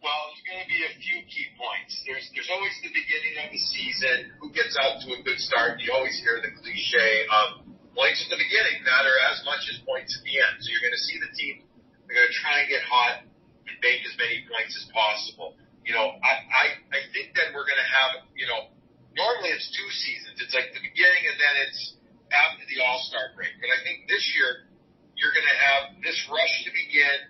Well, 0.00 0.32
there's 0.32 0.44
going 0.48 0.64
to 0.64 0.70
be 0.72 0.80
a 0.88 0.92
few 0.96 1.20
key 1.28 1.52
points. 1.60 2.00
There's 2.08 2.24
there's 2.32 2.48
always 2.48 2.72
the 2.80 2.88
beginning 2.88 3.36
of 3.44 3.52
the 3.52 3.60
season. 3.60 4.32
Who 4.40 4.48
gets 4.48 4.72
out 4.80 5.04
to 5.04 5.12
a 5.12 5.20
good 5.20 5.36
start? 5.36 5.76
You 5.84 5.92
always 5.92 6.16
hear 6.24 6.40
the 6.40 6.48
cliche 6.56 7.28
of 7.28 7.68
points 7.92 8.24
at 8.24 8.32
the 8.32 8.40
beginning 8.40 8.80
matter 8.80 9.12
as 9.28 9.44
much 9.44 9.60
as 9.68 9.76
points 9.84 10.16
at 10.16 10.24
the 10.24 10.40
end. 10.40 10.56
So 10.64 10.72
you're 10.72 10.80
going 10.80 10.96
to 10.96 11.04
see 11.04 11.20
the 11.20 11.28
team. 11.36 11.68
They're 12.08 12.16
going 12.16 12.32
to 12.32 12.38
try 12.40 12.64
and 12.64 12.66
get 12.72 12.80
hot 12.88 13.28
and 13.68 13.76
make 13.84 14.00
as 14.08 14.16
many 14.16 14.40
points 14.48 14.72
as 14.72 14.88
possible. 14.88 15.60
You 15.84 15.92
know, 15.92 16.16
I 16.16 16.32
I, 16.48 16.64
I 16.96 17.00
think 17.12 17.36
that 17.36 17.52
we're 17.52 17.68
going 17.68 17.80
to 17.84 17.90
have 17.92 18.24
you 18.32 18.48
know 18.48 18.72
normally 19.12 19.52
it's 19.52 19.68
two 19.68 19.90
seasons. 19.92 20.40
It's 20.40 20.56
like 20.56 20.72
the 20.72 20.80
beginning 20.80 21.28
and 21.28 21.36
then 21.36 21.54
it's 21.68 22.00
after 22.32 22.64
the 22.72 22.80
All 22.88 23.04
Star 23.04 23.36
break. 23.36 23.52
But 23.60 23.68
I 23.68 23.84
think 23.84 24.08
this 24.08 24.24
year 24.32 24.64
you're 25.12 25.36
going 25.36 25.44
to 25.44 25.60
have 25.60 25.82
this 26.00 26.16
rush 26.32 26.54
to 26.64 26.72
begin 26.72 27.29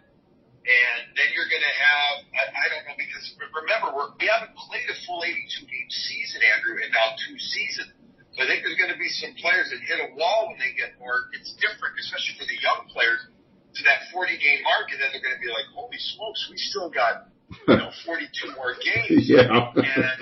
and 0.61 1.17
then 1.17 1.29
you're 1.33 1.49
going 1.49 1.65
to 1.65 1.77
have, 1.81 2.15
I, 2.37 2.43
I 2.53 2.67
don't 2.69 2.85
know, 2.85 2.97
because 3.01 3.25
remember, 3.41 3.97
we're, 3.97 4.13
we 4.21 4.29
haven't 4.29 4.53
played 4.61 4.85
a 4.93 4.97
full 5.09 5.25
82 5.25 5.65
game 5.65 5.89
season, 5.89 6.45
Andrew, 6.45 6.77
in 6.77 6.93
now 6.93 7.17
two 7.17 7.37
seasons. 7.41 7.97
So 8.37 8.45
I 8.45 8.47
think 8.47 8.63
there's 8.63 8.77
going 8.77 8.93
to 8.93 9.01
be 9.01 9.09
some 9.09 9.33
players 9.41 9.73
that 9.73 9.81
hit 9.81 9.99
a 10.05 10.13
wall 10.15 10.53
when 10.53 10.61
they 10.61 10.77
get 10.77 11.01
more. 11.01 11.33
It's 11.33 11.57
different, 11.59 11.97
especially 11.97 12.37
for 12.37 12.47
the 12.47 12.61
young 12.61 12.87
players, 12.93 13.25
to 13.25 13.81
that 13.89 14.13
40 14.13 14.37
game 14.37 14.61
mark, 14.63 14.93
and 14.93 15.01
then 15.01 15.09
they're 15.17 15.25
going 15.25 15.35
to 15.35 15.43
be 15.43 15.49
like, 15.49 15.67
holy 15.73 15.99
smokes, 15.99 16.45
we 16.53 16.61
still 16.61 16.93
got, 16.93 17.33
you 17.67 17.81
know, 17.81 17.91
42 18.05 18.53
more 18.55 18.77
games. 18.79 19.27
yeah. 19.33 19.49
And, 19.49 20.19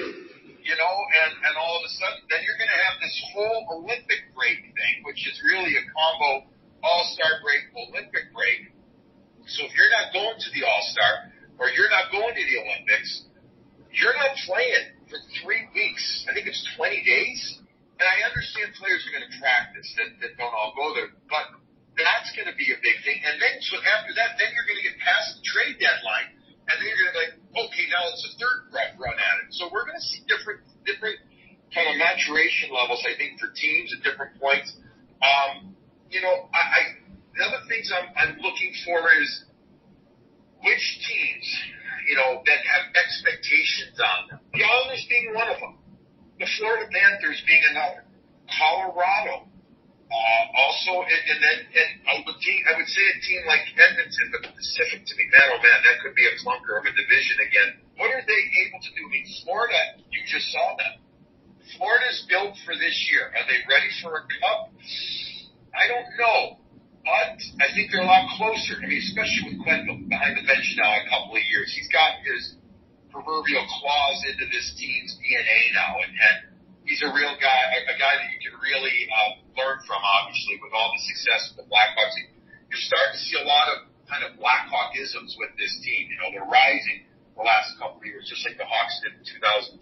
you 0.62 0.76
know, 0.78 0.95
and, 1.26 1.32
and 1.34 1.55
all 1.59 1.74
of 1.76 1.82
a 1.82 1.93
sudden, 1.99 2.22
then 2.30 2.47
you're 2.47 2.61
going 2.61 2.70
to 2.70 2.80
have 2.86 2.97
this 3.03 3.16
whole 3.34 3.59
Olympic 3.82 4.30
break 4.39 4.70
thing, 4.70 4.95
which 5.03 5.26
is 5.26 5.34
really 5.43 5.74
a 5.74 5.84
combo 5.91 6.47
All 6.86 7.05
Star 7.16 7.43
break, 7.43 7.68
Olympic 7.74 8.30
break 8.30 8.78
so 9.49 9.64
if 9.64 9.72
you're 9.74 9.92
not 9.92 10.12
going 10.12 10.36
to 10.36 10.51
the 10.53 10.62
All 10.64 10.82
Star 10.92 11.12
or 11.59 11.68
you're 11.72 11.90
not 11.90 12.12
going 12.12 12.32
to 12.32 12.44
the 12.44 12.57
Olympics, 12.61 13.26
you're 13.92 14.14
not 14.14 14.36
playing 14.46 14.94
for 15.09 15.18
three 15.42 15.64
weeks. 15.74 16.26
I 16.28 16.34
think 16.36 16.46
it's 16.46 16.61
20 16.76 17.03
days. 17.03 17.40
And 17.99 18.07
I 18.07 18.22
understand 18.30 18.78
players 18.78 19.03
are 19.11 19.12
going 19.14 19.26
to 19.26 19.34
practice 19.42 19.90
that, 19.99 20.14
that 20.22 20.38
don't 20.38 20.55
all 20.55 20.70
go 20.78 20.94
there, 20.94 21.11
but 21.26 21.51
that's 21.99 22.30
going 22.38 22.46
to 22.46 22.55
be 22.55 22.70
a 22.70 22.78
big 22.78 23.03
thing. 23.03 23.18
And 23.26 23.42
then 23.42 23.59
so 23.59 23.74
after 23.82 24.14
that, 24.14 24.38
then 24.38 24.55
you're 24.55 24.68
going 24.70 24.78
to 24.78 24.86
get 24.86 24.94
past 25.03 25.34
the 25.34 25.42
trade 25.42 25.82
deadline, 25.82 26.30
and 26.70 26.78
then 26.78 26.86
you're 26.86 26.99
going 27.03 27.11
to 27.11 27.16
be 27.18 27.22
like, 27.26 27.34
okay, 27.66 27.84
now 27.90 28.07
it's 28.14 28.22
a 28.22 28.32
third 28.38 28.70
run 28.70 29.18
at 29.18 29.36
it. 29.42 29.51
So 29.55 29.66
we're 29.70 29.86
going 29.86 29.99
to 29.99 30.07
see 30.07 30.22
different 30.30 30.62
different 30.86 31.18
kind 31.74 31.90
of 31.90 31.99
maturation 31.99 32.70
levels, 32.70 33.03
I 33.07 33.18
think, 33.18 33.38
for 33.42 33.51
teams 33.51 33.94
at 33.94 34.03
different 34.03 34.38
points. 34.38 34.74
Um, 35.22 35.74
you 36.11 36.22
know, 36.22 36.49
I, 36.55 36.62
I 36.62 36.82
the 37.39 37.47
other 37.47 37.62
things 37.70 37.86
I'm, 37.95 38.11
I'm 38.18 38.34
looking 38.43 38.74
for 38.82 38.99
is 39.22 39.30
which 40.59 40.84
teams, 41.07 41.47
you 42.11 42.18
know, 42.18 42.43
that 42.43 42.61
have 42.66 42.91
expectations 42.99 43.95
on 43.95 44.18
them. 44.26 44.39
The 44.51 44.66
Islanders 44.66 45.07
being 45.07 45.30
one 45.39 45.47
of 45.47 45.59
them. 45.62 45.78
The 46.43 46.51
Florida 46.59 46.91
Panthers 46.91 47.39
being 47.47 47.62
another. 47.70 48.03
Colorado. 48.51 49.47
Uh, 50.09 50.45
also, 50.57 51.05
and, 51.05 51.22
and 51.30 51.39
then 51.39 51.59
and 51.68 51.91
I 52.11 52.14
would, 52.26 52.41
team, 52.43 52.59
I 52.64 52.80
would 52.80 52.91
say 52.91 53.05
a 53.07 53.16
team 53.22 53.45
like 53.45 53.61
Edmonton, 53.76 54.26
but 54.34 54.41
the 54.51 54.53
Pacific 54.57 55.05
to 55.05 55.12
me, 55.14 55.28
man, 55.30 55.53
oh 55.53 55.61
man, 55.61 55.78
that 55.84 56.01
could 56.01 56.16
be 56.16 56.24
a 56.24 56.34
clunker 56.41 56.80
of 56.80 56.89
a 56.89 56.93
division 56.97 57.36
again. 57.45 57.70
What 58.01 58.09
are 58.16 58.24
they 58.24 58.43
able 58.66 58.80
to 58.82 58.91
do? 58.97 59.05
I 59.05 59.11
mean, 59.12 59.28
Florida, 59.45 60.01
you 60.09 60.24
just 60.24 60.49
saw 60.49 60.74
them. 60.80 61.05
Florida's 61.76 62.24
built 62.24 62.57
for 62.64 62.72
this 62.72 62.97
year. 63.12 63.28
Are 63.36 63.47
they 63.47 63.61
ready 63.68 63.93
for 64.01 64.16
a 64.16 64.22
cup? 64.24 64.72
I 65.76 65.84
don't 65.93 66.09
know. 66.16 66.43
But 67.09 67.40
I 67.64 67.72
think 67.72 67.88
they're 67.88 68.04
a 68.04 68.11
lot 68.11 68.28
closer. 68.36 68.76
I 68.76 68.84
mean, 68.84 69.00
especially 69.00 69.56
with 69.56 69.64
Quenneville 69.64 70.12
behind 70.12 70.36
the 70.36 70.44
bench 70.44 70.76
now 70.76 70.92
a 70.92 71.09
couple 71.09 71.40
of 71.40 71.44
years. 71.48 71.72
He's 71.72 71.88
got 71.88 72.20
his 72.20 72.52
proverbial 73.09 73.64
claws 73.64 74.18
into 74.28 74.44
this 74.52 74.76
team's 74.76 75.16
DNA 75.16 75.72
now, 75.72 76.04
and, 76.04 76.12
and 76.12 76.36
he's 76.84 77.00
a 77.00 77.09
real 77.09 77.32
guy, 77.40 77.61
a, 77.80 77.80
a 77.88 77.96
guy 77.96 78.12
that 78.12 78.28
you 78.28 78.40
can 78.44 78.61
really 78.61 79.09
uh, 79.09 79.40
learn 79.56 79.80
from. 79.88 80.04
Obviously, 80.04 80.61
with 80.61 80.76
all 80.76 80.92
the 80.92 81.00
success 81.16 81.56
of 81.56 81.64
the 81.64 81.66
Blackhawks, 81.72 82.12
you're 82.68 82.84
starting 82.84 83.16
to 83.16 83.22
see 83.24 83.40
a 83.40 83.46
lot 83.48 83.72
of 83.72 83.88
kind 84.04 84.28
of 84.28 84.36
Blackhawkisms 84.36 85.32
with 85.40 85.56
this 85.56 85.72
team. 85.80 86.12
You 86.12 86.20
know, 86.20 86.28
they're 86.28 86.44
rising 86.44 87.09
the 87.32 87.44
last 87.44 87.72
couple 87.80 88.04
of 88.04 88.04
years, 88.04 88.28
just 88.28 88.44
like 88.44 88.61
the 88.61 88.68
Hawks 88.68 89.00
did 89.00 89.16
in 89.16 89.24
2010. 89.24 89.80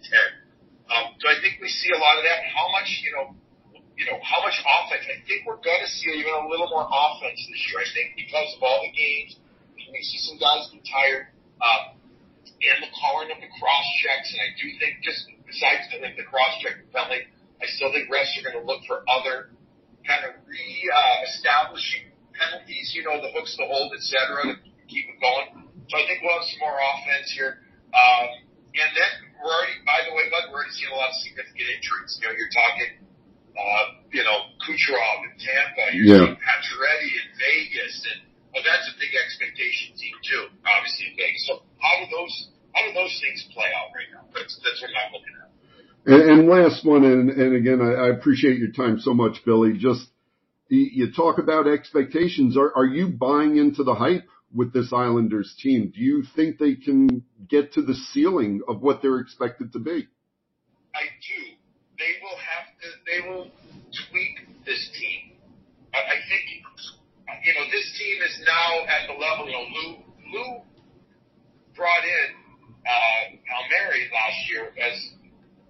Um, 0.87 1.11
so 1.19 1.27
I 1.27 1.43
think 1.43 1.59
we 1.59 1.67
see 1.67 1.91
a 1.91 1.99
lot 1.99 2.15
of 2.15 2.23
that. 2.23 2.47
How 2.55 2.71
much, 2.71 2.87
you 3.03 3.11
know, 3.11 3.35
you 3.97 4.05
know, 4.05 4.21
how 4.21 4.45
much 4.45 4.61
offense. 4.61 5.09
I 5.09 5.17
think 5.25 5.49
we're 5.49 5.57
going 5.57 5.81
to 5.81 5.89
see 5.89 6.13
even 6.21 6.29
a 6.29 6.45
little 6.45 6.69
more 6.69 6.85
offense 6.85 7.41
this 7.49 7.61
year. 7.73 7.81
I 7.81 7.89
think 7.89 8.13
because 8.13 8.53
of 8.53 8.61
all 8.61 8.85
the 8.85 8.93
games, 8.93 9.41
we 9.73 9.99
see 10.05 10.21
some 10.21 10.37
guys 10.37 10.69
get 10.69 10.85
tired. 10.85 11.33
Um, 11.57 11.97
and 12.61 12.85
the 12.85 12.93
calling 12.93 13.33
of 13.33 13.41
the 13.41 13.49
cross 13.57 13.87
checks, 14.05 14.29
and 14.33 14.41
I 14.41 14.49
do 14.53 14.65
think 14.77 15.01
just 15.01 15.25
besides 15.49 15.89
the, 15.89 15.97
the 16.13 16.25
cross 16.29 16.61
check 16.61 16.77
penalty, 16.93 17.25
I 17.57 17.65
still 17.73 17.89
think 17.89 18.05
refs 18.13 18.37
are 18.37 18.45
going 18.45 18.61
to 18.61 18.65
look 18.65 18.85
for 18.85 19.01
other 19.09 19.49
kind 20.05 20.29
of 20.29 20.37
re-establishing 20.45 22.13
uh, 22.13 22.37
penalties. 22.37 22.93
You 22.93 23.01
know, 23.01 23.17
the 23.17 23.33
hooks, 23.33 23.57
the 23.57 23.65
hold, 23.65 23.97
et 23.97 24.05
cetera, 24.05 24.53
to 24.53 24.55
keep 24.85 25.09
it 25.09 25.17
going. 25.17 25.73
So 25.89 25.97
I 25.97 26.05
think 26.05 26.21
we'll 26.21 26.37
have 26.37 26.45
some 26.45 26.61
more 26.61 26.77
offense 26.77 27.33
here. 27.33 27.65
Um, 27.97 28.45
and 28.77 28.89
then 28.93 29.11
we're 29.41 29.49
already, 29.49 29.81
by 29.89 30.05
the 30.05 30.13
way, 30.13 30.29
Bud, 30.29 30.53
we're 30.53 30.61
already 30.61 30.73
seeing 30.77 30.93
a 30.93 30.97
lot 30.97 31.09
of 31.09 31.17
significant 31.25 31.65
injuries. 31.65 32.13
You 32.21 32.29
know, 32.29 32.33
you're 32.37 32.53
talking 32.53 33.06
uh, 33.57 33.85
you 34.13 34.23
know, 34.23 34.53
Kucherov 34.61 35.25
in 35.25 35.33
Tampa. 35.41 35.83
You're 35.93 36.05
yeah. 36.05 36.23
seeing 36.25 36.37
Pacioretty 36.37 37.09
in 37.09 37.27
Vegas, 37.41 37.95
and 38.13 38.19
well, 38.53 38.63
that's 38.63 38.85
a 38.85 38.95
big 39.01 39.13
expectation 39.17 39.97
team 39.97 40.15
too, 40.21 40.43
obviously 40.61 41.11
in 41.11 41.15
Vegas. 41.17 41.43
So 41.49 41.65
how 41.81 41.93
do 41.99 42.05
those 42.13 42.35
how 42.73 42.85
do 42.85 42.93
those 42.93 43.17
things 43.19 43.45
play 43.53 43.69
out 43.73 43.89
right 43.97 44.09
now? 44.13 44.29
That's 44.33 44.53
that's 44.61 44.79
what 44.81 44.93
I'm 44.93 45.11
looking 45.11 45.35
at. 45.41 45.49
And, 46.07 46.21
and 46.23 46.47
last 46.47 46.85
one, 46.85 47.03
and, 47.03 47.29
and 47.29 47.55
again, 47.55 47.81
I, 47.81 48.07
I 48.07 48.09
appreciate 48.15 48.59
your 48.59 48.71
time 48.71 48.99
so 48.99 49.13
much, 49.13 49.43
Billy. 49.43 49.73
Just 49.77 50.07
you 50.69 51.11
talk 51.11 51.37
about 51.37 51.67
expectations. 51.67 52.57
Are 52.57 52.71
are 52.75 52.85
you 52.85 53.09
buying 53.09 53.57
into 53.57 53.83
the 53.83 53.95
hype 53.95 54.27
with 54.53 54.71
this 54.71 54.93
Islanders 54.93 55.53
team? 55.59 55.91
Do 55.93 55.99
you 55.99 56.23
think 56.35 56.59
they 56.59 56.75
can 56.75 57.25
get 57.49 57.73
to 57.73 57.81
the 57.81 57.95
ceiling 57.95 58.61
of 58.67 58.81
what 58.81 59.01
they're 59.01 59.19
expected 59.19 59.73
to 59.73 59.79
be? 59.79 60.07
I 60.95 61.03
do 61.21 61.57
they 61.97 62.13
will 62.21 62.37
they 63.07 63.23
will 63.23 63.47
tweak 64.11 64.35
this 64.67 64.83
team. 64.99 65.39
I, 65.95 65.99
I 66.03 66.17
think, 66.27 66.43
you 67.47 67.53
know, 67.55 67.65
this 67.71 67.87
team 67.95 68.19
is 68.19 68.35
now 68.43 68.83
at 68.91 69.07
the 69.07 69.15
level, 69.15 69.47
you 69.47 69.55
know, 69.55 69.67
Lou, 69.71 69.89
Lou 70.35 70.49
brought 71.71 72.03
in, 72.03 72.29
uh, 72.83 73.23
Palmieri 73.47 74.11
last 74.11 74.39
year 74.51 74.75
as 74.75 74.95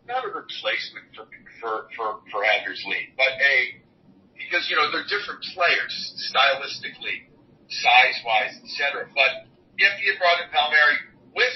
not 0.10 0.26
a 0.26 0.34
replacement 0.34 1.14
for, 1.14 1.30
for, 1.62 1.74
for, 1.94 2.08
for 2.34 2.42
Anders 2.42 2.82
Lee, 2.90 3.14
but 3.14 3.30
a, 3.38 3.86
because, 4.34 4.66
you 4.70 4.76
know, 4.78 4.90
they're 4.90 5.06
different 5.06 5.42
players 5.54 5.94
stylistically, 6.30 7.30
size 7.70 8.18
wise, 8.26 8.58
et 8.58 8.70
cetera. 8.82 9.06
But 9.14 9.50
if 9.78 9.94
he 10.02 10.10
had 10.10 10.18
brought 10.18 10.42
in 10.42 10.50
Palmieri 10.50 10.98
with 11.38 11.56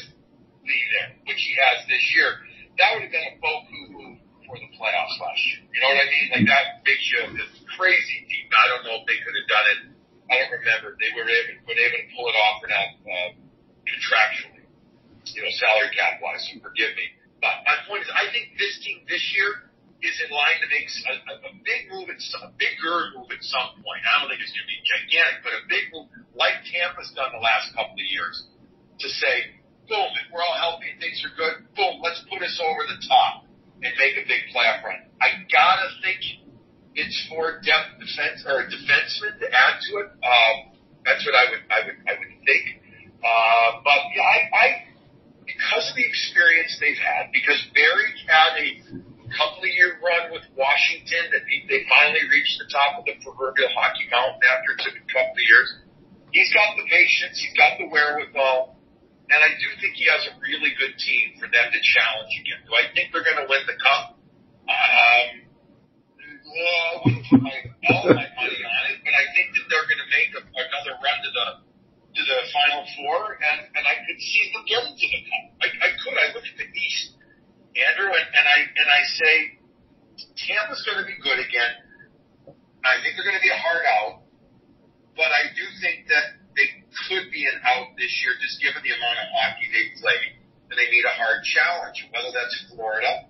Lee 0.62 0.86
there, 0.94 1.18
which 1.26 1.42
he 1.42 1.54
has 1.58 1.86
this 1.90 2.06
year, 2.14 2.42
that 2.78 2.94
would 2.94 3.06
have 3.06 3.14
been 3.14 3.34
a 3.34 3.38
Boku 3.42 3.80
move 3.90 4.21
for 4.52 4.60
the 4.60 4.68
playoffs 4.76 5.16
last 5.16 5.40
year. 5.48 5.64
You 5.72 5.80
know 5.80 5.96
what 5.96 6.04
I 6.04 6.08
mean? 6.12 6.26
Like 6.36 6.48
that 6.52 6.84
makes 6.84 7.08
you 7.08 7.24
crazy 7.80 8.28
deep. 8.28 8.52
I 8.52 8.68
don't 8.68 8.84
know 8.84 9.00
if 9.00 9.08
they 9.08 9.16
could 9.24 9.32
have 9.32 9.48
done 9.48 9.68
it. 9.72 9.80
I 10.28 10.34
don't 10.44 10.52
remember. 10.60 11.00
They 11.00 11.12
were 11.16 11.24
able, 11.24 11.64
were 11.64 11.80
able 11.80 12.00
to 12.04 12.08
pull 12.12 12.28
it 12.28 12.36
off 12.36 12.60
or 12.60 12.68
not 12.68 12.88
uh, 13.08 13.30
contractually, 13.88 14.68
you 15.32 15.40
know, 15.40 15.52
salary 15.56 15.92
cap 15.96 16.20
wise. 16.20 16.44
So 16.52 16.60
forgive 16.60 16.92
me. 17.00 17.16
But 17.40 17.64
my 17.64 17.80
point 17.88 18.04
is, 18.04 18.12
I 18.12 18.28
think 18.36 18.60
this 18.60 18.84
team 18.84 19.08
this 19.08 19.24
year 19.32 19.72
is 20.04 20.20
in 20.20 20.30
line 20.36 20.60
to 20.60 20.68
make 20.68 20.88
a, 20.88 21.14
a, 21.16 21.36
a 21.48 21.54
big 21.64 21.88
move 21.88 22.12
at 22.12 22.20
some, 22.20 22.44
a 22.44 22.52
bigger 22.60 23.16
move 23.16 23.32
at 23.32 23.42
some 23.42 23.80
point. 23.80 24.04
I 24.04 24.20
don't 24.20 24.28
think 24.28 24.44
it's 24.44 24.52
going 24.52 24.68
to 24.68 24.72
be 24.72 24.82
gigantic, 24.84 25.48
but 25.48 25.56
a 25.56 25.64
big 25.72 25.84
move 25.96 26.12
like 26.36 26.60
Tampa's 26.68 27.12
done 27.16 27.32
the 27.32 27.44
last 27.44 27.72
couple 27.72 27.96
of 27.96 28.08
years 28.08 28.52
to 29.00 29.08
say, 29.08 29.56
boom, 29.88 30.10
if 30.20 30.28
we're 30.30 30.44
all 30.44 30.58
healthy 30.60 30.92
and 30.92 31.00
things 31.00 31.22
are 31.24 31.34
good, 31.38 31.66
boom, 31.76 32.02
let's 32.02 32.22
put 32.30 32.42
us 32.42 32.56
over 32.62 32.88
the 32.88 33.00
top 33.06 33.46
and 33.82 33.92
make 33.98 34.16
a 34.18 34.26
big 34.28 34.50
playoff 34.54 34.84
run. 34.86 35.02
I 35.22 35.42
gotta 35.50 35.90
think 36.02 36.22
it's 36.94 37.18
for 37.30 37.62
depth 37.62 37.98
defense 37.98 38.46
or 38.46 38.62
a 38.62 38.68
defenseman 38.68 39.40
to 39.40 39.48
add 39.48 39.80
to 39.90 39.92
it. 40.06 40.10
Um, 40.22 40.56
that's 41.06 41.26
what 41.26 41.36
I 41.36 41.46
would 41.50 41.64
I 41.70 41.80
would 41.88 42.00
I 42.06 42.14
would 42.20 42.34
think. 42.46 42.66
Uh, 43.22 43.70
but 43.86 44.02
yeah, 44.14 44.26
I, 44.26 44.38
I 44.54 44.68
because 45.46 45.90
of 45.90 45.96
the 45.96 46.06
experience 46.06 46.78
they've 46.80 47.00
had, 47.00 47.32
because 47.34 47.60
Barry 47.74 48.10
had 48.26 48.54
a 48.58 48.70
couple 49.34 49.64
of 49.64 49.72
year 49.72 49.98
run 50.04 50.32
with 50.32 50.44
Washington 50.58 51.32
that 51.32 51.44
he, 51.48 51.64
they 51.68 51.88
finally 51.88 52.24
reached 52.30 52.60
the 52.60 52.68
top 52.68 53.00
of 53.00 53.06
the 53.06 53.16
proverbial 53.24 53.70
hockey 53.74 54.06
mountain 54.12 54.42
after 54.44 54.76
it 54.76 54.80
took 54.84 54.96
a 54.98 55.08
couple 55.08 55.38
of 55.38 55.46
years. 55.46 55.70
He's 56.32 56.52
got 56.54 56.76
the 56.76 56.86
patience, 56.88 57.40
he's 57.40 57.56
got 57.56 57.80
the 57.80 57.88
wherewithal 57.88 58.81
and 59.32 59.40
I 59.40 59.56
do 59.56 59.68
think 59.80 59.96
he 59.96 60.12
has 60.12 60.28
a 60.28 60.36
really 60.44 60.76
good 60.76 61.00
team 61.00 61.40
for 61.40 61.48
them 61.48 61.68
to 61.72 61.80
challenge 61.80 62.36
again. 62.36 62.60
Do 62.68 62.76
I 62.76 62.92
think 62.92 63.16
they're 63.16 63.24
going 63.24 63.40
to 63.40 63.48
win 63.48 63.64
the 63.64 63.80
cup? 63.80 64.20
Um, 64.68 65.28
well, 66.52 66.84
I 66.84 66.94
wouldn't 67.00 67.26
put 67.32 67.40
my, 67.40 67.58
all 67.88 68.12
my 68.12 68.28
money 68.28 68.60
on 68.60 68.84
it, 68.92 69.00
but 69.08 69.14
I 69.16 69.26
think 69.32 69.56
that 69.56 69.66
they're 69.72 69.88
going 69.88 70.04
to 70.04 70.12
make 70.12 70.30
a, 70.36 70.44
another 70.44 71.00
run 71.00 71.18
to 71.24 71.32
the 71.32 71.48
to 72.12 72.22
the 72.28 72.40
final 72.52 72.84
four, 73.00 73.40
and 73.40 73.72
and 73.72 73.84
I 73.88 74.04
could 74.04 74.20
see 74.20 74.52
them 74.52 74.68
getting 74.68 75.00
to 75.00 75.08
the 75.16 75.22
cup. 75.24 75.46
I, 75.64 75.68
I 75.80 75.90
could. 75.96 76.16
I 76.20 76.28
look 76.36 76.44
at 76.44 76.58
the 76.60 76.68
East, 76.68 77.16
Andrew, 77.72 78.12
and, 78.12 78.28
and 78.36 78.46
I 78.52 78.58
and 78.68 78.90
I 78.92 79.02
say 79.16 79.34
Tampa's 80.44 80.84
going 80.84 81.00
to 81.00 81.08
be 81.08 81.16
good 81.24 81.40
again. 81.40 81.88
I 82.84 83.00
think 83.00 83.16
they're 83.16 83.24
going 83.24 83.40
to 83.40 83.46
be 83.48 83.54
a 83.54 83.62
hard 83.64 83.88
out, 83.88 84.28
but 85.16 85.32
I 85.32 85.56
do 85.56 85.64
think 85.80 86.12
that 86.12 86.42
they 86.56 86.68
could 87.08 87.32
be 87.32 87.48
an 87.48 87.64
out 87.64 87.96
this 87.96 88.12
year, 88.24 88.36
just 88.44 88.60
given 88.60 88.84
the 88.84 88.91
amount 89.02 89.18
of 89.18 89.28
hockey 89.34 89.66
they 89.74 89.86
played, 89.98 90.38
and 90.70 90.78
they 90.78 90.86
need 90.94 91.06
a 91.10 91.16
hard 91.18 91.42
challenge. 91.42 92.06
Whether 92.14 92.30
that's 92.30 92.70
Florida, 92.70 93.26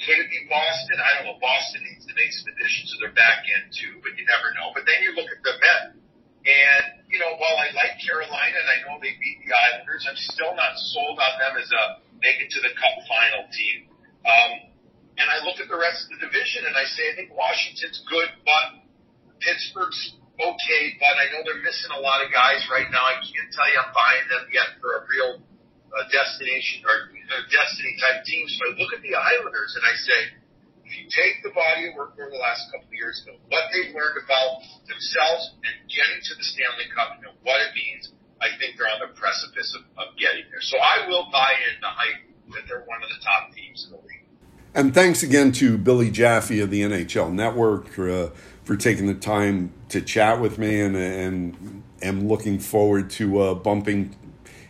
could 0.00 0.16
it 0.16 0.28
be 0.32 0.48
Boston? 0.48 0.96
I 0.96 1.20
don't 1.20 1.28
know. 1.28 1.38
Boston 1.38 1.84
needs 1.84 2.08
to 2.08 2.16
make 2.16 2.32
some 2.32 2.48
additions 2.56 2.96
to 2.96 2.96
their 3.04 3.12
back 3.12 3.44
end 3.44 3.76
too, 3.76 4.00
but 4.00 4.16
you 4.16 4.24
never 4.24 4.56
know. 4.56 4.72
But 4.72 4.88
then 4.88 5.04
you 5.04 5.12
look 5.12 5.28
at 5.28 5.40
the 5.44 5.54
Met, 5.60 5.82
and 6.48 6.84
you 7.12 7.20
know, 7.20 7.36
while 7.36 7.56
I 7.60 7.76
like 7.76 8.00
Carolina 8.00 8.56
and 8.56 8.68
I 8.72 8.78
know 8.88 8.96
they 8.98 9.12
beat 9.20 9.44
the 9.44 9.52
Islanders, 9.52 10.08
I'm 10.08 10.16
still 10.16 10.56
not 10.56 10.74
sold 10.96 11.20
on 11.20 11.32
them 11.36 11.54
as 11.60 11.68
a 11.68 11.82
make 12.24 12.40
it 12.40 12.48
to 12.56 12.60
the 12.64 12.72
Cup 12.72 12.96
final 13.04 13.44
team. 13.52 13.92
Um, 14.24 14.50
and 15.16 15.26
I 15.32 15.40
look 15.44 15.60
at 15.60 15.68
the 15.68 15.78
rest 15.78 16.08
of 16.08 16.16
the 16.16 16.28
division 16.28 16.68
and 16.68 16.76
I 16.76 16.84
say 16.84 17.12
I 17.12 17.14
think 17.16 17.32
Washington's 17.32 18.04
good, 18.04 18.28
but 18.44 18.84
Pittsburgh's 19.40 20.16
okay, 20.36 20.82
but 21.00 21.14
I 21.16 21.32
know 21.32 21.40
they're 21.44 21.64
missing 21.64 21.92
a 21.96 22.02
lot 22.04 22.20
of 22.20 22.28
guys 22.28 22.68
right 22.68 22.88
now. 22.92 23.00
I 23.00 23.16
can't 23.24 23.48
tell 23.52 23.68
you 23.72 23.80
I'm 23.80 23.92
buying 23.96 24.26
them 24.28 24.44
yet 24.52 24.76
for 24.80 25.00
a 25.00 25.02
real 25.08 25.40
uh, 25.96 26.04
destination 26.46 26.86
or 26.86 27.10
uh, 27.10 27.42
destiny 27.50 27.94
type 27.98 28.22
teams, 28.24 28.54
I 28.62 28.78
look 28.78 28.94
at 28.94 29.02
the 29.02 29.14
Islanders 29.14 29.74
and 29.74 29.84
I 29.84 29.94
say, 29.98 30.20
if 30.86 30.92
you 30.94 31.04
take 31.10 31.42
the 31.42 31.50
body 31.50 31.90
of 31.90 31.98
work 31.98 32.14
over 32.14 32.30
the 32.30 32.38
last 32.38 32.70
couple 32.70 32.86
of 32.86 32.94
years, 32.94 33.18
and 33.26 33.34
what 33.50 33.66
they've 33.74 33.90
learned 33.90 34.22
about 34.22 34.62
themselves 34.86 35.58
and 35.66 35.74
getting 35.90 36.22
to 36.22 36.32
the 36.38 36.46
Stanley 36.46 36.86
Cup 36.94 37.18
and 37.18 37.26
what 37.42 37.58
it 37.58 37.74
means, 37.74 38.14
I 38.38 38.54
think 38.54 38.78
they're 38.78 38.86
on 38.86 39.02
the 39.02 39.10
precipice 39.18 39.74
of, 39.74 39.82
of 39.98 40.14
getting 40.14 40.46
there. 40.46 40.62
So 40.62 40.78
I 40.78 41.10
will 41.10 41.26
buy 41.34 41.58
in 41.74 41.82
the 41.82 41.90
hype 41.90 42.22
that 42.54 42.70
they're 42.70 42.86
one 42.86 43.02
of 43.02 43.10
the 43.10 43.18
top 43.18 43.50
teams 43.50 43.90
in 43.90 43.98
the 43.98 44.02
league. 44.06 44.30
And 44.78 44.94
thanks 44.94 45.24
again 45.24 45.50
to 45.58 45.76
Billy 45.76 46.10
Jaffe 46.10 46.60
of 46.60 46.70
the 46.70 46.82
NHL 46.82 47.32
Network. 47.32 47.98
Uh, 47.98 48.30
for 48.62 48.76
taking 48.76 49.06
the 49.06 49.14
time 49.14 49.72
to 49.88 50.00
chat 50.00 50.40
with 50.40 50.58
me, 50.58 50.80
and 50.80 50.96
and 50.96 51.84
am 52.02 52.26
looking 52.26 52.58
forward 52.58 53.08
to 53.08 53.38
uh, 53.38 53.54
bumping 53.54 54.12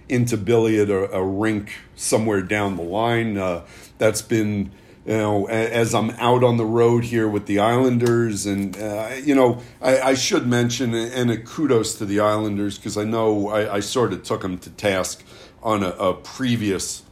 into 0.09 0.37
Billy 0.37 0.81
at 0.81 0.91
a, 0.91 1.11
a, 1.13 1.25
rink 1.25 1.73
somewhere 1.95 2.43
down 2.43 2.77
the 2.77 2.83
line. 2.83 3.37
Uh, 3.37 3.67
that's 3.99 4.23
been 4.23 4.71
you 5.07 5.17
know, 5.17 5.47
as 5.47 5.95
I'm 5.95 6.11
out 6.11 6.43
on 6.43 6.57
the 6.57 6.65
road 6.65 7.05
here 7.05 7.29
with 7.29 7.47
the 7.47 7.61
Islanders, 7.61 8.45
and 8.45 8.77
uh, 8.77 9.11
you 9.23 9.37
know, 9.37 9.63
I, 9.81 10.01
I, 10.01 10.15
should 10.15 10.49
mention 10.49 10.95
and 10.95 11.31
a 11.31 11.37
kudos 11.37 11.95
to 11.99 12.05
the 12.05 12.19
Islanders 12.19 12.77
because 12.77 12.97
I 12.97 13.05
know 13.05 13.49
I, 13.49 13.77
I, 13.77 13.81
sort 13.81 14.13
of 14.13 14.25
took 14.25 14.43
them 14.43 14.59
to 14.59 14.71
task 14.71 15.23
on 15.63 15.85
a, 15.85 15.91
a 15.91 16.15
previous 16.15 17.05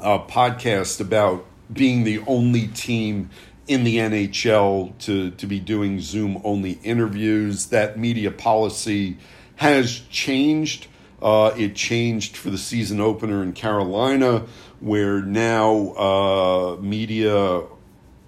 uh, 0.00 0.20
podcast 0.26 1.00
about 1.00 1.44
being 1.72 2.04
the 2.04 2.20
only 2.20 2.68
team 2.68 3.30
in 3.66 3.84
the 3.84 3.96
NHL 3.96 4.96
to, 4.98 5.30
to 5.32 5.46
be 5.46 5.60
doing 5.60 6.00
Zoom 6.00 6.40
only 6.44 6.78
interviews. 6.84 7.66
That 7.66 7.98
media 7.98 8.30
policy 8.30 9.18
has 9.56 10.00
changed. 10.10 10.86
Uh, 11.20 11.52
it 11.56 11.74
changed 11.74 12.36
for 12.36 12.50
the 12.50 12.58
season 12.58 13.00
opener 13.00 13.42
in 13.42 13.52
Carolina, 13.52 14.46
where 14.80 15.20
now 15.20 15.92
uh, 15.94 16.76
media 16.80 17.62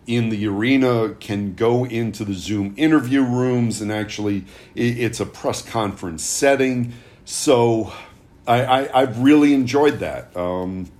in 0.07 0.28
the 0.28 0.47
arena 0.47 1.14
can 1.20 1.55
go 1.55 1.84
into 1.84 2.24
the 2.24 2.34
Zoom 2.34 2.74
interview 2.76 3.22
rooms 3.22 3.80
and 3.80 3.93
actually 3.93 4.38
it, 4.74 4.99
it's 4.99 5.20
a 5.20 5.26
press 5.26 5.62
conference 5.62 6.24
setting. 6.24 6.93
So 7.24 7.93
I, 8.47 8.88
have 8.93 9.20
really 9.20 9.55
enjoyed 9.55 10.01
that. 10.01 10.36
Um, 10.36 10.91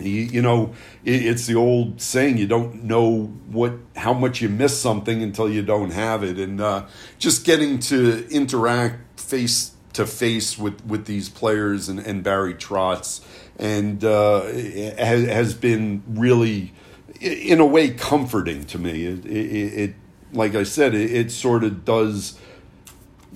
you, 0.00 0.10
you 0.10 0.42
know, 0.42 0.74
it, 1.04 1.26
it's 1.26 1.46
the 1.46 1.54
old 1.54 2.00
saying: 2.00 2.38
you 2.38 2.46
don't 2.46 2.84
know 2.84 3.26
what 3.48 3.74
how 3.96 4.12
much 4.12 4.40
you 4.40 4.48
miss 4.48 4.80
something 4.80 5.22
until 5.22 5.48
you 5.48 5.62
don't 5.62 5.90
have 5.90 6.22
it. 6.22 6.38
And 6.38 6.60
uh, 6.60 6.86
just 7.18 7.44
getting 7.44 7.78
to 7.80 8.26
interact 8.28 9.20
face 9.20 9.72
to 9.98 10.06
face 10.06 10.56
with 10.56 10.84
with 10.86 11.06
these 11.06 11.28
players 11.28 11.88
and, 11.88 11.98
and 11.98 12.22
Barry 12.22 12.54
Trotz, 12.54 13.20
and 13.58 14.04
uh, 14.04 14.42
has, 14.42 15.26
has 15.26 15.54
been 15.54 16.04
really, 16.08 16.72
in 17.20 17.58
a 17.58 17.66
way, 17.66 17.90
comforting 17.90 18.62
to 18.66 18.78
me. 18.78 19.06
It, 19.06 19.26
it, 19.26 19.80
it 19.90 19.94
like 20.32 20.54
I 20.54 20.62
said, 20.62 20.94
it, 20.94 21.10
it 21.10 21.32
sort 21.32 21.64
of 21.64 21.84
does 21.84 22.38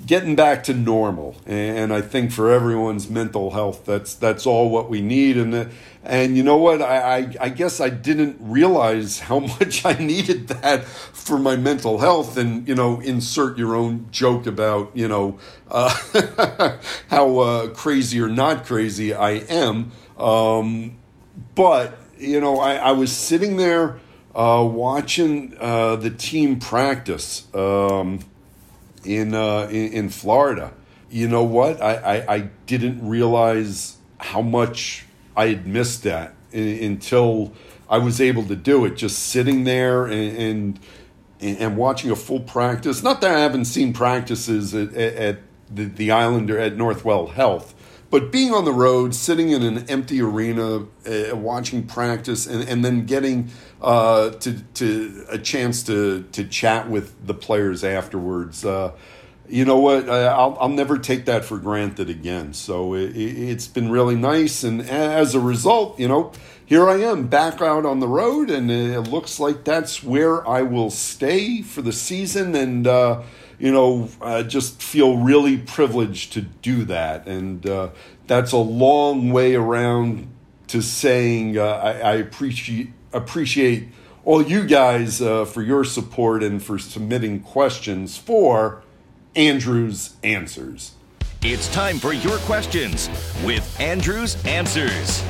getting 0.06 0.36
back 0.36 0.62
to 0.64 0.74
normal. 0.74 1.36
And 1.46 1.92
i 1.92 2.00
think 2.00 2.32
for 2.32 2.50
everyone's 2.50 3.08
mental 3.10 3.50
health 3.50 3.84
that's 3.84 4.14
that's 4.14 4.46
all 4.46 4.70
what 4.70 4.88
we 4.88 5.00
need. 5.00 5.36
And 5.36 5.52
and 6.04 6.36
you 6.36 6.42
know 6.42 6.56
what 6.56 6.82
I, 6.82 7.18
I, 7.18 7.34
I 7.40 7.48
guess 7.48 7.80
i 7.80 7.88
didn't 7.88 8.36
realize 8.40 9.20
how 9.20 9.38
much 9.60 9.84
i 9.84 9.92
needed 9.94 10.48
that 10.48 10.84
for 10.84 11.38
my 11.38 11.56
mental 11.56 11.98
health 11.98 12.36
and 12.36 12.66
you 12.66 12.74
know 12.74 13.00
insert 13.00 13.58
your 13.58 13.74
own 13.74 14.08
joke 14.10 14.46
about 14.46 14.90
you 14.94 15.08
know 15.08 15.38
uh, 15.70 16.78
how 17.08 17.38
uh, 17.38 17.68
crazy 17.68 18.20
or 18.20 18.28
not 18.28 18.66
crazy 18.66 19.14
i 19.14 19.30
am 19.30 19.92
um, 20.18 20.98
but 21.54 21.98
you 22.18 22.40
know 22.40 22.58
I, 22.58 22.74
I 22.74 22.92
was 22.92 23.12
sitting 23.12 23.56
there 23.56 24.00
uh, 24.34 24.66
watching 24.70 25.54
uh, 25.60 25.96
the 25.96 26.10
team 26.10 26.58
practice 26.58 27.46
um, 27.54 28.20
in, 29.04 29.34
uh, 29.34 29.68
in, 29.70 29.92
in 29.92 30.08
Florida. 30.08 30.72
You 31.10 31.28
know 31.28 31.42
what? 31.42 31.82
I, 31.82 31.96
I, 31.96 32.34
I, 32.34 32.38
didn't 32.64 33.06
realize 33.06 33.98
how 34.18 34.40
much 34.40 35.04
I 35.36 35.48
had 35.48 35.66
missed 35.66 36.02
that 36.04 36.34
until 36.52 37.52
I 37.88 37.98
was 37.98 38.20
able 38.20 38.44
to 38.44 38.56
do 38.56 38.84
it. 38.84 38.96
Just 38.96 39.18
sitting 39.18 39.64
there 39.64 40.04
and, 40.06 40.36
and, 40.36 41.58
and 41.60 41.76
watching 41.76 42.10
a 42.10 42.16
full 42.16 42.40
practice. 42.40 43.02
Not 43.02 43.20
that 43.20 43.34
I 43.34 43.40
haven't 43.40 43.66
seen 43.66 43.92
practices 43.92 44.74
at, 44.74 44.94
at 44.94 45.38
the, 45.70 45.84
the 45.84 46.10
Islander 46.10 46.58
at 46.58 46.76
Northwell 46.76 47.32
Health, 47.32 47.74
but 48.10 48.30
being 48.30 48.52
on 48.52 48.66
the 48.66 48.72
road, 48.72 49.14
sitting 49.14 49.50
in 49.50 49.62
an 49.62 49.88
empty 49.88 50.20
arena, 50.20 50.86
uh, 51.06 51.34
watching 51.34 51.86
practice, 51.86 52.46
and, 52.46 52.68
and 52.68 52.84
then 52.84 53.06
getting 53.06 53.50
uh, 53.80 54.30
to, 54.30 54.60
to 54.74 55.24
a 55.30 55.38
chance 55.38 55.82
to, 55.84 56.24
to 56.32 56.44
chat 56.44 56.90
with 56.90 57.26
the 57.26 57.32
players 57.34 57.82
afterwards. 57.82 58.66
Uh, 58.66 58.92
you 59.52 59.66
know 59.66 59.76
what? 59.76 60.08
I'll, 60.08 60.56
I'll 60.58 60.68
never 60.70 60.96
take 60.96 61.26
that 61.26 61.44
for 61.44 61.58
granted 61.58 62.08
again. 62.08 62.54
So 62.54 62.94
it, 62.94 63.14
it's 63.14 63.66
been 63.66 63.90
really 63.90 64.16
nice. 64.16 64.64
And 64.64 64.80
as 64.80 65.34
a 65.34 65.40
result, 65.40 66.00
you 66.00 66.08
know, 66.08 66.32
here 66.64 66.88
I 66.88 66.96
am 67.02 67.26
back 67.26 67.60
out 67.60 67.84
on 67.84 68.00
the 68.00 68.08
road, 68.08 68.48
and 68.48 68.70
it 68.70 69.02
looks 69.02 69.38
like 69.38 69.62
that's 69.62 70.02
where 70.02 70.48
I 70.48 70.62
will 70.62 70.88
stay 70.88 71.60
for 71.60 71.82
the 71.82 71.92
season. 71.92 72.54
And, 72.54 72.86
uh, 72.86 73.24
you 73.58 73.70
know, 73.70 74.08
I 74.22 74.42
just 74.42 74.82
feel 74.82 75.18
really 75.18 75.58
privileged 75.58 76.32
to 76.32 76.40
do 76.40 76.86
that. 76.86 77.26
And 77.26 77.66
uh, 77.66 77.90
that's 78.26 78.52
a 78.52 78.56
long 78.56 79.32
way 79.32 79.54
around 79.54 80.28
to 80.68 80.80
saying 80.80 81.58
uh, 81.58 81.64
I, 81.64 81.90
I, 81.90 82.12
appreciate 82.14 82.92
appreciate 83.12 83.88
all 84.24 84.40
you 84.40 84.66
guys 84.66 85.20
uh, 85.20 85.44
for 85.44 85.60
your 85.60 85.84
support 85.84 86.42
and 86.42 86.62
for 86.62 86.78
submitting 86.78 87.40
questions 87.40 88.16
for 88.16 88.82
Andrew's 89.34 90.16
Answers. 90.22 90.92
It's 91.42 91.72
time 91.72 91.98
for 91.98 92.12
your 92.12 92.36
questions 92.38 93.08
with 93.44 93.80
Andrew's 93.80 94.42
Answers. 94.44 95.24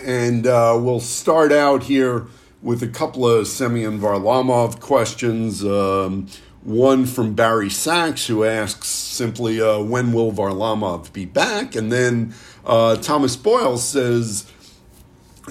And 0.00 0.46
uh, 0.46 0.78
we'll 0.80 1.00
start 1.00 1.50
out 1.50 1.82
here 1.82 2.26
with 2.62 2.82
a 2.82 2.88
couple 2.88 3.28
of 3.28 3.48
Semyon 3.48 3.98
Varlamov 3.98 4.80
questions. 4.80 5.64
Um, 5.64 6.28
one 6.62 7.04
from 7.04 7.34
Barry 7.34 7.68
Sachs, 7.68 8.26
who 8.28 8.44
asks 8.44 8.88
simply, 8.88 9.60
uh, 9.60 9.80
when 9.80 10.12
will 10.12 10.32
Varlamov 10.32 11.12
be 11.12 11.24
back? 11.24 11.74
And 11.74 11.90
then 11.90 12.32
uh, 12.64 12.96
Thomas 12.96 13.34
Boyle 13.34 13.78
says, 13.78 14.50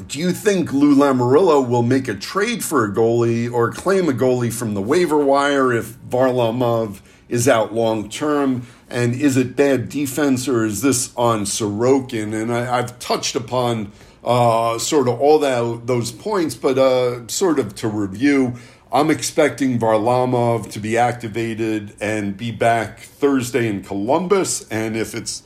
do 0.08 0.20
you 0.20 0.32
think 0.32 0.72
Lou 0.72 0.96
Lamoriello 0.96 1.68
will 1.68 1.84
make 1.84 2.08
a 2.08 2.14
trade 2.14 2.64
for 2.64 2.86
a 2.86 2.92
goalie 2.94 3.52
or 3.52 3.72
claim 3.72 4.08
a 4.08 4.14
goalie 4.14 4.54
from 4.54 4.76
the 4.76 4.82
waiver 4.82 5.18
wire 5.18 5.74
if 5.74 5.98
Varlamov 5.98 7.02
is 7.30 7.48
out 7.48 7.74
long 7.74 8.10
term? 8.10 8.66
And 8.90 9.14
is 9.14 9.38
it 9.38 9.56
bad 9.56 9.90
defense 9.90 10.48
or 10.48 10.66
is 10.66 10.82
this 10.82 11.14
on 11.16 11.42
Sorokin? 11.42 12.34
And 12.34 12.54
I, 12.54 12.78
have 12.78 13.00
touched 13.00 13.36
upon 13.36 13.92
uh, 14.24 14.78
sort 14.80 15.08
of 15.08 15.20
all 15.20 15.40
that 15.40 15.88
those 15.88 16.12
points, 16.12 16.56
but 16.56 16.78
uh, 16.78 17.28
sort 17.28 17.60
of 17.60 17.76
to 17.76 17.88
review. 17.88 18.56
I'm 18.92 19.10
expecting 19.10 19.80
Varlamov 19.80 20.72
to 20.72 20.80
be 20.80 20.98
activated 20.98 21.94
and 22.00 22.38
be 22.38 22.52
back 22.52 23.00
Thursday 23.00 23.68
in 23.68 23.84
Columbus. 23.84 24.68
And 24.70 24.96
if 24.96 25.14
it's 25.14 25.44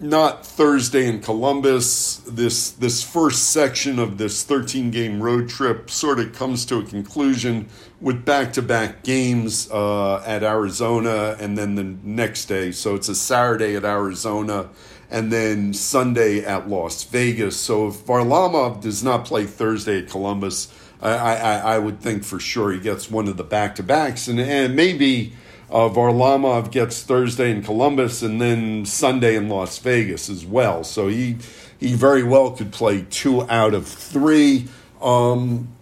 not 0.00 0.44
Thursday 0.44 1.06
in 1.06 1.20
Columbus, 1.20 2.16
this 2.26 2.72
this 2.72 3.02
first 3.02 3.50
section 3.50 3.98
of 3.98 4.18
this 4.18 4.42
13 4.42 4.90
game 4.90 5.22
road 5.22 5.48
trip 5.48 5.88
sort 5.90 6.18
of 6.18 6.32
comes 6.32 6.66
to 6.66 6.78
a 6.78 6.84
conclusion 6.84 7.68
with 8.04 8.22
back 8.26 8.52
to 8.52 8.60
back 8.60 9.02
games 9.02 9.70
uh, 9.70 10.22
at 10.26 10.42
Arizona 10.42 11.38
and 11.40 11.56
then 11.56 11.74
the 11.74 11.82
next 11.82 12.44
day. 12.44 12.70
So 12.70 12.94
it's 12.94 13.08
a 13.08 13.14
Saturday 13.14 13.76
at 13.76 13.84
Arizona 13.84 14.68
and 15.10 15.32
then 15.32 15.72
Sunday 15.72 16.44
at 16.44 16.68
Las 16.68 17.04
Vegas. 17.04 17.56
So 17.58 17.88
if 17.88 18.04
Varlamov 18.04 18.82
does 18.82 19.02
not 19.02 19.24
play 19.24 19.46
Thursday 19.46 20.00
at 20.00 20.10
Columbus, 20.10 20.70
I, 21.00 21.14
I, 21.14 21.56
I 21.56 21.78
would 21.78 22.00
think 22.00 22.24
for 22.24 22.38
sure 22.38 22.72
he 22.72 22.78
gets 22.78 23.10
one 23.10 23.26
of 23.26 23.38
the 23.38 23.44
back 23.44 23.74
to 23.76 23.82
backs, 23.82 24.28
and 24.28 24.38
and 24.38 24.76
maybe 24.76 25.32
uh, 25.70 25.88
Varlamov 25.88 26.70
gets 26.70 27.02
Thursday 27.02 27.50
in 27.50 27.62
Columbus 27.62 28.22
and 28.22 28.40
then 28.40 28.84
Sunday 28.84 29.34
in 29.34 29.48
Las 29.48 29.78
Vegas 29.78 30.28
as 30.28 30.44
well. 30.44 30.84
So 30.84 31.08
he 31.08 31.36
he 31.78 31.94
very 31.94 32.22
well 32.22 32.50
could 32.50 32.72
play 32.72 33.06
two 33.08 33.48
out 33.50 33.72
of 33.72 33.86
three. 33.86 34.66
Um, 35.00 35.73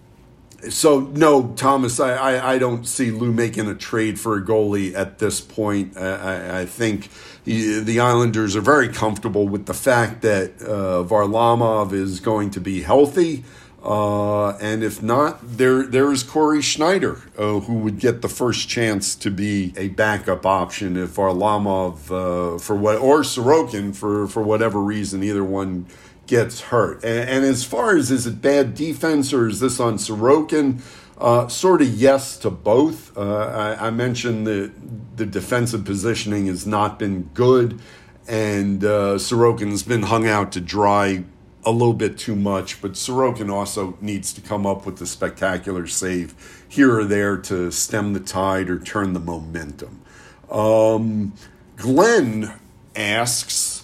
so 0.70 1.00
no, 1.00 1.52
Thomas, 1.56 1.98
I, 1.98 2.14
I, 2.14 2.52
I, 2.54 2.58
don't 2.58 2.86
see 2.86 3.10
Lou 3.10 3.32
making 3.32 3.68
a 3.68 3.74
trade 3.74 4.20
for 4.20 4.36
a 4.36 4.42
goalie 4.42 4.94
at 4.94 5.18
this 5.18 5.40
point. 5.40 5.96
I, 5.96 6.60
I 6.60 6.66
think 6.66 7.08
he, 7.44 7.80
the 7.80 8.00
Islanders 8.00 8.54
are 8.54 8.60
very 8.60 8.88
comfortable 8.88 9.48
with 9.48 9.66
the 9.66 9.74
fact 9.74 10.22
that 10.22 10.62
uh, 10.62 11.02
Varlamov 11.04 11.92
is 11.92 12.20
going 12.20 12.50
to 12.50 12.60
be 12.60 12.82
healthy. 12.82 13.44
Uh, 13.82 14.50
and 14.58 14.84
if 14.84 15.02
not, 15.02 15.40
there 15.42 15.82
there 15.82 16.12
is 16.12 16.22
Cory 16.22 16.62
Schneider, 16.62 17.20
uh, 17.36 17.58
who 17.58 17.80
would 17.80 17.98
get 17.98 18.22
the 18.22 18.28
first 18.28 18.68
chance 18.68 19.16
to 19.16 19.28
be 19.28 19.74
a 19.76 19.88
backup 19.88 20.46
option 20.46 20.96
if 20.96 21.16
Varlamov 21.16 21.94
uh, 22.04 22.58
for 22.60 22.76
what 22.76 22.98
or 22.98 23.22
Sorokin 23.22 23.94
for 23.94 24.28
for 24.28 24.40
whatever 24.40 24.80
reason 24.80 25.24
either 25.24 25.42
one 25.42 25.86
gets 26.26 26.60
hurt. 26.60 27.04
And, 27.04 27.28
and, 27.28 27.44
as 27.44 27.64
far 27.64 27.96
as 27.96 28.10
is 28.10 28.26
it 28.26 28.40
bad 28.40 28.74
defense 28.74 29.32
or 29.32 29.48
is 29.48 29.60
this 29.60 29.80
on 29.80 29.96
Sorokin? 29.96 30.80
Uh, 31.18 31.46
sort 31.48 31.82
of 31.82 31.88
yes 31.88 32.36
to 32.38 32.50
both. 32.50 33.16
Uh, 33.16 33.76
I, 33.78 33.86
I, 33.86 33.90
mentioned 33.90 34.46
that 34.46 34.72
the 35.16 35.26
defensive 35.26 35.84
positioning 35.84 36.46
has 36.46 36.66
not 36.66 36.98
been 36.98 37.30
good, 37.34 37.80
and 38.26 38.82
uh, 38.82 39.16
Sorokin's 39.18 39.84
been 39.84 40.02
hung 40.02 40.26
out 40.26 40.50
to 40.52 40.60
dry 40.60 41.24
a 41.64 41.70
little 41.70 41.94
bit 41.94 42.18
too 42.18 42.34
much, 42.34 42.82
but 42.82 42.92
Sorokin 42.92 43.52
also 43.52 43.96
needs 44.00 44.32
to 44.32 44.40
come 44.40 44.66
up 44.66 44.84
with 44.84 45.00
a 45.00 45.06
spectacular 45.06 45.86
save 45.86 46.64
here 46.68 46.98
or 46.98 47.04
there 47.04 47.36
to 47.36 47.70
stem 47.70 48.14
the 48.14 48.20
tide 48.20 48.68
or 48.68 48.78
turn 48.78 49.12
the 49.12 49.20
momentum. 49.20 50.02
Um, 50.50 51.34
Glenn 51.76 52.52
asks, 52.96 53.81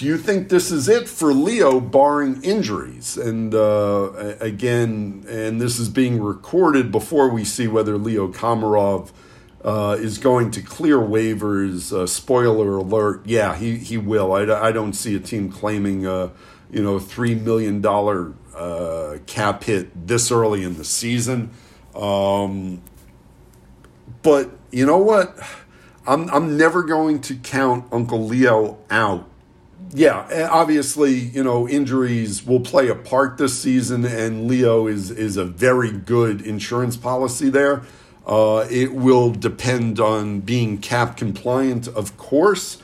do 0.00 0.06
you 0.06 0.16
think 0.16 0.48
this 0.48 0.70
is 0.70 0.88
it 0.88 1.06
for 1.10 1.34
Leo, 1.34 1.78
barring 1.78 2.42
injuries? 2.42 3.18
And 3.18 3.54
uh, 3.54 4.36
again, 4.40 5.26
and 5.28 5.60
this 5.60 5.78
is 5.78 5.90
being 5.90 6.22
recorded 6.22 6.90
before 6.90 7.28
we 7.28 7.44
see 7.44 7.68
whether 7.68 7.98
Leo 7.98 8.32
Komarov 8.32 9.10
uh, 9.62 9.98
is 10.00 10.16
going 10.16 10.52
to 10.52 10.62
clear 10.62 10.96
waivers. 10.96 11.92
Uh, 11.92 12.06
spoiler 12.06 12.78
alert: 12.78 13.26
Yeah, 13.26 13.54
he 13.54 13.76
he 13.76 13.98
will. 13.98 14.32
I, 14.32 14.68
I 14.68 14.72
don't 14.72 14.94
see 14.94 15.14
a 15.14 15.20
team 15.20 15.52
claiming 15.52 16.06
uh, 16.06 16.30
you 16.72 16.82
know, 16.82 16.98
$3 16.98 17.42
million 17.42 17.84
uh, 18.56 19.18
cap 19.26 19.64
hit 19.64 20.06
this 20.06 20.30
early 20.30 20.62
in 20.62 20.78
the 20.78 20.84
season. 20.84 21.50
Um, 21.94 22.80
but 24.22 24.50
you 24.70 24.86
know 24.86 24.96
what? 24.96 25.38
I'm, 26.06 26.30
I'm 26.30 26.56
never 26.56 26.84
going 26.84 27.20
to 27.22 27.34
count 27.34 27.84
Uncle 27.92 28.24
Leo 28.24 28.78
out. 28.88 29.29
Yeah, 29.92 30.48
obviously, 30.52 31.14
you 31.14 31.42
know, 31.42 31.68
injuries 31.68 32.46
will 32.46 32.60
play 32.60 32.88
a 32.88 32.94
part 32.94 33.38
this 33.38 33.58
season, 33.58 34.04
and 34.04 34.46
Leo 34.46 34.86
is, 34.86 35.10
is 35.10 35.36
a 35.36 35.44
very 35.44 35.90
good 35.90 36.42
insurance 36.42 36.96
policy 36.96 37.50
there. 37.50 37.82
Uh, 38.24 38.66
it 38.70 38.92
will 38.92 39.32
depend 39.32 39.98
on 39.98 40.40
being 40.40 40.78
cap 40.78 41.16
compliant, 41.16 41.88
of 41.88 42.16
course. 42.16 42.80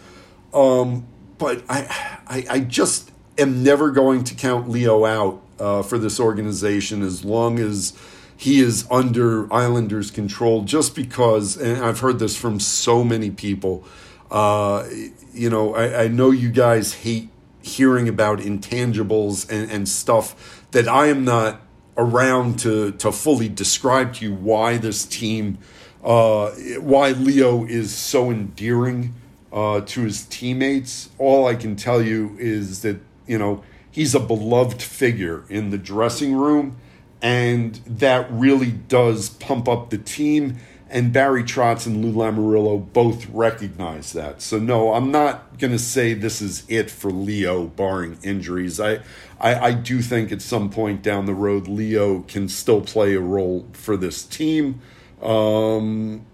Um, 0.52 1.07
but 1.38 1.62
I, 1.68 2.18
I, 2.26 2.46
I 2.50 2.61
just 2.61 3.12
am 3.38 3.62
never 3.62 3.92
going 3.92 4.24
to 4.24 4.34
count 4.34 4.68
Leo 4.68 5.04
out 5.04 5.42
uh, 5.61 5.82
for 5.82 5.98
this 5.98 6.18
organization 6.18 7.02
as 7.02 7.24
long 7.24 7.61
as 7.61 7.96
he 8.36 8.61
is 8.61 8.86
under 8.90 9.52
Islanders' 9.52 10.11
control, 10.11 10.64
just 10.64 10.96
because, 10.96 11.57
and 11.57 11.84
I've 11.84 12.00
heard 12.00 12.18
this 12.18 12.36
from 12.36 12.59
so 12.59 13.04
many 13.04 13.30
people. 13.30 13.84
Uh, 14.31 14.89
you 15.33 15.51
know, 15.51 15.74
I, 15.74 16.05
I, 16.05 16.09
know 16.09 16.31
you 16.31 16.51
guys 16.51 16.95
hate 16.95 17.29
hearing 17.62 18.09
about 18.09 18.41
intangibles 18.41 19.49
and, 19.49 19.70
and 19.70 19.89
stuff 19.89 20.66
that 20.72 20.89
I 20.89 21.07
am 21.07 21.24
not 21.24 21.61
around 21.97 22.59
to, 22.61 22.93
to 22.93 23.12
fully 23.12 23.49
describe 23.49 24.14
to 24.14 24.24
you 24.24 24.35
why 24.35 24.79
this 24.79 25.05
team, 25.05 25.59
uh, 26.03 26.51
why 26.81 27.11
Leo 27.11 27.64
is 27.66 27.95
so 27.95 28.31
endearing 28.31 29.14
uh, 29.53 29.83
to 29.83 30.03
his 30.03 30.24
teammates. 30.24 31.09
All 31.18 31.47
I 31.47 31.55
can 31.55 31.77
tell 31.77 32.03
you 32.03 32.37
is 32.39 32.83
that 32.83 33.01
you 33.27 33.39
know, 33.39 33.62
he's 33.91 34.14
a 34.14 34.20
beloved 34.20 34.81
figure 34.81 35.45
in 35.49 35.70
the 35.70 35.79
dressing 35.79 36.35
room, 36.35 36.77
and 37.20 37.74
that 37.87 38.31
really 38.31 38.70
does 38.70 39.31
pump 39.31 39.68
up 39.68 39.91
the 39.91 39.99
team. 39.99 40.59
And 40.89 41.12
Barry 41.12 41.43
Trotz 41.43 41.87
and 41.87 42.05
Lou 42.05 42.12
Lamoriello 42.12 42.93
both 42.93 43.28
recognize 43.30 44.12
that. 44.12 44.41
So 44.41 44.59
no, 44.59 44.95
I'm 44.95 45.11
not 45.11 45.59
going 45.59 45.72
to 45.72 45.80
say 45.80 46.14
this 46.14 46.41
is 46.41 46.62
it 46.68 46.91
for 46.91 47.11
Leo, 47.11 47.64
barring 47.64 48.18
injuries. 48.22 48.78
I, 48.78 49.01
I, 49.41 49.55
I 49.55 49.72
do 49.72 50.01
think 50.01 50.30
at 50.30 50.43
some 50.43 50.70
point 50.70 51.03
down 51.03 51.26
the 51.26 51.34
road, 51.34 51.66
Leo 51.66 52.20
can 52.22 52.49
still 52.49 52.82
play 52.82 53.14
a 53.14 53.20
role 53.20 53.66
for 53.72 53.97
this 53.97 54.22
team. 54.22 54.80
Um, 55.20 56.24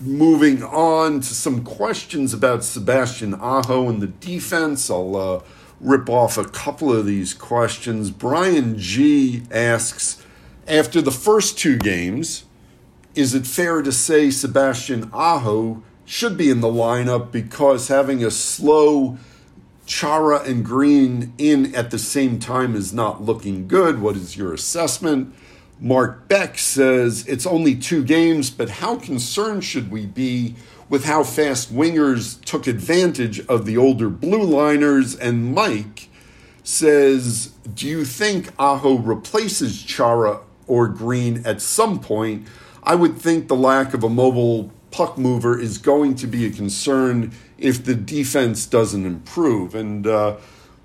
moving 0.00 0.64
on 0.64 1.20
to 1.20 1.34
some 1.34 1.62
questions 1.62 2.34
about 2.34 2.64
Sebastian 2.64 3.34
Aho 3.34 3.88
and 3.88 4.02
the 4.02 4.08
defense. 4.08 4.90
I'll 4.90 5.16
uh, 5.16 5.40
rip 5.80 6.08
off 6.08 6.36
a 6.36 6.44
couple 6.44 6.92
of 6.92 7.06
these 7.06 7.32
questions. 7.32 8.10
Brian 8.10 8.76
G 8.76 9.42
asks 9.52 10.24
After 10.66 11.00
the 11.00 11.12
first 11.12 11.58
two 11.58 11.78
games, 11.78 12.44
is 13.14 13.34
it 13.34 13.46
fair 13.46 13.82
to 13.82 13.92
say 13.92 14.30
Sebastian 14.30 15.10
Aho 15.12 15.82
should 16.04 16.36
be 16.36 16.50
in 16.50 16.60
the 16.60 16.68
lineup 16.68 17.30
because 17.30 17.88
having 17.88 18.24
a 18.24 18.30
slow 18.30 19.18
Chara 19.86 20.42
and 20.42 20.64
Greene 20.64 21.32
in 21.38 21.74
at 21.74 21.90
the 21.90 21.98
same 21.98 22.38
time 22.38 22.74
is 22.74 22.92
not 22.92 23.22
looking 23.22 23.68
good? 23.68 24.00
What 24.00 24.16
is 24.16 24.36
your 24.36 24.54
assessment? 24.54 25.34
Mark 25.80 26.28
Beck 26.28 26.58
says 26.58 27.26
it's 27.26 27.44
only 27.44 27.74
two 27.74 28.04
games, 28.04 28.50
but 28.50 28.70
how 28.70 28.96
concerned 28.96 29.64
should 29.64 29.90
we 29.90 30.06
be 30.06 30.54
with 30.88 31.04
how 31.04 31.24
fast 31.24 31.74
wingers 31.74 32.42
took 32.44 32.66
advantage 32.66 33.44
of 33.46 33.66
the 33.66 33.76
older 33.76 34.08
blue 34.08 34.44
liners? 34.44 35.16
And 35.16 35.54
Mike 35.54 36.08
says, 36.62 37.48
Do 37.74 37.88
you 37.88 38.04
think 38.04 38.50
Aho 38.58 38.98
replaces 38.98 39.82
Chara 39.82 40.40
or 40.66 40.88
Greene 40.88 41.42
at 41.44 41.60
some 41.60 41.98
point? 41.98 42.46
I 42.82 42.94
would 42.94 43.16
think 43.16 43.48
the 43.48 43.56
lack 43.56 43.94
of 43.94 44.02
a 44.02 44.08
mobile 44.08 44.72
puck 44.90 45.16
mover 45.16 45.58
is 45.58 45.78
going 45.78 46.14
to 46.16 46.26
be 46.26 46.46
a 46.46 46.50
concern 46.50 47.32
if 47.58 47.84
the 47.84 47.94
defense 47.94 48.66
doesn't 48.66 49.06
improve. 49.06 49.74
And 49.74 50.06
uh, 50.06 50.36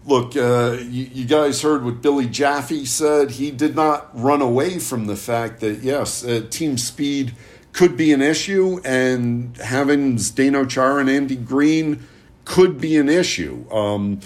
look, 0.06 0.36
uh, 0.36 0.78
you, 0.80 1.10
you, 1.14 1.26
guys 1.26 1.62
heard 1.62 1.84
what 1.84 2.02
Billy 2.02 2.28
Jaffe 2.28 2.86
said. 2.86 3.32
He 3.32 3.52
did 3.52 3.76
not 3.76 4.10
run 4.20 4.41
away 4.41 4.80
from 4.80 5.08
the 5.08 5.16
fact 5.16 5.60
that, 5.60 5.84
yes, 5.84 6.24
uh, 6.24 6.45
team 6.50 6.78
speed 6.78 7.34
could 7.74 7.95
be 7.95 8.12
an 8.12 8.24
issue, 8.24 8.82
and 8.84 9.56
having 9.58 10.16
Zdeno 10.16 10.68
Chara 10.68 11.02
and 11.02 11.10
Andy 11.10 11.36
Greene 11.36 12.08
could 12.43 12.82
be 12.82 12.98
an 12.98 13.08
issue. 13.08 13.70
Um, 13.72 14.22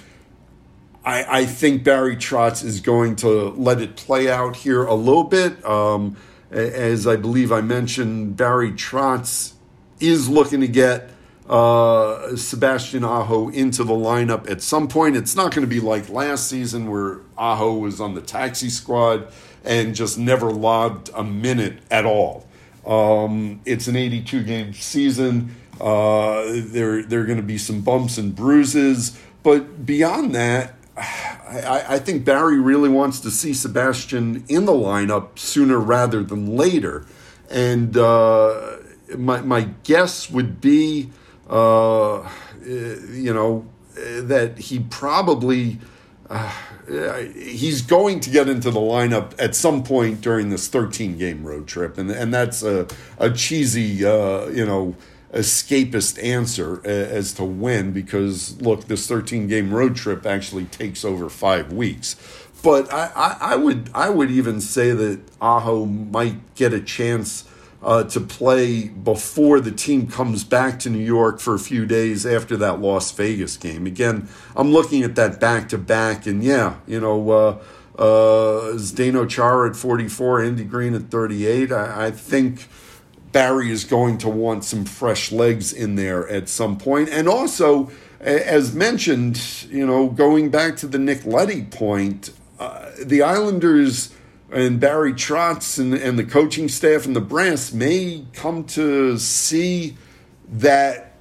I, 1.04 1.40
I, 1.40 1.46
think 1.46 1.84
Barry 1.84 2.16
Trotz 2.16 2.64
is 2.64 2.80
going 2.80 3.18
to 3.18 3.50
let 3.50 3.82
it 3.82 3.98
play 3.98 4.30
out 4.30 4.56
here 4.56 4.84
a 4.84 4.94
little 4.94 5.26
bit. 5.26 5.66
Um, 5.66 6.16
as 6.52 7.08
I 7.08 7.16
believe 7.16 7.52
I 7.52 7.62
mentioned, 7.62 8.38
Barry 8.38 8.72
Trotz 8.72 9.54
is 10.00 10.28
looking 10.28 10.62
to 10.62 10.68
get 10.68 11.10
uh, 11.50 12.36
Sebastian 12.36 13.04
Aho 13.04 13.50
into 13.50 13.84
the 13.84 13.94
lineup 13.94 14.50
at 14.50 14.62
some 14.62 14.88
point. 14.88 15.16
It's 15.16 15.36
not 15.36 15.54
going 15.54 15.68
to 15.68 15.74
be 15.74 15.80
like 15.80 16.10
last 16.10 16.48
season 16.48 16.90
where 16.90 17.20
Aho 17.38 17.76
was 17.76 18.00
on 18.00 18.16
the 18.16 18.22
taxi 18.22 18.70
squad 18.70 19.32
and 19.64 19.96
just 19.96 20.18
never 20.18 20.52
logged 20.52 21.10
a 21.14 21.24
minute 21.24 21.80
at 21.90 22.06
all. 22.06 22.48
Um, 22.86 23.62
it's 23.66 23.88
an 23.88 23.96
82 23.96 24.44
game 24.44 24.74
season. 24.74 25.56
Uh, 25.80 26.44
there, 26.48 27.04
there 27.04 27.22
are 27.22 27.26
going 27.26 27.38
to 27.38 27.44
be 27.44 27.58
some 27.58 27.82
bumps 27.82 28.18
and 28.18 28.36
bruises. 28.36 29.20
But 29.44 29.86
beyond 29.86 30.36
that, 30.36 30.76
I, 31.02 31.86
I, 31.90 32.00
think 32.00 32.26
Barry 32.26 32.60
really 32.60 32.90
wants 32.90 33.20
to 33.22 33.32
see 33.32 33.54
Sebastian 33.54 34.44
in 34.48 34.66
the 34.66 34.72
lineup 34.72 35.40
sooner 35.40 35.80
rather 35.80 36.24
than 36.24 36.56
later. 36.56 37.06
And 37.50 37.98
uh, 37.98 38.78
my, 39.18 39.42
my 39.42 39.70
guess 39.84 40.30
would 40.30 40.62
be, 40.62 41.10
uh, 41.50 42.30
you 42.64 43.34
know, 43.34 43.66
that 43.96 44.58
he 44.58 44.80
probably. 44.80 45.80
Uh, 46.30 46.50
he's 47.36 47.82
going 47.82 48.20
to 48.22 48.30
get 48.30 48.48
into 48.48 48.72
the 48.72 48.80
lineup 48.80 49.34
at 49.38 49.54
some 49.54 49.84
point 49.84 50.22
during 50.22 50.50
this 50.50 50.68
13 50.70 51.18
game 51.18 51.44
road 51.44 51.68
trip, 51.68 51.98
and 51.98 52.10
and 52.10 52.34
that's 52.34 52.64
a 52.64 52.88
a 53.18 53.30
cheesy, 53.30 54.06
uh, 54.06 54.48
you 54.48 54.66
know, 54.66 54.96
escapist 55.34 56.22
answer 56.24 56.86
as 56.86 57.34
to 57.34 57.44
when, 57.44 57.92
because 57.92 58.62
look, 58.62 58.86
this 58.86 59.08
13 59.08 59.48
game 59.48 59.74
road 59.74 59.96
trip 59.96 60.26
actually 60.26 60.66
takes 60.66 61.06
over 61.06 61.30
five 61.30 61.72
weeks. 61.72 62.16
But 62.64 62.94
I, 62.94 63.12
I, 63.16 63.38
I 63.40 63.56
would 63.56 63.90
I 63.94 64.10
would 64.10 64.30
even 64.30 64.62
say 64.62 64.92
that 64.92 65.22
Aho 65.42 65.86
might 65.86 66.56
get 66.56 66.74
a 66.74 66.82
chance 66.82 67.46
uh, 67.82 68.04
to 68.04 68.20
play 68.20 68.88
before 68.88 69.60
the 69.60 69.72
team 69.72 70.08
comes 70.08 70.44
back 70.44 70.80
to 70.82 70.90
New 70.90 71.04
York 71.04 71.40
for 71.40 71.56
a 71.56 71.60
few 71.60 71.86
days 71.86 72.26
after 72.26 72.56
that 72.58 72.80
Las 72.80 73.12
Vegas 73.12 73.58
game. 73.58 73.88
Again, 73.88 74.28
I'm 74.56 74.72
looking 74.72 75.02
at 75.04 75.16
that 75.16 75.40
back 75.40 75.70
to 75.70 75.78
back, 75.78 76.28
and 76.28 76.44
yeah, 76.44 76.76
you 76.86 77.00
know, 77.00 77.30
uh, 77.32 77.64
uh, 77.98 78.74
Zdeno 78.76 79.28
Chara 79.28 79.70
at 79.70 79.76
44, 79.76 80.44
Andy 80.44 80.64
Greene 80.64 80.94
at 80.94 81.10
38. 81.10 81.72
I, 81.72 82.08
I 82.08 82.12
think 82.12 82.68
Barry 83.32 83.72
is 83.72 83.84
going 83.84 84.18
to 84.20 84.30
want 84.30 84.64
some 84.64 84.86
fresh 84.86 85.32
legs 85.32 85.72
in 85.72 85.96
there 85.96 86.28
at 86.28 86.50
some 86.50 86.78
point. 86.78 87.10
And 87.10 87.28
also, 87.28 87.92
as 88.20 88.74
mentioned, 88.74 89.66
you 89.70 89.86
know, 89.86 90.10
going 90.10 90.50
back 90.50 90.76
to 90.78 90.88
the 90.88 91.00
Nick 91.00 91.26
Leddy 91.26 91.64
point, 91.64 92.32
uh, 92.60 92.92
the 93.04 93.24
Islanders 93.24 94.14
and 94.52 94.80
Barry 94.80 95.14
Trotz 95.14 95.80
and, 95.80 95.94
and 95.94 96.20
the 96.20 96.24
coaching 96.24 96.68
staff 96.68 97.06
and 97.06 97.16
the 97.16 97.22
brass 97.22 97.72
may 97.72 98.26
come 98.34 98.66
to 98.66 99.18
see 99.18 99.96
that 100.50 101.12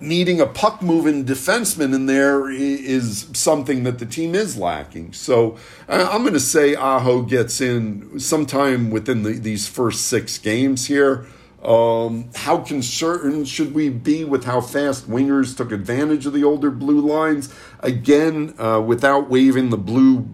needing 0.00 0.40
a 0.40 0.46
puck 0.46 0.82
moving 0.82 1.24
defenseman 1.24 1.94
in 1.94 2.06
there 2.06 2.50
is 2.50 3.28
something 3.32 3.84
that 3.84 4.00
the 4.00 4.06
team 4.06 4.34
is 4.34 4.56
lacking. 4.56 5.12
So 5.12 5.56
I'm 5.88 6.22
going 6.22 6.34
to 6.34 6.40
say 6.40 6.74
Aho 6.74 7.22
gets 7.22 7.60
in 7.60 8.18
sometime 8.18 8.90
within 8.90 9.22
the, 9.22 9.34
these 9.34 9.68
first 9.68 10.06
six 10.06 10.38
games 10.38 10.86
here. 10.86 11.26
Um, 11.62 12.30
how 12.34 12.58
concerned 12.58 13.46
should 13.46 13.72
we 13.72 13.88
be 13.88 14.24
with 14.24 14.44
how 14.44 14.60
fast 14.60 15.08
wingers 15.08 15.56
took 15.56 15.70
advantage 15.70 16.26
of 16.26 16.32
the 16.32 16.42
older 16.42 16.70
blue 16.70 17.00
lines? 17.00 17.54
Again, 17.80 18.54
uh, 18.58 18.80
without 18.80 19.30
waving 19.30 19.70
the 19.70 19.78
blue, 19.78 20.28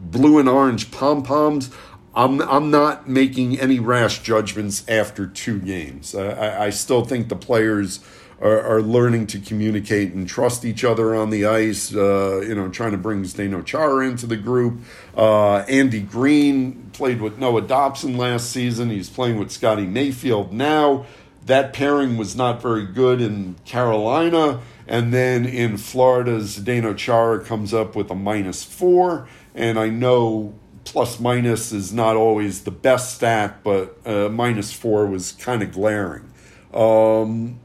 blue 0.00 0.38
and 0.38 0.48
orange 0.48 0.92
pom 0.92 1.24
poms, 1.24 1.70
I'm 2.14 2.40
I'm 2.42 2.70
not 2.70 3.08
making 3.08 3.58
any 3.58 3.80
rash 3.80 4.22
judgments 4.22 4.88
after 4.88 5.26
two 5.26 5.58
games. 5.58 6.14
Uh, 6.14 6.36
I, 6.38 6.66
I 6.66 6.70
still 6.70 7.04
think 7.04 7.28
the 7.28 7.36
players 7.36 8.00
are, 8.42 8.82
learning 8.82 9.26
to 9.28 9.38
communicate 9.38 10.12
and 10.12 10.28
trust 10.28 10.64
each 10.64 10.84
other 10.84 11.14
on 11.14 11.30
the 11.30 11.46
ice. 11.46 11.94
Uh, 11.94 12.40
you 12.40 12.54
know, 12.54 12.68
trying 12.68 12.90
to 12.90 12.98
bring 12.98 13.22
Zdeno 13.22 13.64
Chara 13.64 14.06
into 14.08 14.26
the 14.26 14.36
group. 14.36 14.80
Uh, 15.16 15.58
Andy 15.58 16.00
Greene 16.00 16.81
played 16.92 17.20
with 17.20 17.38
Noah 17.38 17.62
Dobson 17.62 18.16
last 18.16 18.50
season. 18.50 18.90
He's 18.90 19.10
playing 19.10 19.38
with 19.38 19.50
Scotty 19.50 19.86
Mayfield 19.86 20.52
now. 20.52 21.06
That 21.46 21.72
pairing 21.72 22.16
was 22.16 22.36
not 22.36 22.62
very 22.62 22.86
good 22.86 23.20
in 23.20 23.56
Carolina. 23.64 24.60
And 24.86 25.12
then 25.12 25.44
in 25.44 25.76
Florida, 25.76 26.38
Zdeno 26.38 26.96
Chara 26.96 27.42
comes 27.44 27.74
up 27.74 27.96
with 27.96 28.10
a 28.10 28.14
minus 28.14 28.62
four. 28.62 29.28
And 29.54 29.78
I 29.78 29.88
know 29.88 30.54
plus 30.84 31.20
minus 31.20 31.72
is 31.72 31.92
not 31.92 32.16
always 32.16 32.64
the 32.64 32.70
best 32.70 33.14
stat, 33.16 33.62
but 33.62 33.96
uh, 34.06 34.28
minus 34.28 34.72
four 34.72 35.06
was 35.06 35.32
kind 35.32 35.62
of 35.62 35.72
glaring. 35.72 36.30
Um, 36.72 37.60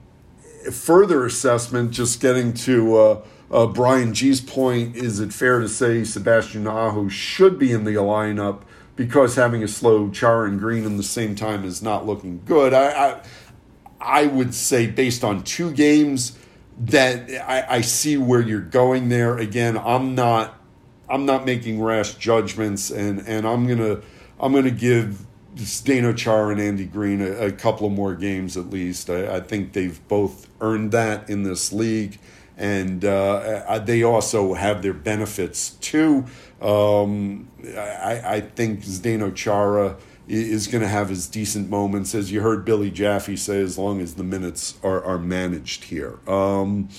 further 0.72 1.26
assessment, 1.26 1.92
just 1.92 2.20
getting 2.20 2.54
to 2.54 2.96
uh, 2.96 3.22
uh, 3.52 3.68
Brian 3.68 4.14
G's 4.14 4.42
point, 4.42 4.96
is 4.96 5.20
it 5.20 5.34
fair 5.34 5.60
to 5.60 5.70
say 5.70 6.04
Sebastian 6.04 6.68
Aho 6.68 7.08
should 7.08 7.58
be 7.58 7.72
in 7.72 7.84
the 7.86 7.96
lineup 7.96 8.62
because 8.98 9.36
having 9.36 9.64
a 9.64 9.68
slow 9.68 10.10
Chara 10.10 10.50
and 10.50 10.60
Greene 10.60 10.84
in 10.84 10.98
the 10.98 11.04
same 11.04 11.36
time 11.36 11.64
is 11.64 11.82
not 11.82 12.06
looking 12.06 12.41
good? 12.43 12.74
I, 12.74 12.89
I, 12.89 13.22
I 14.02 14.28
would 14.28 14.54
say 14.54 14.88
based 14.88 15.24
on 15.24 15.43
two 15.43 15.72
games 15.72 16.38
that 16.80 17.30
I, 17.48 17.78
I 17.78 17.82
see 17.82 18.18
where 18.18 18.41
you're 18.41 18.60
going 18.60 19.08
there. 19.08 19.38
Again, 19.38 19.78
I'm 19.78 20.16
not 20.16 20.60
I'm 21.10 21.26
not 21.26 21.45
making 21.45 21.82
rash 21.82 22.16
judgments, 22.16 22.91
and 22.91 23.26
and 23.28 23.48
I'm 23.48 23.68
gonna 23.68 24.02
I'm 24.39 24.52
gonna 24.52 24.72
give 24.72 25.26
Zdeno 25.56 26.16
Chara 26.16 26.50
and 26.50 26.60
Andy 26.60 26.86
Greene 26.86 27.22
a, 27.22 27.45
a, 27.45 27.52
couple 27.52 27.88
of 27.88 27.93
more 27.93 28.14
games 28.14 28.58
at 28.58 28.70
least. 28.70 29.10
I, 29.10 29.38
I, 29.38 29.39
think 29.39 29.74
they've 29.74 30.06
both 30.08 30.48
earned 30.62 30.91
that 30.91 31.32
in 31.32 31.41
this 31.41 31.74
league, 31.74 32.20
and 32.58 33.04
uh, 33.04 33.80
they 33.80 34.04
also 34.04 34.54
have 34.54 34.84
their 34.84 34.93
benefits 34.93 35.72
too. 35.72 36.26
Um, 36.62 37.49
I, 37.64 38.22
I, 38.26 38.41
think 38.41 38.82
Zdeno 38.82 39.34
Chara 39.36 39.95
is 40.28 40.68
going 40.68 40.82
to 40.82 40.88
have 40.88 41.10
his 41.10 41.28
decent 41.28 41.70
moments, 41.70 42.16
as 42.16 42.32
you 42.32 42.41
heard 42.41 42.66
Billy 42.66 42.89
Jaffe 42.89 43.36
say, 43.36 43.62
as 43.62 43.78
long 43.78 44.01
as 44.01 44.16
the 44.16 44.24
minutes 44.24 44.78
are, 44.84 45.03
are 45.03 45.20
managed 45.20 45.86
here. 45.86 46.18
Um, 46.28 46.89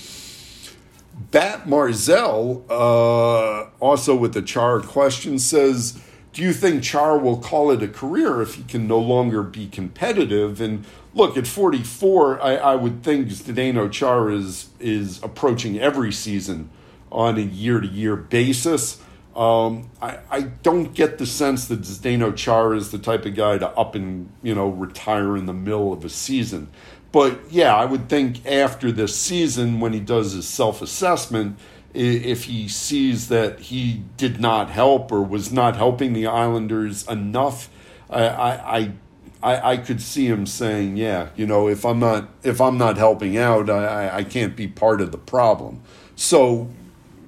Bat 1.33 1.67
Marzell, 1.67 2.63
uh, 2.71 3.69
also 3.81 4.15
with 4.15 4.35
the 4.35 4.43
Chara 4.43 4.83
question, 4.83 5.39
says, 5.39 6.01
Do 6.33 6.43
you 6.43 6.53
think 6.53 6.85
Chara 6.85 7.19
will 7.19 7.39
call 7.39 7.73
it 7.73 7.83
a 7.83 7.89
career 7.89 8.41
if 8.41 8.55
he 8.55 8.63
can 8.63 8.87
no 8.87 9.01
longer 9.01 9.43
be 9.43 9.67
competitive? 9.67 10.61
And 10.61 10.85
look, 11.15 11.37
at 11.37 11.49
44, 11.49 12.41
I, 12.41 12.55
I 12.55 12.75
would 12.77 13.03
think 13.03 13.29
Zdeno 13.29 13.91
Chara 13.91 14.35
is, 14.35 14.69
is 14.79 15.21
approaching 15.23 15.79
every 15.81 16.13
season 16.13 16.71
on 17.11 17.37
a 17.37 17.43
year 17.43 17.81
to 17.81 17.89
year 17.89 18.15
basis. 18.15 19.03
Um, 19.39 19.89
I, 20.03 20.19
I 20.33 20.41
don't 20.43 20.93
get 20.95 21.19
the 21.19 21.27
sense 21.27 21.69
that 21.69 21.83
Zdeno 21.83 22.35
Chara 22.35 22.77
is 22.77 22.91
the 22.91 22.99
type 22.99 23.25
of 23.25 23.37
guy 23.37 23.57
to 23.59 23.69
up 23.69 23.95
and 23.95 24.33
you 24.43 24.53
know 24.53 24.69
retire 24.69 25.37
in 25.37 25.47
the 25.47 25.53
middle 25.53 25.93
of 25.93 26.05
a 26.05 26.09
season. 26.09 26.69
But 27.13 27.39
yeah, 27.49 27.75
I 27.75 27.85
would 27.85 28.09
think 28.09 28.45
after 28.45 28.91
this 28.91 29.17
season, 29.17 29.79
when 29.79 29.93
he 29.93 30.01
does 30.01 30.33
his 30.33 30.49
self 30.49 30.83
assessment, 30.83 31.57
if 31.95 32.45
he 32.45 32.67
sees 32.67 33.29
that 33.29 33.61
he 33.61 34.03
did 34.17 34.41
not 34.41 34.71
help 34.71 35.13
or 35.13 35.23
was 35.23 35.53
not 35.53 35.77
helping 35.77 36.15
the 36.15 36.27
Islanders 36.27 37.07
enough, 37.09 37.71
I, 38.11 38.27
I, 38.29 38.93
I, 39.41 39.71
I 39.73 39.77
could 39.77 40.03
see 40.03 40.27
him 40.27 40.47
saying, 40.47 40.97
"Yeah, 40.97 41.29
you 41.37 41.47
know, 41.47 41.69
if 41.69 41.85
I'm 41.87 42.01
not 42.01 42.29
if 42.43 42.61
I'm 42.61 42.77
not 42.77 42.97
helping 42.97 43.39
out, 43.39 43.71
I, 43.71 44.17
I 44.17 44.25
can't 44.25 44.57
be 44.57 44.67
part 44.67 45.01
of 45.01 45.13
the 45.13 45.19
problem." 45.19 45.83
So, 46.17 46.69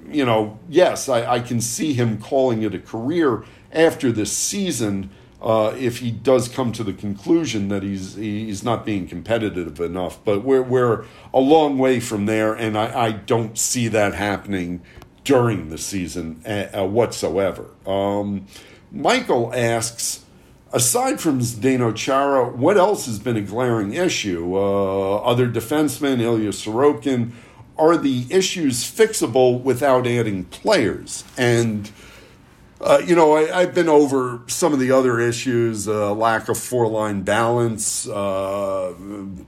you 0.08 0.24
know, 0.24 0.58
yes, 0.68 1.08
I, 1.08 1.34
I 1.34 1.40
can 1.40 1.60
see 1.60 1.92
him 1.92 2.18
calling 2.18 2.62
it 2.62 2.74
a 2.74 2.78
career 2.78 3.44
after 3.72 4.12
this 4.12 4.32
season 4.32 5.10
uh, 5.42 5.74
if 5.78 5.98
he 5.98 6.10
does 6.10 6.48
come 6.48 6.70
to 6.72 6.84
the 6.84 6.92
conclusion 6.92 7.68
that 7.68 7.82
he's 7.82 8.14
he's 8.14 8.62
not 8.62 8.84
being 8.84 9.08
competitive 9.08 9.80
enough. 9.80 10.22
But 10.24 10.44
we're 10.44 10.62
we're 10.62 11.04
a 11.32 11.40
long 11.40 11.78
way 11.78 12.00
from 12.00 12.26
there, 12.26 12.54
and 12.54 12.76
I, 12.76 13.06
I 13.06 13.12
don't 13.12 13.56
see 13.56 13.88
that 13.88 14.14
happening 14.14 14.82
during 15.24 15.70
the 15.70 15.78
season 15.78 16.42
uh, 16.46 16.80
uh, 16.80 16.86
whatsoever. 16.86 17.66
Um, 17.86 18.46
Michael 18.90 19.52
asks, 19.54 20.24
aside 20.72 21.20
from 21.20 21.40
Zdeno 21.40 21.94
Chara, 21.94 22.48
what 22.48 22.76
else 22.76 23.06
has 23.06 23.18
been 23.18 23.36
a 23.36 23.42
glaring 23.42 23.92
issue? 23.94 24.56
Uh, 24.56 25.16
other 25.18 25.48
defensemen, 25.48 26.20
Ilya 26.20 26.50
Sorokin, 26.50 27.32
are 27.80 27.96
the 27.96 28.26
issues 28.30 28.84
fixable 28.84 29.60
without 29.62 30.06
adding 30.06 30.44
players? 30.44 31.24
And 31.36 31.90
uh, 32.80 33.02
you 33.04 33.14
know, 33.14 33.36
I, 33.36 33.60
have 33.60 33.74
been 33.74 33.90
over 33.90 34.40
some 34.46 34.72
of 34.72 34.78
the 34.78 34.90
other 34.90 35.20
issues 35.20 35.86
uh, 35.86 36.14
lack 36.14 36.48
of 36.48 36.56
four 36.56 36.88
line 36.88 37.22
balance, 37.22 38.08
uh, 38.08 38.94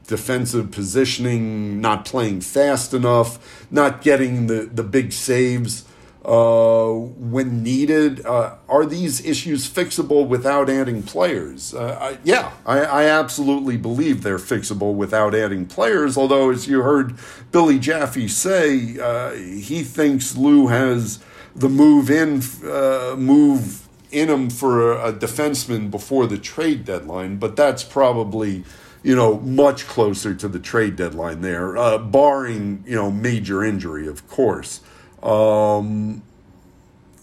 defensive 0.07 0.71
positioning, 0.71 1.81
not 1.81 2.05
playing 2.05 2.43
fast 2.43 2.93
enough, 2.93 3.67
not 3.71 4.03
getting 4.03 4.49
the, 4.49 4.69
the 4.71 4.83
big 4.83 5.13
saves 5.13 5.87
uh, 6.25 6.89
when 6.93 7.63
needed. 7.63 8.25
Uh, 8.25 8.57
are 8.69 8.87
these 8.87 9.25
issues 9.25 9.69
fixable 9.69 10.27
without 10.27 10.71
adding 10.71 11.03
players? 11.03 11.75
Uh, 11.75 11.99
I, 12.01 12.19
yeah, 12.23 12.53
I, 12.65 12.81
I, 12.81 13.05
absolutely 13.05 13.77
believe 13.77 14.23
they're 14.23 14.39
fixable 14.39 14.95
without 14.95 15.35
adding 15.35 15.67
players. 15.67 16.17
Although, 16.17 16.51
as 16.51 16.69
you 16.69 16.83
heard 16.83 17.17
Billy 17.51 17.79
Jaffe 17.79 18.29
say, 18.29 18.99
uh, 18.99 19.33
he 19.33 19.83
thinks 19.83 20.37
Lou 20.37 20.69
has 20.69 21.19
the 21.57 21.69
move 21.69 22.11
in 22.11 22.41
uh, 22.65 23.17
move 23.19 23.89
in 24.13 24.31
him 24.31 24.49
for 24.49 24.93
a, 24.93 25.09
a 25.09 25.13
defenseman 25.13 25.91
before 25.91 26.27
the 26.27 26.39
trade 26.39 26.85
deadline, 26.85 27.37
but 27.39 27.57
that's 27.57 27.83
probably 27.83 28.65
you 29.03 29.17
know, 29.17 29.41
much 29.41 29.87
closer 29.87 30.33
to 30.33 30.47
the 30.47 30.61
trade 30.61 30.95
deadline 30.95 31.41
there, 31.41 31.77
uh, 31.77 31.99
barring, 31.99 32.85
you 32.87 32.95
know, 32.95 33.11
major 33.11 33.65
injury, 33.65 34.07
of 34.07 34.29
course. 34.29 34.81
Um, 35.23 36.23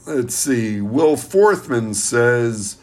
let's 0.06 0.36
see. 0.36 0.82
Will 0.82 1.16
Forthman 1.16 1.94
says, 1.94 2.78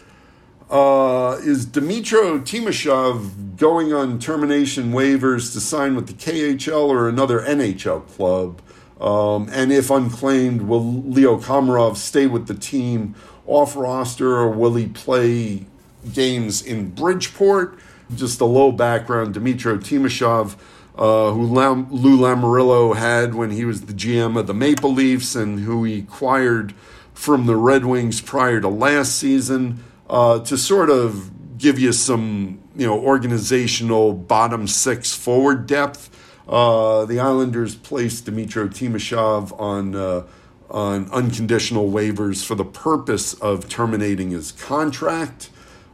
uh, 0.70 1.38
is 1.42 1.66
Dmytro 1.66 2.40
Timashov 2.40 3.56
going 3.56 3.92
on 3.92 4.18
termination 4.18 4.92
waivers 4.92 5.52
to 5.52 5.60
sign 5.60 5.94
with 5.94 6.08
the 6.08 6.12
KHL 6.12 6.88
or 6.88 7.08
another 7.08 7.40
NHL 7.40 8.06
club? 8.08 8.60
Um, 9.00 9.48
and 9.52 9.72
if 9.72 9.90
unclaimed, 9.90 10.62
will 10.62 11.02
Leo 11.02 11.38
Komarov 11.38 11.96
stay 11.96 12.26
with 12.26 12.46
the 12.46 12.54
team 12.54 13.14
off 13.46 13.76
roster 13.76 14.36
or 14.36 14.50
will 14.50 14.74
he 14.74 14.86
play 14.86 15.66
games 16.12 16.62
in 16.62 16.90
Bridgeport? 16.90 17.78
Just 18.14 18.40
a 18.40 18.44
low 18.44 18.72
background 18.72 19.34
Dmytro 19.34 19.78
Timashov 19.78 20.56
uh, 20.96 21.30
who 21.32 21.46
Lam- 21.46 21.88
Lou 21.90 22.16
Lamoriello 22.18 22.96
had 22.96 23.34
when 23.34 23.50
he 23.50 23.64
was 23.64 23.82
the 23.82 23.92
GM 23.92 24.38
of 24.38 24.46
the 24.46 24.54
Maple 24.54 24.92
Leafs 24.92 25.34
and 25.34 25.60
who 25.60 25.84
he 25.84 25.98
acquired 25.98 26.72
from 27.12 27.46
the 27.46 27.56
Red 27.56 27.84
Wings 27.84 28.20
prior 28.20 28.60
to 28.60 28.68
last 28.68 29.16
season, 29.16 29.82
uh, 30.08 30.38
to 30.40 30.56
sort 30.56 30.90
of 30.90 31.58
give 31.58 31.78
you 31.78 31.92
some, 31.92 32.60
you 32.76 32.86
know, 32.86 32.98
organizational 32.98 34.12
bottom 34.12 34.66
six 34.66 35.14
forward 35.14 35.66
depth. 35.66 36.10
Uh, 36.48 37.04
the 37.04 37.18
Islanders 37.18 37.74
placed 37.74 38.26
Dmytro 38.26 38.68
Timashov 38.68 39.58
on 39.60 39.94
uh, 39.94 40.26
on 40.70 41.10
unconditional 41.10 41.90
waivers 41.90 42.44
for 42.44 42.54
the 42.54 42.64
purpose 42.64 43.34
of 43.34 43.68
terminating 43.68 44.30
his 44.30 44.52
contract. 44.52 45.50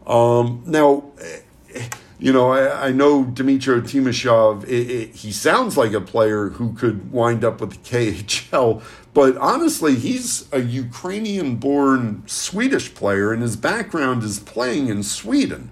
Um, 0.06 0.62
now 0.66 1.12
you 2.22 2.32
know, 2.32 2.52
I, 2.52 2.86
I 2.86 2.92
know 2.92 3.24
Dmytro 3.24 3.80
Timashov, 3.80 4.62
it, 4.68 4.88
it, 4.88 5.14
he 5.16 5.32
sounds 5.32 5.76
like 5.76 5.92
a 5.92 6.00
player 6.00 6.50
who 6.50 6.72
could 6.72 7.10
wind 7.10 7.44
up 7.44 7.60
with 7.60 7.70
the 7.72 7.78
KHL, 7.78 8.80
but 9.12 9.36
honestly, 9.38 9.96
he's 9.96 10.48
a 10.52 10.60
Ukrainian 10.60 11.56
born 11.56 12.22
Swedish 12.26 12.94
player, 12.94 13.32
and 13.32 13.42
his 13.42 13.56
background 13.56 14.22
is 14.22 14.38
playing 14.38 14.86
in 14.86 15.02
Sweden. 15.02 15.70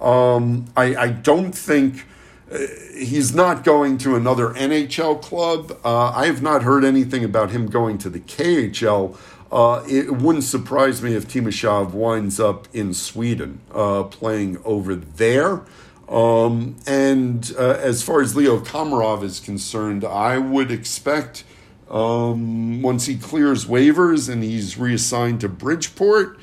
Um, 0.00 0.64
I, 0.76 0.96
I, 0.96 1.08
don't 1.10 1.52
think 1.52 2.04
uh, 2.52 2.58
he's 2.98 3.32
not 3.32 3.62
going 3.62 3.96
to 3.98 4.16
another 4.16 4.48
NHL 4.48 5.22
club. 5.22 5.78
Uh, 5.84 6.10
I 6.10 6.26
have 6.26 6.42
not 6.42 6.64
heard 6.64 6.84
anything 6.84 7.22
about 7.22 7.52
him 7.52 7.68
going 7.68 7.98
to 7.98 8.10
the 8.10 8.18
KHL. 8.18 9.16
Uh, 9.52 9.84
it 9.88 10.10
wouldn't 10.10 10.42
surprise 10.42 11.00
me 11.00 11.14
if 11.14 11.28
Timashov 11.28 11.92
winds 11.92 12.40
up 12.40 12.66
in 12.72 12.92
Sweden 12.92 13.60
uh, 13.72 14.02
playing 14.02 14.58
over 14.64 14.96
there. 14.96 15.62
Um, 16.08 16.76
and 16.86 17.52
uh, 17.58 17.78
as 17.80 18.02
far 18.02 18.20
as 18.20 18.36
Leo 18.36 18.58
Komarov 18.58 19.22
is 19.22 19.40
concerned, 19.40 20.04
I 20.04 20.38
would 20.38 20.70
expect 20.70 21.44
um, 21.90 22.82
once 22.82 23.06
he 23.06 23.16
clears 23.16 23.66
waivers 23.66 24.30
and 24.30 24.42
he's 24.42 24.78
reassigned 24.78 25.40
to 25.42 25.48
Bridgeport, 25.48 26.38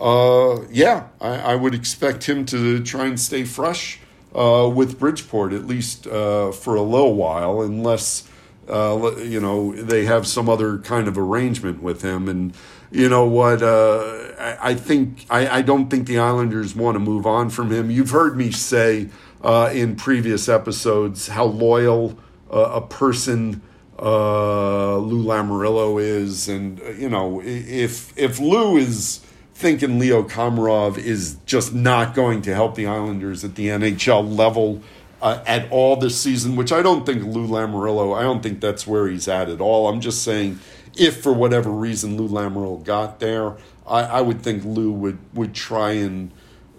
uh, 0.00 0.62
yeah, 0.70 1.08
I, 1.20 1.36
I, 1.36 1.54
would 1.54 1.74
expect 1.74 2.24
him 2.28 2.44
to 2.46 2.82
try 2.82 3.06
and 3.06 3.20
stay 3.20 3.44
fresh 3.44 4.00
uh, 4.34 4.70
with 4.74 4.98
Bridgeport 4.98 5.52
at 5.52 5.66
least 5.66 6.06
uh, 6.06 6.52
for 6.52 6.74
a 6.74 6.82
little 6.82 7.14
while, 7.14 7.62
unless 7.62 8.28
uh, 8.68 9.14
you 9.18 9.40
know 9.40 9.72
they 9.74 10.04
have 10.06 10.26
some 10.26 10.48
other 10.48 10.78
kind 10.78 11.06
of 11.06 11.16
arrangement 11.16 11.82
with 11.82 12.02
him. 12.02 12.28
And 12.28 12.54
you 12.94 13.08
know 13.08 13.26
what? 13.26 13.60
Uh, 13.60 14.32
I, 14.38 14.70
I, 14.70 14.74
think 14.74 15.26
I, 15.28 15.58
I, 15.58 15.62
don't 15.62 15.90
think 15.90 16.06
the 16.06 16.20
Islanders 16.20 16.76
want 16.76 16.94
to 16.94 17.00
move 17.00 17.26
on 17.26 17.50
from 17.50 17.72
him. 17.72 17.90
You've 17.90 18.10
heard 18.10 18.36
me 18.36 18.52
say 18.52 19.08
uh, 19.42 19.70
in 19.72 19.96
previous 19.96 20.48
episodes 20.48 21.26
how 21.26 21.46
loyal 21.46 22.16
uh, 22.52 22.70
a 22.74 22.80
person 22.80 23.62
uh, 23.98 24.96
Lou 24.98 25.24
Lamoriello 25.24 26.00
is, 26.00 26.48
and 26.48 26.80
uh, 26.82 26.90
you 26.90 27.08
know 27.08 27.42
if 27.44 28.16
if 28.16 28.38
Lou 28.38 28.76
is 28.76 29.20
thinking 29.54 29.98
Leo 29.98 30.22
Komarov 30.22 30.96
is 30.96 31.36
just 31.46 31.74
not 31.74 32.14
going 32.14 32.42
to 32.42 32.54
help 32.54 32.76
the 32.76 32.86
Islanders 32.86 33.42
at 33.44 33.56
the 33.56 33.68
NHL 33.68 34.36
level. 34.36 34.82
Uh, 35.22 35.42
at 35.46 35.66
all 35.72 35.96
this 35.96 36.20
season, 36.20 36.54
which 36.54 36.70
I 36.70 36.82
don't 36.82 37.06
think 37.06 37.24
Lou 37.24 37.48
Lamoriello, 37.48 38.14
I 38.14 38.24
don't 38.24 38.42
think 38.42 38.60
that's 38.60 38.86
where 38.86 39.08
he's 39.08 39.26
at 39.26 39.48
at 39.48 39.58
all. 39.58 39.88
I'm 39.88 40.02
just 40.02 40.22
saying 40.22 40.58
if 40.96 41.22
for 41.22 41.32
whatever 41.32 41.70
reason 41.70 42.16
Lou 42.16 42.28
Lamoriello 42.28 42.84
got 42.84 43.20
there, 43.20 43.56
I, 43.86 44.02
I, 44.02 44.20
would 44.20 44.42
think 44.42 44.64
Lou 44.64 44.92
would 44.92 45.18
would 45.34 45.54
try 45.54 45.92
and 45.92 46.30